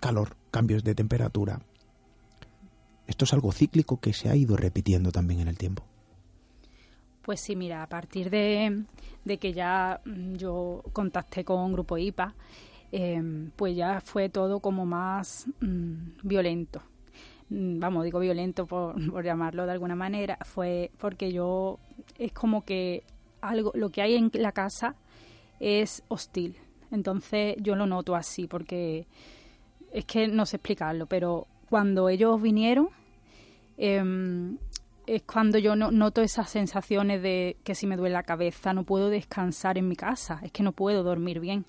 calor, 0.00 0.36
cambios 0.50 0.82
de 0.82 0.94
temperatura. 0.94 1.60
Esto 3.06 3.24
es 3.24 3.32
algo 3.32 3.52
cíclico 3.52 4.00
que 4.00 4.12
se 4.12 4.28
ha 4.28 4.36
ido 4.36 4.56
repitiendo 4.56 5.12
también 5.12 5.40
en 5.40 5.48
el 5.48 5.56
tiempo. 5.56 5.84
Pues 7.22 7.40
sí, 7.40 7.56
mira, 7.56 7.82
a 7.82 7.88
partir 7.88 8.30
de, 8.30 8.84
de 9.24 9.38
que 9.38 9.52
ya 9.52 10.00
yo 10.04 10.82
contacté 10.92 11.44
con 11.44 11.72
Grupo 11.72 11.98
IPA, 11.98 12.34
eh, 12.90 13.50
pues 13.54 13.76
ya 13.76 14.00
fue 14.00 14.30
todo 14.30 14.60
como 14.60 14.86
más 14.86 15.46
mmm, 15.60 16.18
violento 16.22 16.82
vamos, 17.50 18.04
digo 18.04 18.18
violento 18.18 18.66
por, 18.66 18.94
por, 19.10 19.24
llamarlo 19.24 19.66
de 19.66 19.72
alguna 19.72 19.94
manera, 19.94 20.38
fue 20.44 20.90
porque 20.98 21.32
yo 21.32 21.78
es 22.18 22.32
como 22.32 22.64
que 22.64 23.04
algo, 23.40 23.72
lo 23.74 23.90
que 23.90 24.02
hay 24.02 24.14
en 24.14 24.30
la 24.34 24.52
casa 24.52 24.94
es 25.60 26.02
hostil. 26.08 26.56
Entonces 26.90 27.56
yo 27.60 27.74
lo 27.74 27.86
noto 27.86 28.14
así 28.14 28.46
porque 28.46 29.06
es 29.92 30.04
que 30.04 30.28
no 30.28 30.46
sé 30.46 30.56
explicarlo, 30.56 31.06
pero 31.06 31.46
cuando 31.68 32.08
ellos 32.08 32.40
vinieron 32.40 32.88
eh, 33.76 34.02
es 35.06 35.22
cuando 35.22 35.58
yo 35.58 35.74
no, 35.74 35.90
noto 35.90 36.20
esas 36.20 36.50
sensaciones 36.50 37.22
de 37.22 37.56
que 37.64 37.74
si 37.74 37.86
me 37.86 37.96
duele 37.96 38.12
la 38.12 38.22
cabeza, 38.22 38.72
no 38.72 38.84
puedo 38.84 39.08
descansar 39.08 39.78
en 39.78 39.88
mi 39.88 39.96
casa, 39.96 40.40
es 40.42 40.52
que 40.52 40.62
no 40.62 40.72
puedo 40.72 41.02
dormir 41.02 41.40
bien 41.40 41.64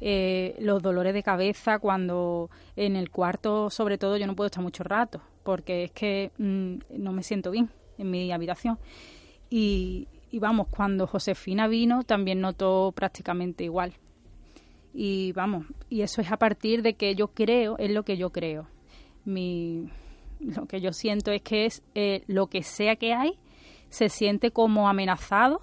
eh, 0.00 0.56
los 0.60 0.82
dolores 0.82 1.14
de 1.14 1.22
cabeza 1.22 1.78
cuando 1.78 2.50
en 2.76 2.96
el 2.96 3.10
cuarto, 3.10 3.70
sobre 3.70 3.98
todo, 3.98 4.16
yo 4.16 4.26
no 4.26 4.34
puedo 4.34 4.46
estar 4.46 4.62
mucho 4.62 4.82
rato 4.82 5.20
porque 5.42 5.84
es 5.84 5.92
que 5.92 6.32
mmm, 6.38 6.76
no 6.98 7.12
me 7.12 7.22
siento 7.22 7.50
bien 7.50 7.70
en 7.98 8.10
mi 8.10 8.32
habitación. 8.32 8.78
Y, 9.48 10.08
y 10.30 10.38
vamos, 10.38 10.68
cuando 10.68 11.06
Josefina 11.06 11.66
vino 11.66 12.04
también 12.04 12.40
notó 12.40 12.92
prácticamente 12.94 13.64
igual. 13.64 13.94
Y 14.92 15.32
vamos, 15.32 15.66
y 15.88 16.02
eso 16.02 16.20
es 16.20 16.32
a 16.32 16.36
partir 16.36 16.82
de 16.82 16.94
que 16.94 17.14
yo 17.14 17.28
creo, 17.28 17.78
es 17.78 17.90
lo 17.90 18.04
que 18.04 18.16
yo 18.16 18.30
creo. 18.30 18.66
Mi, 19.24 19.88
lo 20.40 20.66
que 20.66 20.80
yo 20.80 20.92
siento 20.92 21.30
es 21.30 21.42
que 21.42 21.66
es 21.66 21.82
eh, 21.94 22.22
lo 22.26 22.48
que 22.48 22.62
sea 22.62 22.96
que 22.96 23.12
hay, 23.12 23.38
se 23.88 24.08
siente 24.08 24.50
como 24.50 24.88
amenazado 24.88 25.60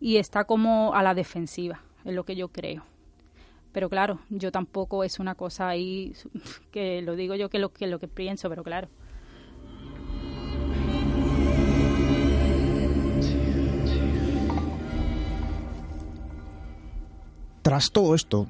y 0.00 0.16
está 0.16 0.44
como 0.44 0.94
a 0.94 1.02
la 1.02 1.14
defensiva, 1.14 1.82
es 2.04 2.14
lo 2.14 2.24
que 2.24 2.36
yo 2.36 2.48
creo. 2.48 2.84
Pero 3.72 3.88
claro, 3.88 4.20
yo 4.28 4.52
tampoco 4.52 5.02
es 5.04 5.18
una 5.18 5.34
cosa 5.34 5.68
ahí 5.68 6.14
que 6.70 7.02
lo 7.02 7.16
digo 7.16 7.34
yo 7.34 7.48
que 7.48 7.58
lo 7.58 7.72
que 7.72 8.08
pienso, 8.08 8.48
pero 8.48 8.62
claro. 8.62 8.88
Tras 17.62 17.92
todo 17.92 18.14
esto, 18.14 18.48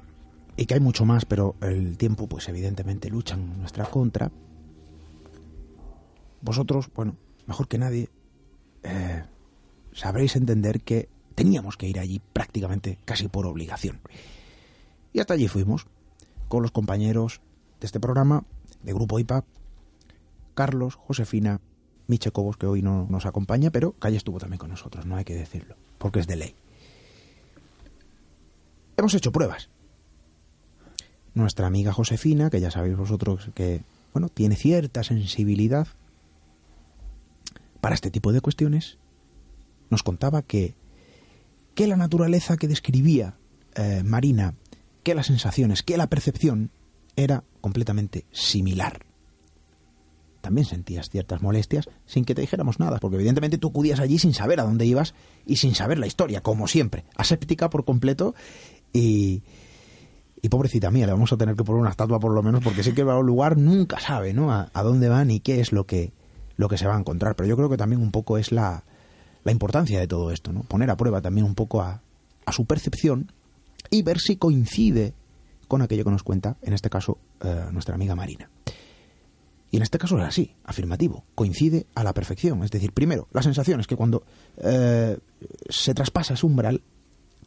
y 0.56 0.66
que 0.66 0.74
hay 0.74 0.80
mucho 0.80 1.04
más, 1.04 1.26
pero 1.26 1.54
el 1.60 1.98
tiempo, 1.98 2.26
pues 2.26 2.48
evidentemente 2.48 3.10
lucha 3.10 3.34
en 3.34 3.60
nuestra 3.60 3.84
contra, 3.84 4.32
vosotros, 6.40 6.88
bueno, 6.94 7.16
mejor 7.46 7.68
que 7.68 7.78
nadie, 7.78 8.08
eh, 8.82 9.22
sabréis 9.92 10.34
entender 10.34 10.80
que 10.80 11.08
teníamos 11.34 11.76
que 11.76 11.88
ir 11.88 11.98
allí 11.98 12.20
prácticamente 12.32 12.98
casi 13.04 13.28
por 13.28 13.46
obligación. 13.46 14.00
Y 15.12 15.20
hasta 15.20 15.34
allí 15.34 15.48
fuimos, 15.48 15.86
con 16.48 16.62
los 16.62 16.70
compañeros 16.70 17.40
de 17.80 17.86
este 17.86 18.00
programa, 18.00 18.44
de 18.82 18.92
Grupo 18.92 19.18
IPA, 19.18 19.44
Carlos, 20.54 20.94
Josefina, 20.94 21.60
Miche 22.06 22.30
Cobos, 22.30 22.56
que 22.56 22.66
hoy 22.66 22.82
no 22.82 23.06
nos 23.08 23.26
acompaña, 23.26 23.70
pero 23.70 23.92
Calle 23.92 24.16
estuvo 24.16 24.38
también 24.38 24.58
con 24.58 24.70
nosotros, 24.70 25.06
no 25.06 25.16
hay 25.16 25.24
que 25.24 25.34
decirlo, 25.34 25.76
porque 25.98 26.20
es 26.20 26.26
de 26.26 26.36
ley. 26.36 26.54
Hemos 28.96 29.14
hecho 29.14 29.32
pruebas. 29.32 29.68
Nuestra 31.34 31.66
amiga 31.66 31.92
Josefina, 31.92 32.50
que 32.50 32.60
ya 32.60 32.70
sabéis 32.70 32.96
vosotros 32.96 33.50
que, 33.54 33.82
bueno, 34.12 34.28
tiene 34.28 34.56
cierta 34.56 35.02
sensibilidad 35.02 35.88
para 37.80 37.94
este 37.94 38.10
tipo 38.10 38.32
de 38.32 38.40
cuestiones, 38.40 38.98
nos 39.88 40.02
contaba 40.02 40.42
que, 40.42 40.74
que 41.74 41.86
la 41.86 41.96
naturaleza 41.96 42.56
que 42.56 42.68
describía 42.68 43.34
eh, 43.74 44.02
Marina 44.04 44.54
que 45.02 45.14
las 45.14 45.26
sensaciones, 45.26 45.82
que 45.82 45.96
la 45.96 46.08
percepción 46.08 46.70
era 47.16 47.44
completamente 47.60 48.26
similar. 48.30 49.06
También 50.40 50.64
sentías 50.64 51.08
ciertas 51.08 51.40
molestias 51.40 51.88
sin 52.04 52.24
que 52.24 52.34
te 52.34 52.40
dijéramos 52.40 52.80
nada, 52.80 52.98
porque 52.98 53.16
evidentemente 53.16 53.58
tú 53.58 53.68
acudías 53.68 54.00
allí 54.00 54.18
sin 54.18 54.34
saber 54.34 54.58
a 54.58 54.64
dónde 54.64 54.86
ibas 54.86 55.14
y 55.46 55.56
sin 55.56 55.74
saber 55.74 55.98
la 55.98 56.08
historia, 56.08 56.42
como 56.42 56.66
siempre, 56.66 57.04
aséptica 57.16 57.70
por 57.70 57.84
completo 57.84 58.34
y, 58.92 59.42
y 60.40 60.48
pobrecita 60.48 60.90
mía, 60.90 61.06
le 61.06 61.12
vamos 61.12 61.32
a 61.32 61.36
tener 61.36 61.54
que 61.54 61.62
poner 61.62 61.80
una 61.80 61.90
estatua 61.90 62.18
por 62.18 62.32
lo 62.32 62.42
menos, 62.42 62.62
porque 62.62 62.82
sí 62.82 62.92
que 62.92 63.04
va 63.04 63.14
a 63.14 63.18
un 63.18 63.26
lugar 63.26 63.56
nunca 63.56 64.00
sabe 64.00 64.34
¿no? 64.34 64.52
a, 64.52 64.68
a, 64.74 64.82
dónde 64.82 65.08
va 65.08 65.24
ni 65.24 65.38
qué 65.38 65.60
es 65.60 65.70
lo 65.70 65.86
que, 65.86 66.12
lo 66.56 66.68
que 66.68 66.76
se 66.76 66.88
va 66.88 66.96
a 66.96 66.98
encontrar. 66.98 67.36
Pero 67.36 67.48
yo 67.48 67.56
creo 67.56 67.70
que 67.70 67.76
también 67.76 68.02
un 68.02 68.10
poco 68.10 68.36
es 68.36 68.50
la, 68.50 68.84
la 69.44 69.52
importancia 69.52 70.00
de 70.00 70.08
todo 70.08 70.32
esto, 70.32 70.52
¿no? 70.52 70.62
poner 70.62 70.90
a 70.90 70.96
prueba 70.96 71.20
también 71.20 71.46
un 71.46 71.54
poco 71.54 71.82
a, 71.82 72.02
a 72.46 72.52
su 72.52 72.64
percepción 72.64 73.30
y 73.90 74.02
ver 74.02 74.18
si 74.18 74.36
coincide 74.36 75.14
con 75.72 75.80
aquello 75.80 76.04
que 76.04 76.10
nos 76.10 76.22
cuenta, 76.22 76.58
en 76.60 76.74
este 76.74 76.90
caso, 76.90 77.16
eh, 77.40 77.64
nuestra 77.72 77.94
amiga 77.94 78.14
Marina. 78.14 78.50
Y 79.70 79.78
en 79.78 79.82
este 79.82 79.96
caso 79.96 80.18
es 80.18 80.24
así, 80.24 80.54
afirmativo, 80.64 81.24
coincide 81.34 81.86
a 81.94 82.04
la 82.04 82.12
perfección. 82.12 82.62
Es 82.62 82.70
decir, 82.70 82.92
primero, 82.92 83.26
la 83.32 83.42
sensación 83.42 83.80
es 83.80 83.86
que 83.86 83.96
cuando 83.96 84.22
eh, 84.58 85.16
se 85.70 85.94
traspasa 85.94 86.34
ese 86.34 86.44
umbral, 86.44 86.82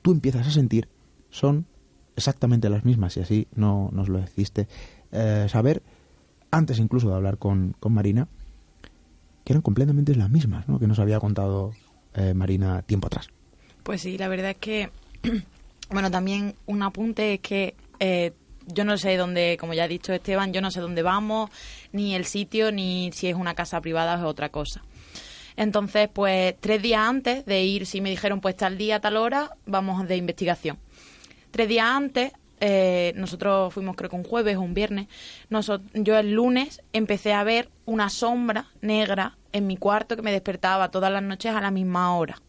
tú 0.02 0.12
empiezas 0.12 0.48
a 0.48 0.50
sentir, 0.50 0.90
son 1.30 1.68
exactamente 2.16 2.68
las 2.68 2.84
mismas, 2.84 3.16
y 3.18 3.20
así 3.20 3.48
no 3.54 3.90
nos 3.92 4.10
lo 4.10 4.18
hiciste 4.18 4.68
eh, 5.12 5.46
saber, 5.48 5.84
antes 6.50 6.80
incluso 6.80 7.10
de 7.10 7.16
hablar 7.16 7.38
con, 7.38 7.76
con, 7.80 7.94
Marina, 7.94 8.28
que 9.44 9.54
eran 9.54 9.62
completamente 9.62 10.16
las 10.16 10.32
mismas, 10.32 10.68
¿no? 10.68 10.80
que 10.80 10.88
nos 10.88 10.98
había 10.98 11.20
contado 11.20 11.74
Marina 12.34 12.82
tiempo 12.82 13.06
atrás. 13.06 13.28
Pues 13.84 14.02
sí, 14.02 14.18
la 14.18 14.30
verdad 14.30 14.52
es 14.52 14.58
que 14.58 14.90
bueno, 15.90 16.10
también 16.12 16.56
un 16.66 16.84
apunte 16.84 17.36
es 17.36 17.40
que 17.42 17.76
eh, 18.00 18.34
yo 18.68 18.86
no 18.86 18.98
sé 18.98 19.18
dónde, 19.18 19.58
como 19.60 19.74
ya 19.74 19.84
ha 19.84 19.88
dicho 19.88 20.14
Esteban, 20.14 20.54
yo 20.54 20.62
no 20.62 20.72
sé 20.72 20.80
dónde 20.80 21.02
vamos, 21.02 21.50
ni 21.92 22.16
el 22.16 22.26
sitio, 22.26 22.72
ni 22.72 23.12
si 23.14 23.28
es 23.28 23.36
una 23.36 23.54
casa 23.54 23.82
privada 23.82 24.16
o 24.16 24.18
es 24.18 24.24
otra 24.24 24.50
cosa. 24.50 24.82
Entonces, 25.58 26.10
pues 26.12 26.56
tres 26.60 26.82
días 26.82 27.08
antes 27.08 27.46
de 27.46 27.64
ir, 27.64 27.86
si 27.86 28.02
me 28.02 28.10
dijeron, 28.10 28.42
pues 28.42 28.58
tal 28.58 28.78
día, 28.78 29.00
tal 29.00 29.16
hora, 29.16 29.52
vamos 29.66 30.06
de 30.08 30.18
investigación. 30.18 30.78
Tres 31.52 31.70
días 31.70 31.86
antes, 31.88 32.34
eh, 32.60 33.14
nosotros 33.16 33.74
fuimos 33.74 33.96
creo 33.96 34.10
que 34.10 34.16
un 34.16 34.24
jueves 34.24 34.58
o 34.58 34.62
un 34.62 34.74
viernes, 34.74 35.08
nosotros, 35.50 35.90
yo 35.94 36.18
el 36.18 36.34
lunes 36.34 36.82
empecé 36.94 37.34
a 37.34 37.44
ver 37.44 37.70
una 37.86 38.10
sombra 38.10 38.68
negra 38.82 39.38
en 39.54 39.68
mi 39.68 39.78
cuarto 39.78 40.16
que 40.16 40.22
me 40.22 40.32
despertaba 40.32 40.92
todas 40.92 41.12
las 41.12 41.24
noches 41.24 41.54
a 41.54 41.62
la 41.62 41.72
misma 41.72 42.18
hora 42.18 42.42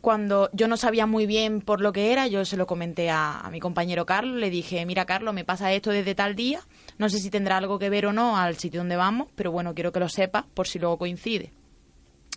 cuando 0.00 0.48
yo 0.52 0.68
no 0.68 0.76
sabía 0.76 1.06
muy 1.06 1.26
bien 1.26 1.60
por 1.60 1.80
lo 1.80 1.92
que 1.92 2.12
era, 2.12 2.26
yo 2.26 2.44
se 2.44 2.56
lo 2.56 2.66
comenté 2.66 3.10
a, 3.10 3.48
mi 3.50 3.60
compañero 3.60 4.06
Carlos, 4.06 4.36
le 4.36 4.50
dije, 4.50 4.84
mira 4.86 5.06
Carlos, 5.06 5.34
me 5.34 5.44
pasa 5.44 5.72
esto 5.72 5.90
desde 5.90 6.14
tal 6.14 6.36
día, 6.36 6.60
no 6.98 7.08
sé 7.08 7.18
si 7.18 7.30
tendrá 7.30 7.56
algo 7.56 7.78
que 7.78 7.90
ver 7.90 8.06
o 8.06 8.12
no 8.12 8.36
al 8.36 8.56
sitio 8.56 8.80
donde 8.80 8.96
vamos, 8.96 9.28
pero 9.34 9.50
bueno, 9.50 9.74
quiero 9.74 9.92
que 9.92 10.00
lo 10.00 10.08
sepas 10.08 10.44
por 10.54 10.68
si 10.68 10.78
luego 10.78 10.98
coincide. 10.98 11.52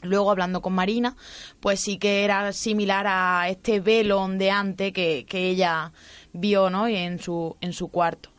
Luego, 0.04 0.32
hablando 0.32 0.62
con 0.62 0.74
Marina, 0.74 1.16
pues 1.60 1.80
sí 1.80 2.00
que 2.00 2.24
era 2.24 2.54
similar 2.54 3.06
a 3.08 3.50
este 3.50 3.80
velo 3.80 4.20
ondeante 4.20 4.92
que, 4.94 5.28
que 5.30 5.50
ella 5.50 5.92
vio 6.34 6.72
¿no? 6.72 6.88
en, 6.88 7.20
su, 7.20 7.56
en 7.62 7.72
su 7.72 7.90
cuarto. 7.90 8.32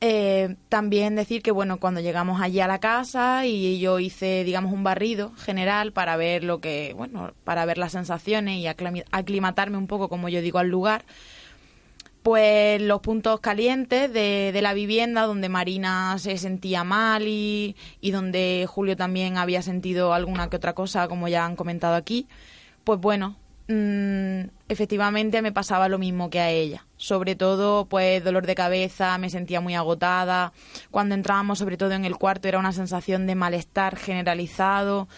Eh, 0.00 0.54
también 0.68 1.16
decir 1.16 1.42
que, 1.42 1.50
bueno, 1.50 1.80
cuando 1.80 2.00
llegamos 2.00 2.40
allí 2.40 2.60
a 2.60 2.68
la 2.68 2.78
casa 2.78 3.46
y 3.46 3.80
yo 3.80 3.98
hice, 3.98 4.44
digamos, 4.44 4.72
un 4.72 4.84
barrido 4.84 5.32
general 5.36 5.92
para 5.92 6.16
ver 6.16 6.44
lo 6.44 6.60
que, 6.60 6.94
bueno, 6.96 7.32
para 7.42 7.64
ver 7.64 7.78
las 7.78 7.92
sensaciones 7.92 8.58
y 8.58 8.66
aclimatarme 8.68 9.76
un 9.76 9.88
poco, 9.88 10.08
como 10.08 10.28
yo 10.28 10.40
digo, 10.40 10.60
al 10.60 10.68
lugar, 10.68 11.04
pues 12.22 12.80
los 12.80 13.00
puntos 13.00 13.40
calientes 13.40 14.12
de, 14.12 14.52
de, 14.52 14.62
la 14.62 14.74
vivienda 14.74 15.22
donde 15.22 15.48
Marina 15.48 16.16
se 16.18 16.38
sentía 16.38 16.84
mal 16.84 17.26
y, 17.26 17.74
y, 18.00 18.10
donde 18.12 18.66
Julio 18.68 18.96
también 18.96 19.36
había 19.36 19.62
sentido 19.62 20.12
alguna 20.12 20.48
que 20.48 20.56
otra 20.56 20.74
cosa, 20.74 21.08
como 21.08 21.26
ya 21.28 21.44
han 21.44 21.56
comentado 21.56 21.96
aquí, 21.96 22.28
pues 22.84 23.00
bueno, 23.00 23.36
mmm, 23.68 24.42
efectivamente 24.68 25.42
me 25.42 25.52
pasaba 25.52 25.88
lo 25.88 25.98
mismo 25.98 26.30
que 26.30 26.40
a 26.40 26.50
ella. 26.50 26.87
Sobre 26.98 27.36
todo, 27.36 27.86
pues 27.86 28.22
dolor 28.22 28.46
de 28.46 28.54
cabeza, 28.54 29.16
me 29.16 29.30
sentía 29.30 29.60
muy 29.62 29.74
agotada. 29.74 30.52
Cuando 30.90 31.14
entrábamos, 31.14 31.58
sobre 31.58 31.76
todo 31.78 31.92
en 31.92 32.04
el 32.04 32.16
cuarto, 32.16 32.48
era 32.48 32.58
una 32.58 32.72
sensación 32.72 33.26
de 33.26 33.34
malestar 33.34 33.96
generalizado. 33.96 35.08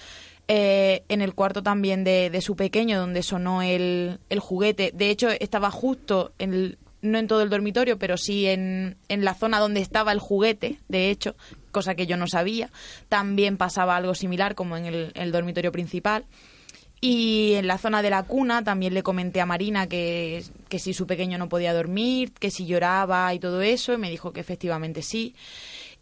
Eh, 0.46 1.04
en 1.08 1.22
el 1.22 1.34
cuarto 1.34 1.62
también 1.62 2.04
de, 2.04 2.28
de, 2.28 2.40
su 2.40 2.56
pequeño, 2.56 2.98
donde 2.98 3.22
sonó 3.22 3.62
el, 3.62 4.20
el 4.28 4.40
juguete. 4.40 4.90
De 4.94 5.10
hecho, 5.10 5.28
estaba 5.30 5.70
justo 5.70 6.32
en 6.38 6.54
el, 6.54 6.78
no 7.02 7.18
en 7.18 7.28
todo 7.28 7.42
el 7.42 7.50
dormitorio, 7.50 7.98
pero 7.98 8.16
sí 8.16 8.46
en, 8.46 8.96
en 9.08 9.24
la 9.24 9.34
zona 9.34 9.58
donde 9.58 9.80
estaba 9.80 10.12
el 10.12 10.18
juguete, 10.18 10.80
de 10.88 11.10
hecho, 11.10 11.36
cosa 11.70 11.94
que 11.94 12.06
yo 12.06 12.16
no 12.16 12.26
sabía. 12.26 12.70
También 13.08 13.56
pasaba 13.56 13.96
algo 13.96 14.14
similar 14.14 14.54
como 14.54 14.76
en 14.76 14.86
el, 14.86 15.12
el 15.14 15.32
dormitorio 15.32 15.72
principal. 15.72 16.24
Y 17.00 17.54
en 17.54 17.66
la 17.66 17.78
zona 17.78 18.02
de 18.02 18.10
la 18.10 18.24
cuna 18.24 18.62
también 18.62 18.92
le 18.92 19.02
comenté 19.02 19.40
a 19.40 19.46
Marina 19.46 19.86
que, 19.86 20.44
que 20.68 20.78
si 20.78 20.92
su 20.92 21.06
pequeño 21.06 21.38
no 21.38 21.48
podía 21.48 21.72
dormir, 21.72 22.32
que 22.32 22.50
si 22.50 22.66
lloraba 22.66 23.32
y 23.32 23.38
todo 23.38 23.62
eso, 23.62 23.94
y 23.94 23.98
me 23.98 24.10
dijo 24.10 24.32
que 24.32 24.40
efectivamente 24.40 25.00
sí. 25.00 25.34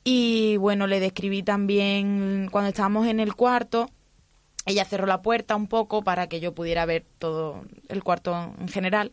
Y 0.02 0.56
bueno, 0.56 0.86
le 0.86 1.00
describí 1.00 1.42
también 1.42 2.48
cuando 2.50 2.70
estábamos 2.70 3.06
en 3.06 3.20
el 3.20 3.34
cuarto, 3.34 3.90
ella 4.68 4.84
cerró 4.84 5.06
la 5.06 5.22
puerta 5.22 5.56
un 5.56 5.66
poco 5.66 6.02
para 6.02 6.28
que 6.28 6.40
yo 6.40 6.54
pudiera 6.54 6.84
ver 6.84 7.06
todo 7.18 7.64
el 7.88 8.02
cuarto 8.02 8.54
en 8.60 8.68
general 8.68 9.12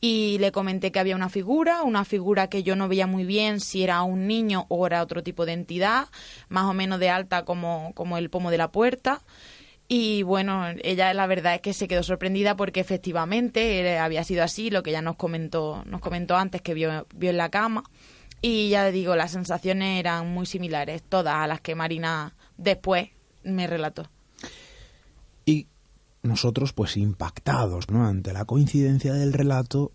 y 0.00 0.38
le 0.38 0.52
comenté 0.52 0.92
que 0.92 0.98
había 0.98 1.16
una 1.16 1.28
figura, 1.28 1.82
una 1.82 2.04
figura 2.04 2.48
que 2.48 2.62
yo 2.62 2.76
no 2.76 2.88
veía 2.88 3.06
muy 3.06 3.24
bien 3.24 3.60
si 3.60 3.82
era 3.82 4.02
un 4.02 4.26
niño 4.26 4.66
o 4.68 4.86
era 4.86 5.02
otro 5.02 5.22
tipo 5.22 5.46
de 5.46 5.52
entidad, 5.52 6.08
más 6.48 6.64
o 6.64 6.74
menos 6.74 7.00
de 7.00 7.08
alta 7.10 7.44
como, 7.44 7.92
como 7.94 8.18
el 8.18 8.30
pomo 8.30 8.50
de 8.50 8.58
la 8.58 8.72
puerta. 8.72 9.22
Y 9.92 10.22
bueno, 10.22 10.66
ella 10.84 11.12
la 11.14 11.26
verdad 11.26 11.56
es 11.56 11.62
que 11.62 11.72
se 11.72 11.88
quedó 11.88 12.04
sorprendida 12.04 12.54
porque 12.54 12.78
efectivamente 12.78 13.98
había 13.98 14.22
sido 14.22 14.44
así, 14.44 14.70
lo 14.70 14.84
que 14.84 14.90
ella 14.90 15.02
nos 15.02 15.16
comentó, 15.16 15.82
nos 15.84 16.00
comentó 16.00 16.36
antes 16.36 16.62
que 16.62 16.74
vio, 16.74 17.08
vio 17.16 17.30
en 17.30 17.36
la 17.36 17.48
cama. 17.48 17.82
Y 18.40 18.68
ya 18.68 18.88
digo, 18.92 19.16
las 19.16 19.32
sensaciones 19.32 19.98
eran 19.98 20.32
muy 20.32 20.46
similares, 20.46 21.02
todas 21.02 21.34
a 21.34 21.48
las 21.48 21.60
que 21.60 21.74
Marina 21.74 22.36
después 22.56 23.08
me 23.42 23.66
relató. 23.66 24.08
Y 25.44 25.66
nosotros, 26.22 26.72
pues 26.72 26.96
impactados, 26.96 27.90
¿no? 27.90 28.06
Ante 28.06 28.32
la 28.32 28.44
coincidencia 28.44 29.12
del 29.12 29.32
relato 29.32 29.90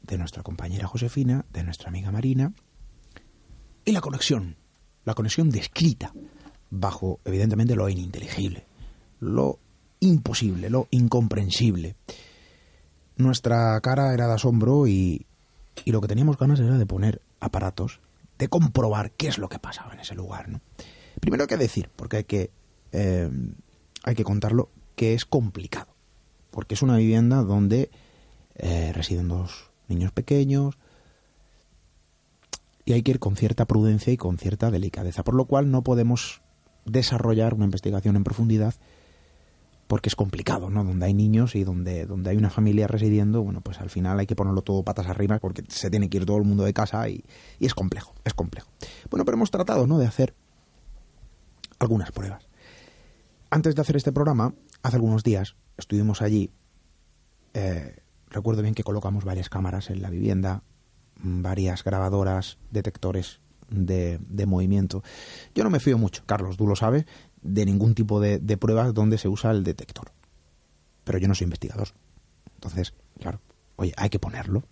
de 0.00 0.16
nuestra 0.16 0.42
compañera 0.42 0.86
Josefina, 0.86 1.44
de 1.52 1.64
nuestra 1.64 1.90
amiga 1.90 2.10
Marina, 2.10 2.54
y 3.84 3.92
la 3.92 4.00
conexión, 4.00 4.56
la 5.04 5.12
conexión 5.12 5.50
descrita 5.50 6.14
bajo, 6.70 7.20
evidentemente, 7.26 7.76
lo 7.76 7.90
ininteligible 7.90 8.64
lo 9.24 9.58
imposible, 10.00 10.70
lo 10.70 10.88
incomprensible. 10.90 11.96
Nuestra 13.16 13.80
cara 13.80 14.12
era 14.12 14.26
de 14.26 14.34
asombro 14.34 14.86
y, 14.86 15.26
y 15.84 15.92
lo 15.92 16.00
que 16.00 16.08
teníamos 16.08 16.36
ganas 16.38 16.60
era 16.60 16.76
de 16.76 16.86
poner 16.86 17.22
aparatos, 17.40 18.00
de 18.38 18.48
comprobar 18.48 19.12
qué 19.12 19.28
es 19.28 19.38
lo 19.38 19.48
que 19.48 19.58
pasaba 19.58 19.94
en 19.94 20.00
ese 20.00 20.14
lugar. 20.14 20.48
Primero 21.20 21.44
hay 21.44 21.48
que 21.48 21.56
decir, 21.56 21.90
porque 21.96 22.18
hay 22.18 22.24
que, 22.24 22.50
eh, 22.92 23.30
hay 24.02 24.14
que 24.14 24.24
contarlo, 24.24 24.70
que 24.96 25.14
es 25.14 25.24
complicado. 25.24 25.94
Porque 26.50 26.74
es 26.74 26.82
una 26.82 26.96
vivienda 26.96 27.42
donde 27.42 27.90
eh, 28.56 28.92
residen 28.92 29.28
dos 29.28 29.70
niños 29.88 30.12
pequeños 30.12 30.76
y 32.84 32.92
hay 32.92 33.02
que 33.02 33.12
ir 33.12 33.18
con 33.18 33.36
cierta 33.36 33.64
prudencia 33.64 34.12
y 34.12 34.16
con 34.16 34.38
cierta 34.38 34.70
delicadeza, 34.70 35.24
por 35.24 35.34
lo 35.34 35.46
cual 35.46 35.70
no 35.70 35.82
podemos 35.82 36.42
desarrollar 36.84 37.54
una 37.54 37.64
investigación 37.64 38.16
en 38.16 38.24
profundidad 38.24 38.74
porque 39.94 40.08
es 40.08 40.16
complicado, 40.16 40.70
¿no? 40.70 40.82
Donde 40.82 41.06
hay 41.06 41.14
niños 41.14 41.54
y 41.54 41.62
donde, 41.62 42.04
donde 42.04 42.30
hay 42.30 42.36
una 42.36 42.50
familia 42.50 42.88
residiendo, 42.88 43.44
bueno, 43.44 43.60
pues 43.60 43.80
al 43.80 43.90
final 43.90 44.18
hay 44.18 44.26
que 44.26 44.34
ponerlo 44.34 44.62
todo 44.62 44.82
patas 44.82 45.06
arriba 45.06 45.38
porque 45.38 45.62
se 45.68 45.88
tiene 45.88 46.10
que 46.10 46.16
ir 46.16 46.26
todo 46.26 46.36
el 46.36 46.42
mundo 46.42 46.64
de 46.64 46.74
casa 46.74 47.08
y, 47.08 47.24
y 47.60 47.66
es 47.66 47.74
complejo, 47.76 48.12
es 48.24 48.34
complejo. 48.34 48.68
Bueno, 49.08 49.24
pero 49.24 49.36
hemos 49.36 49.52
tratado, 49.52 49.86
¿no? 49.86 50.00
De 50.00 50.06
hacer 50.06 50.34
algunas 51.78 52.10
pruebas. 52.10 52.48
Antes 53.50 53.76
de 53.76 53.82
hacer 53.82 53.94
este 53.94 54.10
programa, 54.10 54.52
hace 54.82 54.96
algunos 54.96 55.22
días, 55.22 55.54
estuvimos 55.76 56.22
allí, 56.22 56.50
eh, 57.52 58.02
recuerdo 58.30 58.62
bien 58.62 58.74
que 58.74 58.82
colocamos 58.82 59.24
varias 59.24 59.48
cámaras 59.48 59.90
en 59.90 60.02
la 60.02 60.10
vivienda, 60.10 60.64
varias 61.22 61.84
grabadoras, 61.84 62.58
detectores 62.72 63.38
de, 63.70 64.18
de, 64.28 64.46
movimiento. 64.46 65.04
Yo 65.54 65.62
no 65.62 65.70
me 65.70 65.78
fío 65.78 65.98
mucho, 65.98 66.24
Carlos, 66.26 66.56
tú 66.56 66.66
lo 66.66 66.74
sabes, 66.74 67.06
de 67.44 67.64
ningún 67.64 67.94
tipo 67.94 68.20
de, 68.20 68.38
de, 68.38 68.56
pruebas 68.56 68.92
donde 68.92 69.18
se 69.18 69.28
usa 69.28 69.52
el 69.52 69.62
detector. 69.62 70.10
Pero 71.04 71.18
yo 71.18 71.28
no 71.28 71.34
soy 71.34 71.44
investigador. 71.44 71.88
Entonces, 72.56 72.94
claro, 73.20 73.40
oye, 73.76 73.92
hay 73.96 74.08
que 74.08 74.18
ponerlo. 74.18 74.64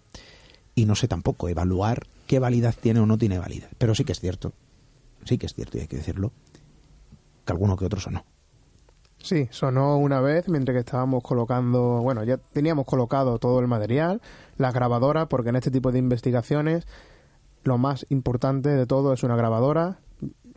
Y 0.74 0.86
no 0.86 0.96
sé 0.96 1.06
tampoco 1.06 1.48
evaluar 1.48 2.06
qué 2.26 2.38
validad 2.38 2.74
tiene 2.78 3.00
o 3.00 3.06
no 3.06 3.18
tiene 3.18 3.38
validad. 3.38 3.68
Pero 3.78 3.94
sí 3.94 4.04
que 4.04 4.12
es 4.12 4.20
cierto, 4.20 4.52
sí 5.24 5.38
que 5.38 5.46
es 5.46 5.54
cierto, 5.54 5.78
y 5.78 5.82
hay 5.82 5.86
que 5.86 5.96
decirlo, 5.96 6.32
que 7.44 7.52
alguno 7.52 7.76
que 7.76 7.84
otro 7.84 8.00
sonó. 8.00 8.24
Sí, 9.18 9.48
sonó 9.52 9.98
una 9.98 10.20
vez 10.20 10.48
mientras 10.48 10.74
que 10.74 10.80
estábamos 10.80 11.22
colocando, 11.22 12.00
bueno, 12.02 12.24
ya 12.24 12.38
teníamos 12.38 12.86
colocado 12.86 13.38
todo 13.38 13.60
el 13.60 13.68
material, 13.68 14.20
las 14.56 14.74
grabadoras, 14.74 15.28
porque 15.28 15.50
en 15.50 15.56
este 15.56 15.70
tipo 15.70 15.92
de 15.92 16.00
investigaciones 16.00 16.86
lo 17.62 17.78
más 17.78 18.04
importante 18.08 18.70
de 18.70 18.86
todo 18.86 19.12
es 19.12 19.22
una 19.22 19.36
grabadora. 19.36 19.98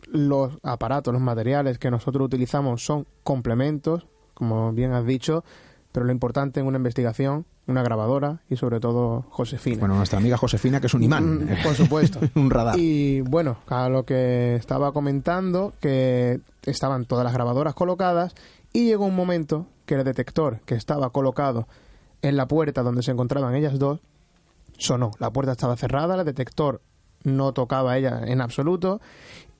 Los 0.06 0.58
aparatos, 0.62 1.12
los 1.12 1.22
materiales 1.22 1.78
que 1.78 1.90
nosotros 1.90 2.26
utilizamos 2.26 2.84
son 2.84 3.06
complementos, 3.22 4.06
como 4.34 4.72
bien 4.72 4.92
has 4.92 5.06
dicho, 5.06 5.44
pero 5.92 6.06
lo 6.06 6.12
importante 6.12 6.60
en 6.60 6.66
una 6.66 6.76
investigación, 6.76 7.46
una 7.66 7.82
grabadora 7.82 8.42
y 8.48 8.56
sobre 8.56 8.80
todo 8.80 9.24
Josefina. 9.30 9.80
Bueno, 9.80 9.96
nuestra 9.96 10.18
amiga 10.18 10.36
Josefina, 10.36 10.80
que 10.80 10.86
es 10.86 10.94
un 10.94 11.02
imán. 11.02 11.48
Por 11.62 11.74
supuesto. 11.74 12.20
un 12.34 12.50
radar. 12.50 12.78
Y 12.78 13.22
bueno, 13.22 13.58
a 13.66 13.88
lo 13.88 14.04
que 14.04 14.56
estaba 14.56 14.92
comentando, 14.92 15.72
que 15.80 16.40
estaban 16.64 17.06
todas 17.06 17.24
las 17.24 17.32
grabadoras 17.32 17.74
colocadas 17.74 18.34
y 18.72 18.84
llegó 18.84 19.06
un 19.06 19.16
momento 19.16 19.66
que 19.86 19.94
el 19.94 20.04
detector 20.04 20.60
que 20.66 20.74
estaba 20.74 21.10
colocado 21.10 21.66
en 22.22 22.36
la 22.36 22.46
puerta 22.46 22.82
donde 22.82 23.02
se 23.02 23.12
encontraban 23.12 23.54
ellas 23.54 23.78
dos 23.78 24.00
sonó. 24.78 25.12
La 25.18 25.30
puerta 25.30 25.52
estaba 25.52 25.76
cerrada, 25.76 26.16
el 26.16 26.24
detector 26.24 26.82
no 27.24 27.52
tocaba 27.52 27.96
ella 27.98 28.20
en 28.26 28.40
absoluto 28.40 29.00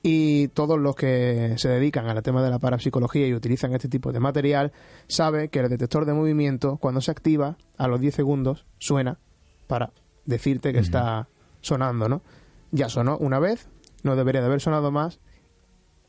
y 0.02 0.48
todos 0.48 0.78
los 0.78 0.94
que 0.94 1.54
se 1.56 1.68
dedican 1.68 2.06
al 2.08 2.22
tema 2.22 2.42
de 2.42 2.50
la 2.50 2.58
parapsicología 2.60 3.26
y 3.26 3.34
utilizan 3.34 3.72
este 3.74 3.88
tipo 3.88 4.12
de 4.12 4.20
material 4.20 4.72
sabe 5.08 5.48
que 5.48 5.58
el 5.60 5.68
detector 5.68 6.04
de 6.04 6.12
movimiento 6.14 6.76
cuando 6.76 7.00
se 7.00 7.10
activa 7.10 7.56
a 7.76 7.88
los 7.88 8.00
10 8.00 8.14
segundos 8.14 8.66
suena 8.78 9.18
para 9.66 9.92
decirte 10.24 10.72
que 10.72 10.78
uh 10.78 10.82
-huh. 10.82 10.84
está 10.84 11.28
sonando, 11.60 12.08
¿no? 12.08 12.22
Ya 12.70 12.88
sonó 12.88 13.16
una 13.18 13.38
vez, 13.40 13.68
no 14.04 14.14
debería 14.14 14.40
de 14.42 14.46
haber 14.46 14.60
sonado 14.60 14.92
más 14.92 15.18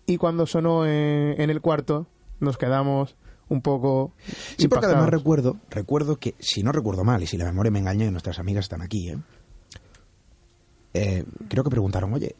y 0.06 0.18
cuando 0.18 0.46
sonó 0.46 0.86
en, 0.86 1.40
en 1.42 1.50
el 1.50 1.62
cuarto 1.62 2.08
nos 2.40 2.58
quedamos 2.58 3.16
un 3.50 3.62
poco 3.62 4.14
Sí, 4.28 4.66
impactados. 4.66 4.70
porque 4.70 4.86
además 4.88 5.10
recuerdo, 5.10 5.58
recuerdo 5.72 6.18
que 6.18 6.36
si 6.38 6.62
no 6.62 6.72
recuerdo 6.72 7.04
mal 7.04 7.24
y 7.24 7.28
si 7.28 7.38
la 7.38 7.46
memoria 7.46 7.72
me 7.72 7.80
engaña 7.80 8.06
y 8.06 8.12
nuestras 8.12 8.38
amigas 8.40 8.66
están 8.66 8.82
aquí, 8.82 9.10
¿eh? 9.10 9.18
Eh, 10.98 11.26
creo 11.48 11.64
que 11.64 11.70
preguntaron, 11.70 12.14
oye, 12.14 12.36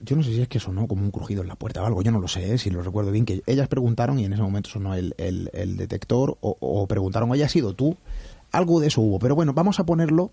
yo 0.00 0.16
no 0.16 0.22
sé 0.22 0.30
si 0.32 0.40
es 0.42 0.48
que 0.48 0.60
sonó 0.60 0.86
como 0.86 1.02
un 1.02 1.10
crujido 1.10 1.42
en 1.42 1.48
la 1.48 1.56
puerta 1.56 1.82
o 1.82 1.86
algo, 1.86 2.02
yo 2.02 2.12
no 2.12 2.20
lo 2.20 2.28
sé, 2.28 2.54
¿eh? 2.54 2.58
si 2.58 2.70
lo 2.70 2.82
recuerdo 2.82 3.10
bien, 3.10 3.24
que 3.24 3.42
ellas 3.46 3.68
preguntaron 3.68 4.18
y 4.18 4.24
en 4.24 4.32
ese 4.32 4.42
momento 4.42 4.70
sonó 4.70 4.94
el, 4.94 5.14
el, 5.18 5.50
el 5.52 5.76
detector 5.76 6.36
o, 6.40 6.56
o, 6.60 6.86
preguntaron, 6.86 7.30
oye, 7.30 7.44
¿has 7.44 7.52
sido 7.52 7.74
tú? 7.74 7.96
Algo 8.52 8.80
de 8.80 8.88
eso 8.88 9.00
hubo, 9.00 9.18
pero 9.18 9.34
bueno, 9.34 9.52
vamos 9.54 9.80
a 9.80 9.84
ponerlo. 9.84 10.32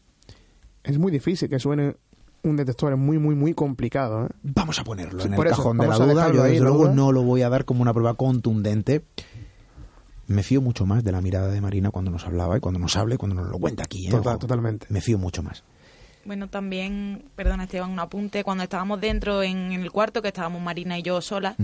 Es 0.84 1.00
muy 1.00 1.12
difícil 1.12 1.50
que 1.50 1.60
suene 1.60 1.96
un 2.44 2.56
detector, 2.56 2.94
es 2.94 3.00
muy, 3.00 3.18
muy, 3.18 3.36
muy 3.36 3.54
complicado. 3.54 4.26
¿eh? 4.26 4.30
Vamos 4.44 4.80
a 4.80 4.84
ponerlo 4.84 5.22
sí, 5.22 5.28
en 5.28 5.34
el 5.34 5.44
cajón 5.44 5.78
de 5.78 5.88
la 5.88 5.98
duda, 5.98 6.32
yo 6.32 6.44
desde 6.44 6.60
luego 6.60 6.90
no 6.90 7.12
lo 7.12 7.24
voy 7.24 7.42
a 7.42 7.50
dar 7.50 7.66
como 7.66 7.82
una 7.82 7.94
prueba 7.94 8.14
contundente. 8.14 9.04
Me 10.28 10.42
fío 10.42 10.62
mucho 10.62 10.86
más 10.86 11.04
de 11.04 11.12
la 11.12 11.22
mirada 11.22 11.50
de 11.50 11.62
Marina 11.62 11.92
cuando 11.92 12.10
nos 12.10 12.26
hablaba 12.26 12.58
y 12.58 12.60
cuando 12.60 12.80
nos 12.80 12.96
habla 12.98 13.16
y 13.16 13.18
cuando 13.18 13.36
nos 13.36 13.50
lo 13.50 13.60
cuenta 13.60 13.84
aquí. 13.84 14.08
¿eh? 14.08 14.12
Total, 14.12 14.40
totalmente. 14.40 14.88
Me 14.90 15.02
fío 15.02 15.18
mucho 15.18 15.44
más. 15.44 15.64
Bueno, 16.26 16.48
también, 16.50 17.24
perdona 17.36 17.64
Esteban, 17.66 17.92
un 17.92 18.00
apunte, 18.00 18.44
cuando 18.44 18.64
estábamos 18.64 19.00
dentro 19.00 19.44
en 19.44 19.72
el 19.72 19.92
cuarto, 19.92 20.22
que 20.24 20.30
estábamos 20.30 20.60
Marina 20.62 20.98
y 20.98 21.04
yo 21.04 21.22
solas, 21.22 21.56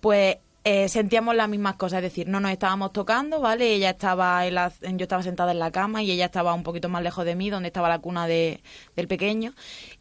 pues 0.00 0.38
eh, 0.64 0.88
sentíamos 0.88 1.34
las 1.36 1.48
mismas 1.48 1.76
cosas, 1.76 1.98
es 1.98 2.04
decir, 2.04 2.28
no 2.28 2.38
nos 2.40 2.50
estábamos 2.52 2.92
tocando, 2.92 3.40
¿vale? 3.40 3.72
Ella 3.74 3.90
estaba, 3.90 4.44
en 4.46 4.54
la- 4.54 4.72
yo 4.80 4.96
estaba 5.02 5.22
sentada 5.22 5.52
en 5.52 5.58
la 5.60 5.70
cama 5.70 6.02
y 6.02 6.10
ella 6.10 6.26
estaba 6.26 6.52
un 6.54 6.62
poquito 6.64 6.88
más 6.88 7.02
lejos 7.02 7.24
de 7.24 7.34
mí, 7.36 7.48
donde 7.50 7.68
estaba 7.68 7.88
la 7.88 8.00
cuna 8.00 8.26
de, 8.26 8.60
del 8.96 9.06
pequeño, 9.08 9.54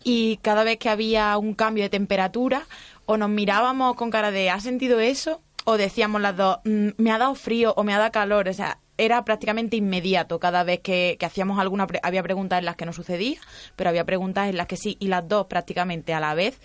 y 0.03 0.37
cada 0.43 0.63
vez 0.63 0.77
que 0.77 0.89
había 0.89 1.37
un 1.37 1.53
cambio 1.53 1.83
de 1.83 1.89
temperatura, 1.89 2.63
o 3.05 3.17
nos 3.17 3.29
mirábamos 3.29 3.95
con 3.95 4.09
cara 4.09 4.31
de, 4.31 4.49
¿has 4.49 4.63
sentido 4.63 4.99
eso? 4.99 5.41
O 5.65 5.77
decíamos 5.77 6.21
las 6.21 6.35
dos, 6.37 6.57
"Mm, 6.63 6.89
me 6.97 7.11
ha 7.11 7.19
dado 7.19 7.35
frío 7.35 7.73
o 7.77 7.83
me 7.83 7.93
ha 7.93 7.99
dado 7.99 8.11
calor, 8.11 8.47
o 8.47 8.53
sea, 8.53 8.79
era 9.03 9.25
prácticamente 9.25 9.75
inmediato. 9.77 10.39
Cada 10.39 10.63
vez 10.63 10.79
que, 10.79 11.17
que 11.19 11.25
hacíamos 11.25 11.59
alguna 11.59 11.87
pre- 11.87 11.99
había 12.03 12.21
preguntas 12.23 12.59
en 12.59 12.65
las 12.65 12.75
que 12.75 12.85
no 12.85 12.93
sucedía 12.93 13.39
pero 13.75 13.89
había 13.89 14.05
preguntas 14.05 14.49
en 14.49 14.57
las 14.57 14.67
que 14.67 14.77
sí 14.77 14.97
y 14.99 15.07
las 15.07 15.27
dos 15.27 15.47
prácticamente 15.47 16.13
a 16.13 16.19
la 16.19 16.33
vez 16.35 16.59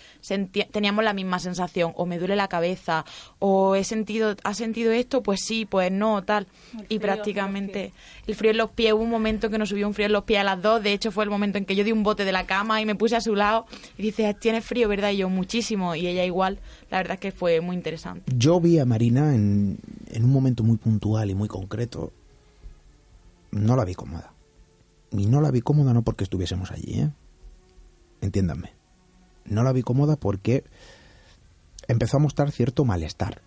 teníamos 0.71 1.03
la 1.03 1.13
misma 1.13 1.39
sensación. 1.39 1.93
O 1.95 2.05
me 2.05 2.19
duele 2.19 2.35
la 2.35 2.47
cabeza 2.47 3.05
o 3.39 3.75
he 3.75 3.83
sentido 3.83 4.35
ha 4.43 4.53
sentido 4.53 4.91
esto 4.91 5.23
pues 5.23 5.41
sí 5.43 5.65
pues 5.65 5.91
no 5.91 6.23
tal. 6.23 6.47
El 6.77 6.85
y 6.89 6.99
prácticamente 6.99 7.91
el 8.27 8.35
frío 8.35 8.51
en 8.51 8.57
los 8.57 8.71
pies 8.71 8.93
hubo 8.93 9.03
un 9.03 9.09
momento 9.09 9.49
que 9.49 9.57
nos 9.57 9.69
subió 9.69 9.87
un 9.87 9.93
frío 9.93 10.05
en 10.07 10.13
los 10.13 10.23
pies 10.23 10.39
a 10.39 10.43
las 10.43 10.61
dos. 10.61 10.83
De 10.83 10.93
hecho 10.93 11.11
fue 11.11 11.23
el 11.23 11.29
momento 11.29 11.57
en 11.57 11.65
que 11.65 11.75
yo 11.75 11.83
di 11.83 11.91
un 11.91 12.03
bote 12.03 12.23
de 12.25 12.31
la 12.31 12.45
cama 12.45 12.81
y 12.81 12.85
me 12.85 12.95
puse 12.95 13.15
a 13.15 13.21
su 13.21 13.35
lado 13.35 13.65
y 13.97 14.03
dice 14.03 14.33
tienes 14.39 14.63
frío 14.65 14.87
verdad 14.87 15.11
y 15.11 15.17
yo 15.17 15.29
muchísimo 15.29 15.95
y 15.95 16.07
ella 16.07 16.23
igual. 16.25 16.59
La 16.91 16.97
verdad 16.97 17.15
es 17.15 17.19
que 17.19 17.31
fue 17.31 17.59
muy 17.61 17.75
interesante. 17.75 18.31
Yo 18.35 18.59
vi 18.59 18.79
a 18.79 18.85
Marina 18.85 19.33
en, 19.35 19.79
en 20.11 20.23
un 20.23 20.31
momento 20.31 20.63
muy 20.63 20.77
puntual 20.77 21.29
y 21.31 21.35
muy 21.35 21.47
concreto. 21.47 22.13
No 23.65 23.75
la 23.75 23.85
vi 23.85 23.95
cómoda. 23.95 24.33
Y 25.11 25.25
no 25.25 25.41
la 25.41 25.51
vi 25.51 25.61
cómoda 25.61 25.93
no 25.93 26.01
porque 26.03 26.23
estuviésemos 26.23 26.71
allí, 26.71 26.99
¿eh? 27.01 27.11
Entiéndanme. 28.21 28.73
No 29.45 29.63
la 29.63 29.71
vi 29.71 29.81
cómoda 29.83 30.15
porque 30.15 30.63
empezó 31.87 32.17
a 32.17 32.19
mostrar 32.19 32.51
cierto 32.51 32.85
malestar. 32.85 33.41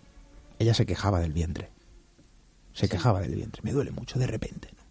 Ella 0.59 0.73
se 0.73 0.85
quejaba 0.85 1.19
del 1.19 1.33
vientre. 1.33 1.69
Se 2.73 2.87
quejaba 2.89 3.21
del 3.21 3.35
vientre. 3.35 3.61
Me 3.63 3.71
duele 3.73 3.91
mucho 3.91 4.17
de 4.19 4.27
repente. 4.27 4.69
¿no? 4.75 4.83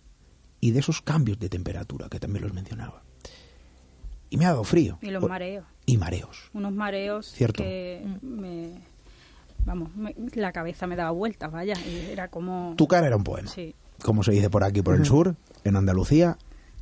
Y 0.60 0.70
de 0.72 0.80
esos 0.80 1.00
cambios 1.02 1.38
de 1.38 1.48
temperatura 1.48 2.08
que 2.08 2.20
también 2.20 2.44
los 2.44 2.52
mencionaba. 2.52 3.02
Y 4.28 4.36
me 4.36 4.44
ha 4.46 4.50
dado 4.50 4.64
frío. 4.64 4.98
Y 5.02 5.10
los 5.10 5.26
mareos. 5.26 5.64
Y 5.86 5.96
mareos. 5.96 6.50
Unos 6.52 6.72
mareos 6.72 7.26
Cierto. 7.32 7.62
que 7.62 8.04
me... 8.22 8.70
Vamos, 9.64 9.94
me- 9.96 10.14
la 10.34 10.52
cabeza 10.52 10.86
me 10.86 10.94
daba 10.96 11.10
vueltas, 11.10 11.50
vaya. 11.50 11.74
Y 11.84 12.10
era 12.12 12.28
como... 12.28 12.74
Tu 12.76 12.86
cara 12.86 13.06
era 13.08 13.16
un 13.16 13.24
poema. 13.24 13.48
Sí. 13.50 13.74
Como 14.02 14.22
se 14.22 14.32
dice 14.32 14.50
por 14.50 14.64
aquí, 14.64 14.82
por 14.82 14.94
el 14.94 15.04
sur, 15.04 15.36
en 15.64 15.76
Andalucía, 15.76 16.38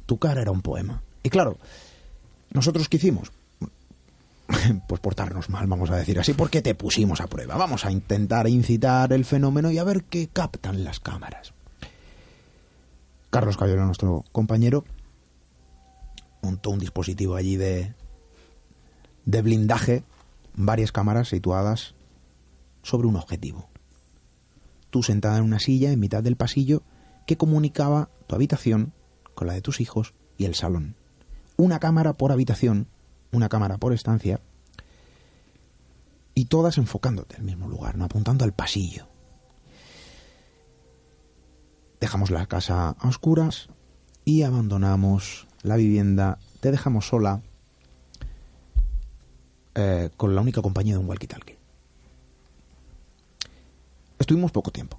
tu 0.07 0.19
cara 0.19 0.43
era 0.43 0.51
un 0.51 0.63
poema. 0.63 1.03
Y 1.23 1.31
claro, 1.31 1.59
¿nosotros 2.51 2.89
qué 2.89 2.97
hicimos? 2.97 3.33
Pues 4.89 5.01
portarnos 5.01 5.51
mal, 5.51 5.67
vamos 5.67 5.91
a 5.91 5.97
decir 5.97 6.19
así, 6.19 6.33
porque 6.33 6.63
te 6.63 6.75
pusimos 6.75 7.21
a 7.21 7.27
prueba. 7.27 7.57
Vamos 7.57 7.85
a 7.85 7.91
intentar 7.91 8.49
incitar 8.49 9.13
el 9.13 9.27
fenómeno 9.27 9.71
y 9.71 9.77
a 9.77 9.85
ver 9.85 10.05
qué 10.05 10.29
captan 10.33 10.85
las 10.85 11.01
cámaras. 11.01 11.53
Carlos 13.31 13.59
Cayola, 13.59 13.85
nuestro 13.85 14.25
compañero, 14.33 14.85
montó 16.41 16.71
un 16.71 16.79
dispositivo 16.79 17.37
allí 17.37 17.57
de, 17.57 17.93
de 19.27 19.43
blindaje, 19.43 20.03
varias 20.55 20.93
cámaras 20.93 21.29
situadas 21.29 21.95
sobre 22.83 23.07
un 23.07 23.17
objetivo. 23.17 23.69
Tú 24.89 25.03
sentada 25.03 25.37
en 25.37 25.45
una 25.45 25.59
silla 25.59 25.93
en 25.93 26.01
mitad 26.01 26.23
del 26.23 26.37
pasillo 26.37 26.83
que 27.29 27.37
comunicaba 27.37 28.09
tu 28.27 28.37
habitación 28.37 28.95
con 29.35 29.49
la 29.49 29.53
de 29.53 29.61
tus 29.61 29.83
hijos 29.83 30.15
y 30.39 30.47
el 30.47 30.55
salón. 30.55 30.97
Una 31.59 31.79
cámara 31.79 32.15
por 32.15 32.33
habitación, 32.33 32.89
una 33.33 33.51
cámara 33.51 33.77
por 33.77 33.93
estancia, 33.93 34.41
y 36.35 36.47
todas 36.47 36.79
enfocándote 36.79 37.37
al 37.37 37.43
mismo 37.43 37.69
lugar, 37.69 37.99
no 37.99 38.07
apuntando 38.07 38.47
al 38.47 38.55
pasillo. 38.55 39.09
Dejamos 42.01 42.31
la 42.31 42.47
casa 42.47 42.97
a 42.99 43.09
oscuras 43.09 43.69
y 44.25 44.43
abandonamos 44.45 45.49
la 45.63 45.77
vivienda. 45.77 46.39
Te 46.61 46.71
dejamos 46.71 47.09
sola 47.09 47.43
eh, 49.75 50.09
con 50.17 50.35
la 50.35 50.41
única 50.41 50.63
compañía 50.63 50.95
de 50.95 51.01
un 51.01 51.09
walkie-talkie. 51.09 51.59
Estuvimos 54.19 54.51
poco 54.51 54.71
tiempo, 54.71 54.99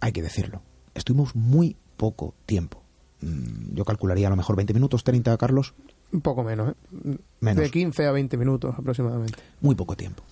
hay 0.00 0.12
que 0.12 0.22
decirlo. 0.22 0.62
Estuvimos 0.98 1.34
muy 1.34 1.76
poco 1.96 2.34
tiempo. 2.46 2.82
Mm, 3.20 3.74
Yo 3.74 3.84
calcularía 3.84 4.26
a 4.26 4.30
lo 4.30 4.36
mejor 4.36 4.56
20 4.56 4.74
minutos, 4.74 5.04
30, 5.04 5.36
Carlos. 5.38 5.74
Un 6.12 6.20
poco 6.20 6.42
menos, 6.42 6.70
¿eh? 6.70 7.18
Menos. 7.40 7.62
De 7.62 7.70
15 7.70 8.06
a 8.06 8.12
20 8.12 8.36
minutos 8.36 8.74
aproximadamente. 8.76 9.38
Muy 9.60 9.74
poco 9.74 9.96
tiempo. 9.96 10.22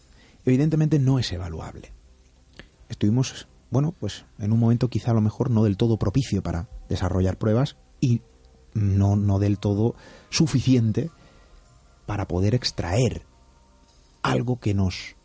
Evidentemente 0.44 0.98
no 0.98 1.18
es 1.18 1.32
evaluable. 1.32 1.92
Estuvimos, 2.88 3.48
bueno, 3.70 3.92
pues 3.98 4.24
en 4.38 4.52
un 4.52 4.60
momento 4.60 4.88
quizá 4.88 5.10
a 5.10 5.14
lo 5.14 5.20
mejor 5.20 5.50
no 5.50 5.64
del 5.64 5.76
todo 5.76 5.98
propicio 5.98 6.42
para 6.42 6.68
desarrollar 6.88 7.36
pruebas 7.36 7.76
y 8.00 8.22
no, 8.74 9.16
no 9.16 9.38
del 9.38 9.58
todo 9.58 9.94
suficiente 10.30 11.10
para 12.06 12.28
poder 12.28 12.54
extraer 12.54 13.22
algo 14.22 14.60
que 14.60 14.74
nos 14.74 15.16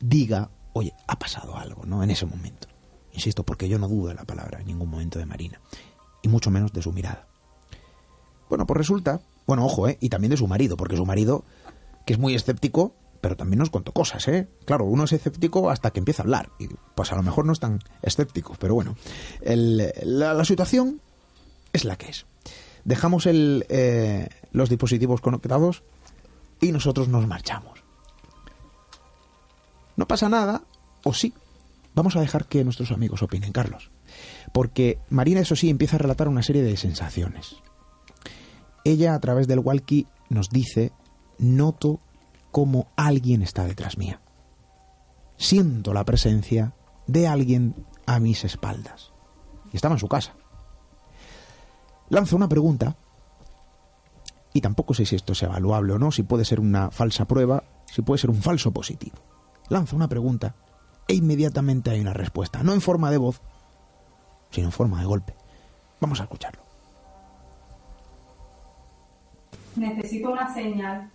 diga, 0.00 0.50
oye, 0.72 0.92
ha 1.06 1.18
pasado 1.18 1.56
algo, 1.56 1.84
¿no? 1.84 2.02
En 2.02 2.10
ese 2.10 2.26
momento. 2.26 2.68
Insisto, 3.12 3.42
porque 3.44 3.68
yo 3.68 3.78
no 3.78 3.88
dudo 3.88 4.08
de 4.08 4.14
la 4.14 4.24
palabra 4.24 4.60
en 4.60 4.66
ningún 4.66 4.88
momento 4.90 5.18
de 5.18 5.26
Marina, 5.26 5.60
y 6.22 6.28
mucho 6.28 6.50
menos 6.50 6.72
de 6.72 6.82
su 6.82 6.92
mirada. 6.92 7.26
Bueno, 8.48 8.66
pues 8.66 8.78
resulta, 8.78 9.20
bueno, 9.46 9.64
ojo, 9.64 9.88
¿eh? 9.88 9.98
Y 10.00 10.08
también 10.08 10.30
de 10.30 10.36
su 10.36 10.46
marido, 10.46 10.76
porque 10.76 10.96
su 10.96 11.04
marido, 11.06 11.44
que 12.06 12.12
es 12.14 12.18
muy 12.18 12.34
escéptico, 12.34 12.94
pero 13.20 13.36
también 13.36 13.58
nos 13.60 13.70
contó 13.70 13.92
cosas, 13.92 14.26
¿eh? 14.28 14.48
Claro, 14.64 14.84
uno 14.84 15.04
es 15.04 15.12
escéptico 15.12 15.70
hasta 15.70 15.90
que 15.90 15.98
empieza 16.00 16.22
a 16.22 16.24
hablar, 16.24 16.50
y 16.58 16.68
pues 16.94 17.12
a 17.12 17.16
lo 17.16 17.22
mejor 17.22 17.44
no 17.44 17.52
es 17.52 17.60
tan 17.60 17.78
escéptico, 18.02 18.56
pero 18.58 18.74
bueno, 18.74 18.96
el- 19.42 19.92
la, 20.02 20.44
situación 20.44 21.00
es 21.72 21.84
la 21.84 21.96
que 21.96 22.10
es. 22.10 22.26
Dejamos 22.84 23.26
el, 23.26 23.64
eh, 23.68 24.28
los 24.50 24.68
dispositivos 24.68 25.20
conectados 25.20 25.82
y 26.60 26.72
nosotros 26.72 27.08
nos 27.08 27.26
marchamos. 27.28 27.82
No 29.96 30.06
pasa 30.08 30.28
nada, 30.28 30.62
o 31.04 31.12
sí. 31.14 31.32
Vamos 31.94 32.16
a 32.16 32.20
dejar 32.20 32.46
que 32.46 32.64
nuestros 32.64 32.90
amigos 32.90 33.22
opinen, 33.22 33.52
Carlos. 33.52 33.90
Porque 34.52 34.98
Marina, 35.10 35.40
eso 35.40 35.56
sí, 35.56 35.68
empieza 35.68 35.96
a 35.96 35.98
relatar 35.98 36.28
una 36.28 36.42
serie 36.42 36.62
de 36.62 36.76
sensaciones. 36.76 37.56
Ella, 38.84 39.14
a 39.14 39.20
través 39.20 39.46
del 39.46 39.60
walkie, 39.60 40.06
nos 40.28 40.48
dice, 40.50 40.92
noto 41.38 42.00
como 42.50 42.88
alguien 42.96 43.42
está 43.42 43.64
detrás 43.64 43.98
mía. 43.98 44.20
Siento 45.36 45.92
la 45.92 46.04
presencia 46.04 46.74
de 47.06 47.26
alguien 47.26 47.74
a 48.06 48.20
mis 48.20 48.44
espaldas. 48.44 49.12
Y 49.72 49.76
estaba 49.76 49.94
en 49.94 50.00
su 50.00 50.08
casa. 50.08 50.34
Lanza 52.08 52.36
una 52.36 52.48
pregunta, 52.48 52.96
y 54.52 54.60
tampoco 54.60 54.94
sé 54.94 55.06
si 55.06 55.16
esto 55.16 55.32
es 55.32 55.42
evaluable 55.42 55.94
o 55.94 55.98
no, 55.98 56.10
si 56.10 56.22
puede 56.22 56.44
ser 56.44 56.60
una 56.60 56.90
falsa 56.90 57.26
prueba, 57.26 57.64
si 57.86 58.02
puede 58.02 58.18
ser 58.18 58.30
un 58.30 58.42
falso 58.42 58.70
positivo. 58.72 59.16
Lanza 59.68 59.96
una 59.96 60.08
pregunta 60.08 60.54
e 61.08 61.14
inmediatamente 61.14 61.90
hay 61.90 62.00
una 62.00 62.12
respuesta, 62.12 62.62
no 62.62 62.72
en 62.72 62.80
forma 62.80 63.10
de 63.10 63.18
voz, 63.18 63.40
sino 64.50 64.68
en 64.68 64.72
forma 64.72 65.00
de 65.00 65.06
golpe. 65.06 65.34
Vamos 66.00 66.20
a 66.20 66.24
escucharlo. 66.24 66.62
Necesito 69.76 70.30
una 70.30 70.52
señal. 70.52 71.10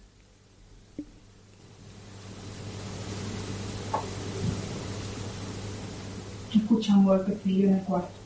Escucha 6.53 6.93
un 6.95 7.05
golpecillo 7.05 7.67
en 7.67 7.73
el 7.75 7.83
cuarto. 7.83 8.17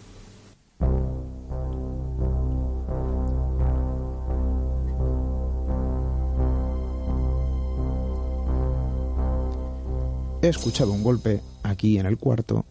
He 10.41 10.47
escuchado 10.47 10.91
un 10.91 11.03
golpe 11.03 11.41
aquí 11.63 11.99
en 11.99 12.05
el 12.05 12.17
cuarto 12.17 12.65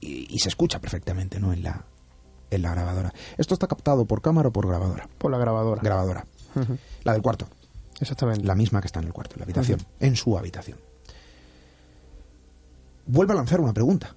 y, 0.00 0.26
y 0.34 0.38
se 0.38 0.48
escucha 0.48 0.78
perfectamente, 0.78 1.40
¿no? 1.40 1.52
En 1.52 1.62
la, 1.62 1.84
en 2.50 2.62
la 2.62 2.70
grabadora. 2.72 3.12
¿Esto 3.38 3.54
está 3.54 3.66
captado 3.66 4.04
por 4.04 4.20
cámara 4.20 4.48
o 4.48 4.52
por 4.52 4.66
grabadora? 4.66 5.08
Por 5.18 5.30
la 5.30 5.38
grabadora. 5.38 5.80
Grabadora. 5.82 6.26
La 7.02 7.12
del 7.12 7.22
cuarto. 7.22 7.48
Exactamente. 7.98 8.44
La 8.44 8.54
misma 8.54 8.80
que 8.80 8.86
está 8.86 9.00
en 9.00 9.06
el 9.06 9.12
cuarto, 9.12 9.34
en 9.34 9.40
la 9.40 9.44
habitación. 9.44 9.80
En 10.00 10.16
su 10.16 10.36
habitación. 10.36 10.78
Vuelve 13.06 13.32
a 13.32 13.36
lanzar 13.36 13.60
una 13.60 13.72
pregunta. 13.72 14.14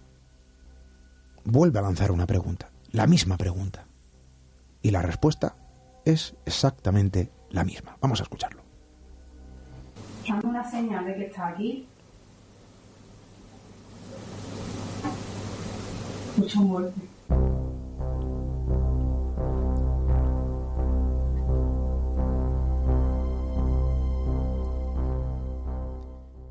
Vuelve 1.45 1.79
a 1.79 1.81
lanzar 1.81 2.11
una 2.11 2.27
pregunta. 2.27 2.69
La 2.91 3.07
misma 3.07 3.37
pregunta. 3.37 3.85
Y 4.81 4.91
la 4.91 5.01
respuesta 5.01 5.55
es 6.05 6.35
exactamente 6.45 7.31
la 7.49 7.63
misma. 7.63 7.97
Vamos 8.01 8.19
a 8.19 8.23
escucharlo. 8.23 8.63
Dame 10.27 10.43
una 10.43 10.69
señal 10.69 11.05
de 11.05 11.15
que 11.15 11.25
está 11.27 11.47
aquí. 11.47 11.87
Escucho 16.37 16.59
un 16.59 16.69
golpe. 16.69 17.01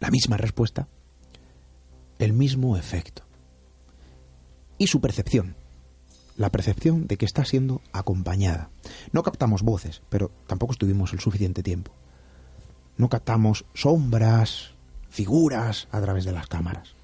La 0.01 0.11
misma 0.11 0.37
respuesta, 0.37 0.89
el 2.19 2.33
mismo 2.33 2.77
efecto. 2.77 3.23
Y 4.79 4.89
su 4.89 5.01
percepción, 5.01 5.57
la 6.37 6.51
percepción 6.51 7.07
de 7.07 7.17
que 7.17 7.25
está 7.25 7.45
siendo 7.45 7.81
acompañada. 7.93 8.71
No 9.13 9.23
captamos 9.23 9.63
voces, 9.63 10.03
pero 10.09 10.31
tampoco 10.47 10.73
estuvimos 10.73 11.13
el 11.13 11.21
suficiente 11.21 11.63
tiempo. 11.63 11.93
No 12.97 13.09
captamos 13.09 13.65
sombras, 13.75 14.75
figuras 15.09 15.89
a 15.91 16.01
través 16.01 16.25
de 16.25 16.33
las 16.33 16.47
cámaras. 16.47 16.95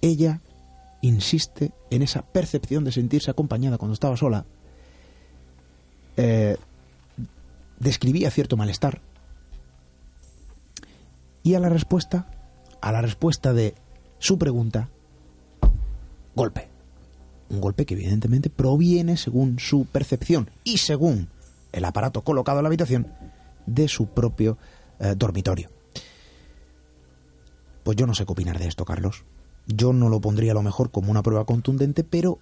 Ella 0.00 0.40
insiste 1.06 1.72
en 1.90 2.02
esa 2.02 2.22
percepción 2.22 2.84
de 2.84 2.92
sentirse 2.92 3.30
acompañada 3.30 3.78
cuando 3.78 3.94
estaba 3.94 4.16
sola. 4.16 4.46
Eh, 6.16 6.56
describía 7.78 8.30
cierto 8.30 8.56
malestar. 8.56 9.00
Y 11.42 11.54
a 11.54 11.60
la 11.60 11.68
respuesta, 11.68 12.26
a 12.80 12.92
la 12.92 13.02
respuesta 13.02 13.52
de 13.52 13.74
su 14.18 14.38
pregunta, 14.38 14.88
golpe. 16.34 16.68
Un 17.50 17.60
golpe 17.60 17.84
que 17.84 17.94
evidentemente 17.94 18.48
proviene, 18.48 19.18
según 19.18 19.58
su 19.58 19.84
percepción 19.84 20.50
y 20.64 20.78
según 20.78 21.28
el 21.72 21.84
aparato 21.84 22.22
colocado 22.22 22.60
en 22.60 22.64
la 22.64 22.68
habitación, 22.68 23.12
de 23.66 23.88
su 23.88 24.06
propio 24.06 24.56
eh, 25.00 25.14
dormitorio. 25.16 25.70
Pues 27.82 27.96
yo 27.98 28.06
no 28.06 28.14
sé 28.14 28.24
qué 28.24 28.32
opinar 28.32 28.58
de 28.58 28.68
esto, 28.68 28.86
Carlos. 28.86 29.24
Yo 29.66 29.92
no 29.92 30.08
lo 30.08 30.20
pondría 30.20 30.52
a 30.52 30.54
lo 30.54 30.62
mejor 30.62 30.90
como 30.90 31.10
una 31.10 31.22
prueba 31.22 31.44
contundente, 31.44 32.04
pero 32.04 32.38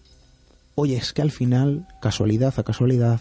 oye, 0.75 0.97
es 0.97 1.13
que 1.13 1.23
al 1.23 1.31
final, 1.31 1.87
casualidad 2.01 2.55
a 2.57 2.63
casualidad, 2.63 3.21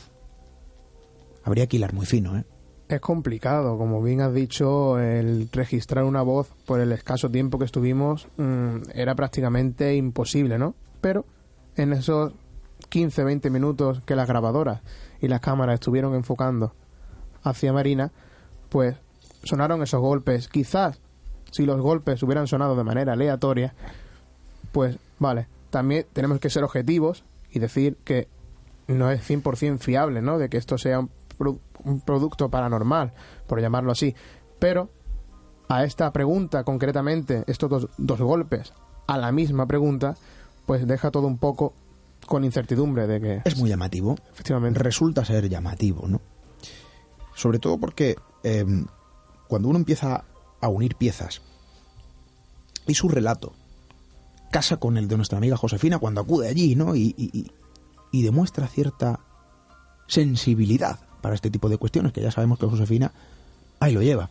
habría 1.44 1.68
que 1.68 1.78
hilar 1.78 1.94
muy 1.94 2.06
fino, 2.06 2.38
¿eh? 2.38 2.46
Es 2.88 3.00
complicado, 3.00 3.78
como 3.78 4.02
bien 4.02 4.20
has 4.20 4.34
dicho, 4.34 5.00
el 5.00 5.50
registrar 5.54 6.04
una 6.04 6.24
voz 6.24 6.50
por 6.66 6.82
el 6.82 6.92
escaso 6.92 7.30
tiempo 7.30 7.58
que 7.58 7.64
estuvimos 7.64 8.28
mmm, 8.36 8.78
era 8.94 9.16
prácticamente 9.16 9.96
imposible, 9.96 10.58
¿no? 10.58 10.76
Pero 11.00 11.26
en 11.78 11.94
esos 11.94 12.34
15, 12.90 13.24
20 13.24 13.50
minutos 13.50 14.02
que 14.06 14.18
las 14.18 14.28
grabadoras 14.28 14.82
y 15.22 15.30
las 15.30 15.40
cámaras 15.40 15.76
estuvieron 15.76 16.16
enfocando 16.16 16.74
hacia 17.44 17.72
Marina, 17.72 18.12
pues 18.68 18.98
sonaron 19.44 19.82
esos 19.84 20.02
golpes. 20.02 20.50
Quizás 20.50 21.00
si 21.52 21.66
los 21.66 21.80
golpes 21.80 22.24
hubieran 22.24 22.48
sonado 22.48 22.76
de 22.76 22.84
manera 22.84 23.14
aleatoria, 23.14 23.74
pues 24.72 24.98
vale, 25.20 25.48
también 25.70 26.06
tenemos 26.14 26.40
que 26.40 26.50
ser 26.50 26.64
objetivos 26.64 27.24
y 27.52 27.60
decir 27.60 27.98
que 28.04 28.28
no 28.88 29.12
es 29.12 29.22
100% 29.30 29.80
fiable, 29.80 30.22
¿no? 30.22 30.38
De 30.38 30.50
que 30.50 30.58
esto 30.58 30.78
sea 30.78 31.00
un, 31.00 31.10
pro 31.38 31.60
un 31.84 32.02
producto 32.02 32.50
paranormal, 32.50 33.14
por 33.48 33.62
llamarlo 33.62 33.92
así. 33.92 34.16
Pero 34.60 34.90
a 35.68 35.84
esta 35.84 36.12
pregunta 36.12 36.64
concretamente, 36.64 37.44
estos 37.48 37.70
dos, 37.70 37.90
dos 37.98 38.20
golpes, 38.20 38.74
a 39.08 39.18
la 39.18 39.32
misma 39.32 39.66
pregunta, 39.66 40.16
pues 40.66 40.88
deja 40.88 41.12
todo 41.12 41.28
un 41.28 41.38
poco 41.38 41.74
con 42.28 42.44
incertidumbre 42.44 43.08
de 43.08 43.22
que... 43.22 43.42
Es 43.46 43.58
muy 43.58 43.70
llamativo. 43.70 44.16
Efectivamente. 44.32 44.80
Resulta 44.80 45.26
ser 45.26 45.50
llamativo, 45.50 46.08
¿no? 46.08 46.22
Sobre 47.36 47.60
todo 47.60 47.78
porque 47.78 48.16
eh, 48.44 48.66
cuando 49.48 49.70
uno 49.70 49.80
empieza 49.80 50.24
a 50.62 50.70
unir 50.70 50.96
piezas 50.96 51.42
y 52.88 52.94
su 52.94 53.10
relato 53.10 53.54
casa 54.52 54.78
con 54.78 54.98
el 54.98 55.08
de 55.08 55.18
nuestra 55.18 55.38
amiga 55.38 55.58
Josefina 55.58 55.98
cuando 55.98 56.22
acude 56.22 56.50
allí, 56.50 56.76
¿no? 56.76 56.96
Y, 56.96 57.16
y, 57.18 57.52
y 58.12 58.22
demuestra 58.22 58.68
cierta 58.68 59.22
sensibilidad 60.08 61.00
para 61.22 61.36
este 61.36 61.50
tipo 61.50 61.70
de 61.70 61.78
cuestiones, 61.78 62.12
que 62.12 62.22
ya 62.22 62.32
sabemos 62.32 62.60
que 62.60 62.68
Josefina 62.68 63.14
ahí 63.80 63.94
lo 63.94 64.02
lleva. 64.02 64.30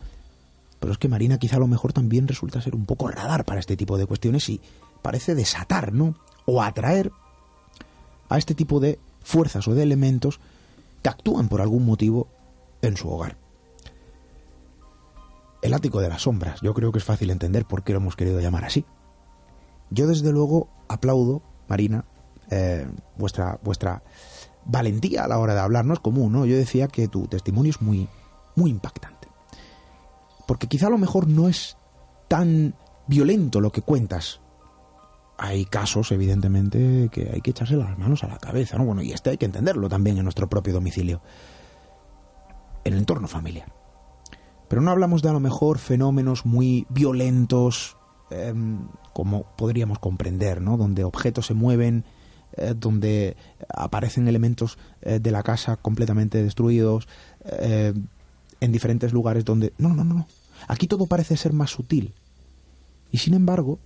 Pero 0.79 0.93
es 0.93 0.99
que 0.99 1.07
Marina 1.07 1.39
quizá 1.39 1.57
a 1.57 1.59
lo 1.59 1.67
mejor 1.67 1.91
también 1.91 2.27
resulta 2.27 2.61
ser 2.61 2.75
un 2.75 2.85
poco 2.85 3.07
radar 3.07 3.45
para 3.45 3.59
este 3.59 3.75
tipo 3.75 3.97
de 3.97 4.05
cuestiones 4.05 4.47
y 4.49 4.61
parece 5.01 5.35
desatar, 5.35 5.91
¿no? 5.91 6.15
O 6.45 6.61
atraer 6.61 7.11
a 8.29 8.37
este 8.37 8.55
tipo 8.55 8.79
de 8.79 8.99
fuerzas 9.23 9.67
o 9.67 9.73
de 9.73 9.83
elementos 9.83 10.39
que 11.01 11.09
actúan 11.09 11.49
por 11.49 11.61
algún 11.61 11.85
motivo 11.85 12.27
en 12.81 12.95
su 12.95 13.09
hogar. 13.09 13.37
El 15.61 15.73
ático 15.73 16.01
de 16.01 16.09
las 16.09 16.23
sombras, 16.23 16.59
yo 16.61 16.73
creo 16.73 16.91
que 16.91 16.99
es 16.99 17.05
fácil 17.05 17.29
entender 17.29 17.65
por 17.65 17.83
qué 17.83 17.93
lo 17.93 17.99
hemos 17.99 18.15
querido 18.15 18.39
llamar 18.39 18.65
así. 18.65 18.85
Yo 19.91 20.07
desde 20.07 20.31
luego 20.31 20.69
aplaudo, 20.87 21.43
Marina, 21.67 22.05
eh, 22.49 22.87
vuestra, 23.17 23.59
vuestra 23.63 24.03
valentía 24.65 25.23
a 25.25 25.27
la 25.27 25.37
hora 25.37 25.53
de 25.53 25.59
hablar, 25.59 25.85
no 25.85 25.93
es 25.93 25.99
común, 25.99 26.33
¿no? 26.33 26.45
Yo 26.45 26.55
decía 26.55 26.87
que 26.87 27.07
tu 27.07 27.27
testimonio 27.27 27.69
es 27.69 27.81
muy, 27.81 28.07
muy 28.55 28.71
impactante. 28.71 29.27
Porque 30.47 30.67
quizá 30.67 30.87
a 30.87 30.91
lo 30.91 30.97
mejor 30.97 31.27
no 31.27 31.47
es 31.47 31.77
tan 32.27 32.73
violento 33.07 33.61
lo 33.61 33.71
que 33.71 33.81
cuentas. 33.81 34.41
Hay 35.37 35.65
casos, 35.65 36.11
evidentemente, 36.11 37.09
que 37.11 37.31
hay 37.33 37.41
que 37.41 37.51
echarse 37.51 37.75
las 37.75 37.97
manos 37.97 38.23
a 38.23 38.27
la 38.27 38.37
cabeza, 38.37 38.77
¿no? 38.77 38.85
Bueno, 38.85 39.01
y 39.01 39.11
este 39.11 39.31
hay 39.31 39.37
que 39.37 39.45
entenderlo 39.45 39.89
también 39.89 40.17
en 40.17 40.23
nuestro 40.23 40.49
propio 40.49 40.73
domicilio. 40.73 41.21
En 42.83 42.93
el 42.93 42.99
entorno 42.99 43.27
familiar. 43.27 43.80
Pero 44.71 44.81
no 44.81 44.91
hablamos 44.91 45.21
de 45.21 45.27
a 45.27 45.33
lo 45.33 45.41
mejor 45.41 45.79
fenómenos 45.79 46.45
muy 46.45 46.87
violentos, 46.87 47.97
eh, 48.29 48.53
como 49.11 49.43
podríamos 49.57 49.99
comprender, 49.99 50.61
¿no? 50.61 50.77
Donde 50.77 51.03
objetos 51.03 51.47
se 51.47 51.53
mueven, 51.53 52.05
eh, 52.55 52.73
donde 52.73 53.35
aparecen 53.67 54.29
elementos 54.29 54.77
eh, 55.01 55.19
de 55.19 55.29
la 55.31 55.43
casa 55.43 55.75
completamente 55.75 56.41
destruidos, 56.41 57.09
eh, 57.43 57.93
en 58.61 58.71
diferentes 58.71 59.11
lugares 59.11 59.43
donde... 59.43 59.73
No, 59.77 59.89
no, 59.89 60.05
no, 60.05 60.13
no. 60.13 60.27
Aquí 60.69 60.87
todo 60.87 61.05
parece 61.05 61.35
ser 61.35 61.51
más 61.51 61.71
sutil. 61.71 62.13
Y 63.11 63.17
sin 63.17 63.33
embargo, 63.33 63.77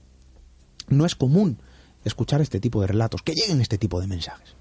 no 0.87 1.07
es 1.07 1.15
común 1.15 1.57
escuchar 2.03 2.41
este 2.41 2.59
tipo 2.59 2.79
de 2.81 2.85
relatos, 2.85 3.23
que 3.23 3.33
lleguen 3.33 3.59
este 3.59 3.79
tipo 3.79 3.99
de 4.01 4.05
mensajes. 4.05 4.53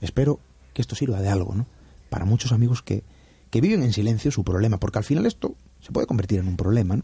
Espero 0.00 0.40
que 0.72 0.80
esto 0.80 0.96
sirva 0.96 1.20
de 1.20 1.28
algo, 1.28 1.54
¿no? 1.54 1.66
Para 2.08 2.24
muchos 2.24 2.50
amigos 2.52 2.80
que, 2.80 3.04
que 3.50 3.60
viven 3.60 3.82
en 3.82 3.92
silencio 3.92 4.30
su 4.30 4.44
problema, 4.44 4.78
porque 4.78 4.98
al 4.98 5.04
final 5.04 5.26
esto 5.26 5.54
se 5.80 5.92
puede 5.92 6.06
convertir 6.06 6.38
en 6.38 6.48
un 6.48 6.56
problema, 6.56 6.96
¿no? 6.96 7.02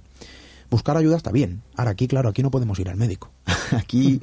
Buscar 0.70 0.96
ayuda 0.96 1.16
está 1.16 1.30
bien. 1.30 1.62
Ahora 1.76 1.92
aquí, 1.92 2.08
claro, 2.08 2.28
aquí 2.28 2.42
no 2.42 2.50
podemos 2.50 2.78
ir 2.78 2.88
al 2.88 2.96
médico. 2.96 3.30
aquí, 3.72 4.20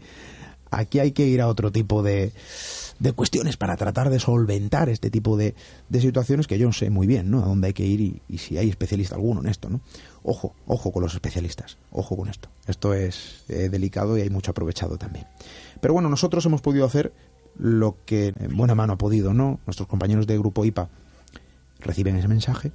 aquí 0.72 1.00
hay 1.00 1.12
que 1.12 1.26
ir 1.26 1.42
a 1.42 1.48
otro 1.48 1.72
tipo 1.72 2.04
de, 2.04 2.34
de 3.00 3.14
cuestiones 3.14 3.56
para 3.56 3.78
tratar 3.78 4.10
de 4.10 4.20
solventar 4.20 4.90
este 4.90 5.10
tipo 5.10 5.38
de, 5.38 5.56
de, 5.90 6.02
situaciones 6.02 6.48
que 6.48 6.58
yo 6.58 6.72
sé 6.74 6.90
muy 6.90 7.08
bien, 7.08 7.32
¿no? 7.32 7.44
A 7.44 7.46
dónde 7.46 7.68
hay 7.68 7.74
que 7.74 7.86
ir 7.86 8.02
y, 8.02 8.22
y, 8.28 8.40
si 8.40 8.58
hay 8.58 8.70
especialista 8.70 9.16
alguno 9.16 9.42
en 9.42 9.48
esto, 9.48 9.70
¿no? 9.70 9.82
Ojo, 10.24 10.54
ojo 10.68 10.92
con 10.92 11.02
los 11.02 11.14
especialistas, 11.14 11.78
ojo 11.92 12.18
con 12.18 12.30
esto. 12.30 12.50
Esto 12.68 12.94
es 12.94 13.44
eh, 13.48 13.70
delicado 13.70 14.18
y 14.18 14.22
hay 14.22 14.30
mucho 14.30 14.52
aprovechado 14.52 14.98
también. 14.98 15.28
Pero 15.80 15.94
bueno, 15.94 16.10
nosotros 16.10 16.46
hemos 16.46 16.62
podido 16.62 16.86
hacer 16.86 17.14
lo 17.58 17.98
que 18.06 18.34
en 18.38 18.58
buena 18.58 18.76
mano 18.76 18.94
ha 18.94 18.98
podido, 18.98 19.34
¿no? 19.34 19.60
Nuestros 19.66 19.88
compañeros 19.88 20.28
de 20.28 20.38
Grupo 20.38 20.66
IPA 20.66 20.90
reciben 21.84 22.16
ese 22.16 22.28
mensaje, 22.28 22.72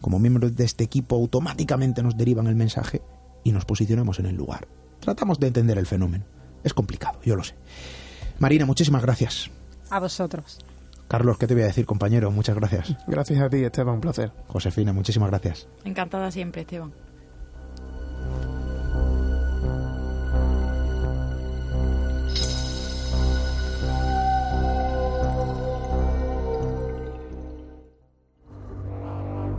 como 0.00 0.18
miembros 0.18 0.54
de 0.56 0.64
este 0.64 0.84
equipo 0.84 1.16
automáticamente 1.16 2.02
nos 2.02 2.16
derivan 2.16 2.46
el 2.46 2.54
mensaje 2.54 3.02
y 3.44 3.52
nos 3.52 3.64
posicionamos 3.64 4.18
en 4.18 4.26
el 4.26 4.36
lugar. 4.36 4.68
Tratamos 5.00 5.38
de 5.38 5.48
entender 5.48 5.78
el 5.78 5.86
fenómeno. 5.86 6.24
Es 6.64 6.74
complicado, 6.74 7.20
yo 7.24 7.36
lo 7.36 7.44
sé. 7.44 7.54
Marina, 8.38 8.66
muchísimas 8.66 9.02
gracias. 9.02 9.50
A 9.90 10.00
vosotros. 10.00 10.58
Carlos, 11.08 11.38
¿qué 11.38 11.46
te 11.46 11.54
voy 11.54 11.62
a 11.62 11.66
decir, 11.66 11.86
compañero? 11.86 12.30
Muchas 12.30 12.56
gracias. 12.56 12.94
Gracias 13.06 13.40
a 13.40 13.48
ti, 13.48 13.64
Esteban, 13.64 13.94
un 13.94 14.00
placer. 14.00 14.30
Josefina, 14.48 14.92
muchísimas 14.92 15.30
gracias. 15.30 15.66
Encantada 15.84 16.30
siempre, 16.30 16.62
Esteban. 16.62 16.92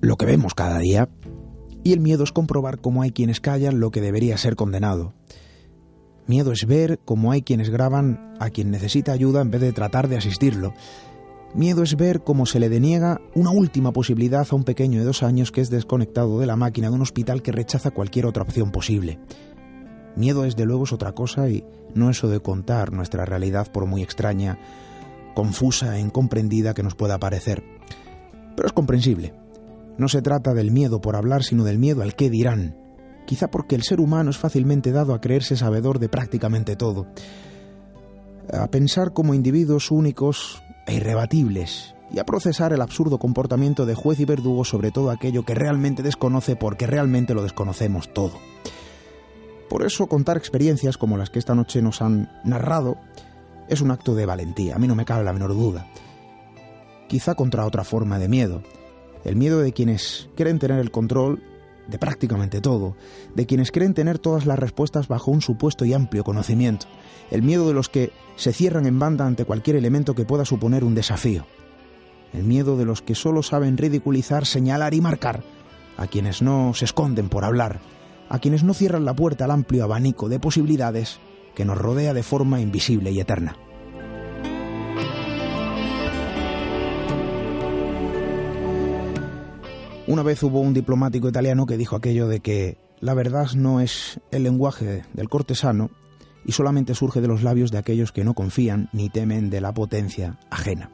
lo 0.00 0.16
que 0.16 0.26
vemos 0.26 0.54
cada 0.54 0.78
día 0.78 1.08
y 1.84 1.92
el 1.92 2.00
miedo 2.00 2.24
es 2.24 2.32
comprobar 2.32 2.80
cómo 2.80 3.02
hay 3.02 3.12
quienes 3.12 3.40
callan 3.40 3.80
lo 3.80 3.90
que 3.90 4.00
debería 4.00 4.36
ser 4.36 4.56
condenado. 4.56 5.14
Miedo 6.26 6.52
es 6.52 6.66
ver 6.66 6.98
cómo 7.04 7.32
hay 7.32 7.42
quienes 7.42 7.70
graban 7.70 8.34
a 8.38 8.50
quien 8.50 8.70
necesita 8.70 9.12
ayuda 9.12 9.40
en 9.40 9.50
vez 9.50 9.62
de 9.62 9.72
tratar 9.72 10.08
de 10.08 10.18
asistirlo. 10.18 10.74
Miedo 11.54 11.82
es 11.82 11.96
ver 11.96 12.22
cómo 12.22 12.44
se 12.44 12.60
le 12.60 12.68
deniega 12.68 13.22
una 13.34 13.50
última 13.50 13.92
posibilidad 13.92 14.46
a 14.50 14.54
un 14.54 14.64
pequeño 14.64 14.98
de 14.98 15.06
dos 15.06 15.22
años 15.22 15.50
que 15.50 15.62
es 15.62 15.70
desconectado 15.70 16.38
de 16.38 16.46
la 16.46 16.56
máquina 16.56 16.90
de 16.90 16.94
un 16.94 17.02
hospital 17.02 17.40
que 17.40 17.52
rechaza 17.52 17.90
cualquier 17.90 18.26
otra 18.26 18.42
opción 18.42 18.70
posible. 18.70 19.18
Miedo, 20.14 20.42
desde 20.42 20.66
luego, 20.66 20.84
es 20.84 20.92
otra 20.92 21.12
cosa 21.12 21.48
y 21.48 21.64
no 21.94 22.10
eso 22.10 22.28
de 22.28 22.40
contar 22.40 22.92
nuestra 22.92 23.24
realidad 23.24 23.72
por 23.72 23.86
muy 23.86 24.02
extraña, 24.02 24.58
confusa 25.34 25.96
e 25.96 26.00
incomprendida 26.00 26.74
que 26.74 26.82
nos 26.82 26.94
pueda 26.94 27.18
parecer. 27.18 27.64
Pero 28.54 28.66
es 28.66 28.72
comprensible. 28.74 29.32
No 29.98 30.08
se 30.08 30.22
trata 30.22 30.54
del 30.54 30.70
miedo 30.70 31.00
por 31.00 31.16
hablar, 31.16 31.42
sino 31.42 31.64
del 31.64 31.78
miedo 31.78 32.02
al 32.02 32.14
qué 32.14 32.30
dirán. 32.30 32.76
Quizá 33.26 33.50
porque 33.50 33.74
el 33.74 33.82
ser 33.82 34.00
humano 34.00 34.30
es 34.30 34.38
fácilmente 34.38 34.92
dado 34.92 35.12
a 35.12 35.20
creerse 35.20 35.56
sabedor 35.56 35.98
de 35.98 36.08
prácticamente 36.08 36.76
todo. 36.76 37.08
A 38.52 38.68
pensar 38.68 39.12
como 39.12 39.34
individuos 39.34 39.90
únicos 39.90 40.62
e 40.86 40.94
irrebatibles 40.94 41.94
y 42.10 42.20
a 42.20 42.24
procesar 42.24 42.72
el 42.72 42.80
absurdo 42.80 43.18
comportamiento 43.18 43.84
de 43.84 43.94
juez 43.94 44.20
y 44.20 44.24
verdugo 44.24 44.64
sobre 44.64 44.90
todo 44.92 45.10
aquello 45.10 45.44
que 45.44 45.54
realmente 45.54 46.02
desconoce 46.02 46.56
porque 46.56 46.86
realmente 46.86 47.34
lo 47.34 47.42
desconocemos 47.42 48.12
todo. 48.14 48.38
Por 49.68 49.84
eso 49.84 50.06
contar 50.06 50.38
experiencias 50.38 50.96
como 50.96 51.18
las 51.18 51.28
que 51.28 51.38
esta 51.38 51.54
noche 51.54 51.82
nos 51.82 52.00
han 52.00 52.30
narrado 52.44 52.96
es 53.68 53.82
un 53.82 53.90
acto 53.90 54.14
de 54.14 54.24
valentía, 54.24 54.76
a 54.76 54.78
mí 54.78 54.86
no 54.86 54.94
me 54.94 55.04
cabe 55.04 55.24
la 55.24 55.34
menor 55.34 55.52
duda. 55.52 55.86
Quizá 57.08 57.34
contra 57.34 57.66
otra 57.66 57.84
forma 57.84 58.18
de 58.18 58.28
miedo, 58.28 58.62
el 59.28 59.36
miedo 59.36 59.60
de 59.60 59.72
quienes 59.72 60.30
quieren 60.36 60.58
tener 60.58 60.78
el 60.78 60.90
control 60.90 61.42
de 61.86 61.98
prácticamente 61.98 62.62
todo, 62.62 62.96
de 63.34 63.44
quienes 63.44 63.70
creen 63.70 63.92
tener 63.92 64.18
todas 64.18 64.46
las 64.46 64.58
respuestas 64.58 65.06
bajo 65.06 65.30
un 65.30 65.42
supuesto 65.42 65.84
y 65.84 65.92
amplio 65.92 66.24
conocimiento, 66.24 66.86
el 67.30 67.42
miedo 67.42 67.68
de 67.68 67.74
los 67.74 67.90
que 67.90 68.10
se 68.36 68.54
cierran 68.54 68.86
en 68.86 68.98
banda 68.98 69.26
ante 69.26 69.44
cualquier 69.44 69.76
elemento 69.76 70.14
que 70.14 70.24
pueda 70.24 70.46
suponer 70.46 70.82
un 70.82 70.94
desafío, 70.94 71.46
el 72.32 72.44
miedo 72.44 72.78
de 72.78 72.86
los 72.86 73.02
que 73.02 73.14
solo 73.14 73.42
saben 73.42 73.76
ridiculizar, 73.76 74.46
señalar 74.46 74.94
y 74.94 75.02
marcar, 75.02 75.44
a 75.98 76.06
quienes 76.06 76.40
no 76.40 76.72
se 76.72 76.86
esconden 76.86 77.28
por 77.28 77.44
hablar, 77.44 77.80
a 78.30 78.38
quienes 78.38 78.64
no 78.64 78.72
cierran 78.72 79.04
la 79.04 79.14
puerta 79.14 79.44
al 79.44 79.50
amplio 79.50 79.84
abanico 79.84 80.30
de 80.30 80.40
posibilidades 80.40 81.18
que 81.54 81.66
nos 81.66 81.76
rodea 81.76 82.14
de 82.14 82.22
forma 82.22 82.62
invisible 82.62 83.10
y 83.10 83.20
eterna. 83.20 83.56
Una 90.08 90.22
vez 90.22 90.42
hubo 90.42 90.60
un 90.60 90.72
diplomático 90.72 91.28
italiano 91.28 91.66
que 91.66 91.76
dijo 91.76 91.94
aquello 91.94 92.28
de 92.28 92.40
que 92.40 92.78
la 92.98 93.12
verdad 93.12 93.50
no 93.54 93.78
es 93.78 94.20
el 94.30 94.42
lenguaje 94.42 95.04
del 95.12 95.28
cortesano 95.28 95.90
y 96.46 96.52
solamente 96.52 96.94
surge 96.94 97.20
de 97.20 97.28
los 97.28 97.42
labios 97.42 97.70
de 97.70 97.76
aquellos 97.76 98.10
que 98.10 98.24
no 98.24 98.32
confían 98.32 98.88
ni 98.94 99.10
temen 99.10 99.50
de 99.50 99.60
la 99.60 99.74
potencia 99.74 100.38
ajena. 100.48 100.90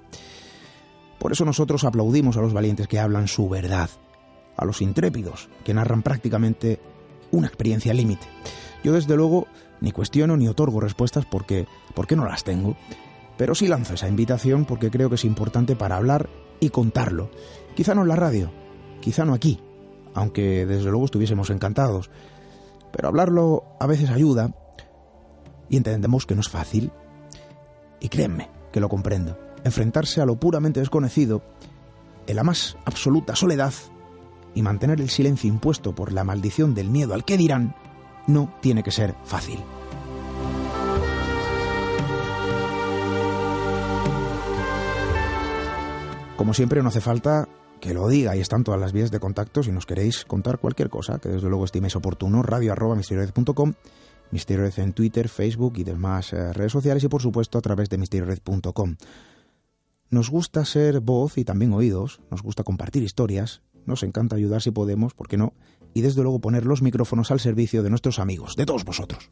Por 1.21 1.31
eso 1.31 1.45
nosotros 1.45 1.85
aplaudimos 1.85 2.37
a 2.37 2.41
los 2.41 2.53
valientes 2.53 2.89
que 2.89 2.99
hablan 2.99 3.29
su 3.29 3.49
verdad, 3.49 3.89
a 4.57 4.65
los 4.65 4.83
intrépidos 4.83 5.49
que 5.63 5.75
narran 5.75 6.03
prácticamente 6.03 6.81
una 7.31 7.47
experiencia 7.47 7.95
límite. 7.95 8.27
Yo 8.83 8.95
desde 8.95 9.15
luego 9.15 9.47
ni 9.81 9.93
cuestiono 9.93 10.37
ni 10.37 10.49
otorgo 10.49 10.81
respuestas 10.81 11.25
porque, 11.25 11.69
porque 11.95 12.17
no 12.17 12.27
las 12.27 12.43
tengo, 12.43 12.77
pero 13.39 13.55
sí 13.55 13.69
lanzo 13.69 13.95
esa 13.95 14.09
invitación 14.09 14.65
porque 14.65 14.91
creo 14.91 15.09
que 15.09 15.15
es 15.15 15.25
importante 15.25 15.77
para 15.77 15.99
hablar 15.99 16.29
y 16.59 16.71
contarlo. 16.71 17.31
Quizá 17.77 17.95
no 17.95 18.03
en 18.03 18.09
la 18.09 18.17
radio, 18.17 18.51
quizá 19.05 19.27
no 19.27 19.35
aquí, 19.35 19.61
aunque 20.15 20.65
desde 20.65 20.89
luego 20.89 21.05
estuviésemos 21.05 21.51
encantados, 21.51 22.11
pero 22.91 23.09
hablarlo 23.09 23.65
a 23.79 23.87
veces 23.87 24.09
ayuda 24.09 24.55
y 25.69 25.77
entendemos 25.77 26.25
que 26.25 26.35
no 26.35 26.41
es 26.41 26.49
fácil. 26.49 26.91
Y 28.01 28.09
créanme 28.09 28.49
que 28.73 28.81
lo 28.81 28.89
comprendo. 28.89 29.39
Enfrentarse 29.63 30.23
a 30.23 30.25
lo 30.25 30.37
puramente 30.37 30.81
desconocido, 30.81 31.43
en 32.27 32.37
la 32.37 32.45
más 32.45 32.79
absoluta 32.87 33.37
soledad, 33.37 33.75
y 34.55 34.63
mantener 34.63 35.03
el 35.03 35.11
silencio 35.11 35.51
impuesto 35.51 35.95
por 35.95 36.11
la 36.11 36.25
maldición 36.25 36.75
del 36.75 36.89
miedo 36.89 37.13
al 37.13 37.27
que 37.27 37.37
dirán 37.37 37.75
no 38.27 38.55
tiene 38.63 38.83
que 38.83 38.91
ser 38.91 39.15
fácil. 39.25 39.59
Como 46.39 46.55
siempre 46.55 46.83
no 46.83 46.89
hace 46.89 47.03
falta 47.03 47.49
que 47.85 47.95
lo 47.95 48.09
diga 48.09 48.35
y 48.35 48.41
están 48.41 48.65
todas 48.65 48.81
las 48.81 48.93
vías 48.93 49.11
de 49.11 49.21
contacto 49.21 49.63
si 49.63 49.71
nos 49.71 49.85
queréis 49.85 50.25
contar 50.25 50.59
cualquier 50.59 50.89
cosa 50.89 51.19
que 51.19 51.29
desde 51.29 51.49
luego 51.49 51.67
estiméis 51.67 51.95
oportuno, 51.97 52.43
radio 52.43 52.73
arroba 52.73 52.97
misteriored.com, 52.97 53.75
misteriored 54.31 54.79
en 54.79 54.95
Twitter, 54.95 55.29
Facebook 55.29 55.75
y 55.77 55.85
demás 55.85 56.33
eh, 56.33 56.53
redes 56.53 56.73
sociales 56.73 57.05
y 57.05 57.09
por 57.09 57.21
supuesto 57.21 57.59
a 57.59 57.61
través 57.61 57.91
de 57.91 57.99
misteriored.com. 57.99 58.97
Nos 60.11 60.31
gusta 60.31 60.65
ser 60.65 61.01
voz 61.01 61.37
y 61.37 61.45
también 61.45 61.73
oídos, 61.75 62.21
nos 62.31 62.43
gusta 62.43 62.65
compartir 62.65 63.03
historias 63.03 63.63
nos 63.87 64.03
encanta 64.03 64.37
ayudar 64.37 64.63
si 64.63 64.71
podemos, 64.71 65.15
¿por 65.15 65.29
qué 65.29 65.37
no? 65.37 65.53
Y 65.93 66.01
desde 66.01 66.23
luego 66.23 66.41
poner 66.41 66.65
los 66.65 66.83
micrófonos 66.83 67.31
al 67.31 67.41
servicio 67.41 67.83
de 67.83 67.91
nuestros 67.91 68.19
amigos, 68.19 68.57
de 68.57 68.67
todos 68.67 68.85
vosotros. 68.85 69.31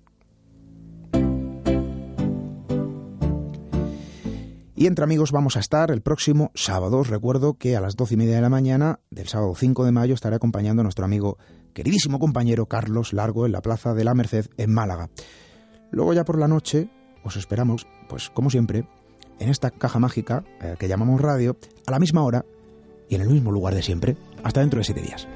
Y 4.82 4.88
entre 4.88 5.04
amigos 5.04 5.30
vamos 5.30 5.56
a 5.56 5.60
estar 5.60 5.92
el 5.92 6.00
próximo 6.00 6.50
sábado. 6.56 6.98
Os 6.98 7.06
recuerdo 7.06 7.54
que 7.54 7.76
a 7.76 7.80
las 7.80 7.94
doce 7.94 8.14
y 8.14 8.16
media 8.16 8.34
de 8.34 8.40
la 8.40 8.48
mañana 8.48 8.98
del 9.12 9.28
sábado 9.28 9.54
5 9.54 9.84
de 9.84 9.92
mayo 9.92 10.12
estaré 10.12 10.34
acompañando 10.34 10.80
a 10.80 10.82
nuestro 10.82 11.04
amigo, 11.04 11.38
queridísimo 11.72 12.18
compañero 12.18 12.66
Carlos 12.66 13.12
Largo 13.12 13.46
en 13.46 13.52
la 13.52 13.62
Plaza 13.62 13.94
de 13.94 14.02
la 14.02 14.14
Merced 14.14 14.46
en 14.56 14.74
Málaga. 14.74 15.08
Luego 15.92 16.14
ya 16.14 16.24
por 16.24 16.36
la 16.36 16.48
noche 16.48 16.90
os 17.22 17.36
esperamos, 17.36 17.86
pues 18.08 18.28
como 18.30 18.50
siempre, 18.50 18.84
en 19.38 19.50
esta 19.50 19.70
caja 19.70 20.00
mágica 20.00 20.42
eh, 20.60 20.74
que 20.80 20.88
llamamos 20.88 21.20
radio, 21.20 21.56
a 21.86 21.92
la 21.92 22.00
misma 22.00 22.24
hora 22.24 22.44
y 23.08 23.14
en 23.14 23.20
el 23.20 23.28
mismo 23.28 23.52
lugar 23.52 23.76
de 23.76 23.84
siempre. 23.84 24.16
Hasta 24.42 24.62
dentro 24.62 24.78
de 24.78 24.84
siete 24.84 25.02
días. 25.02 25.28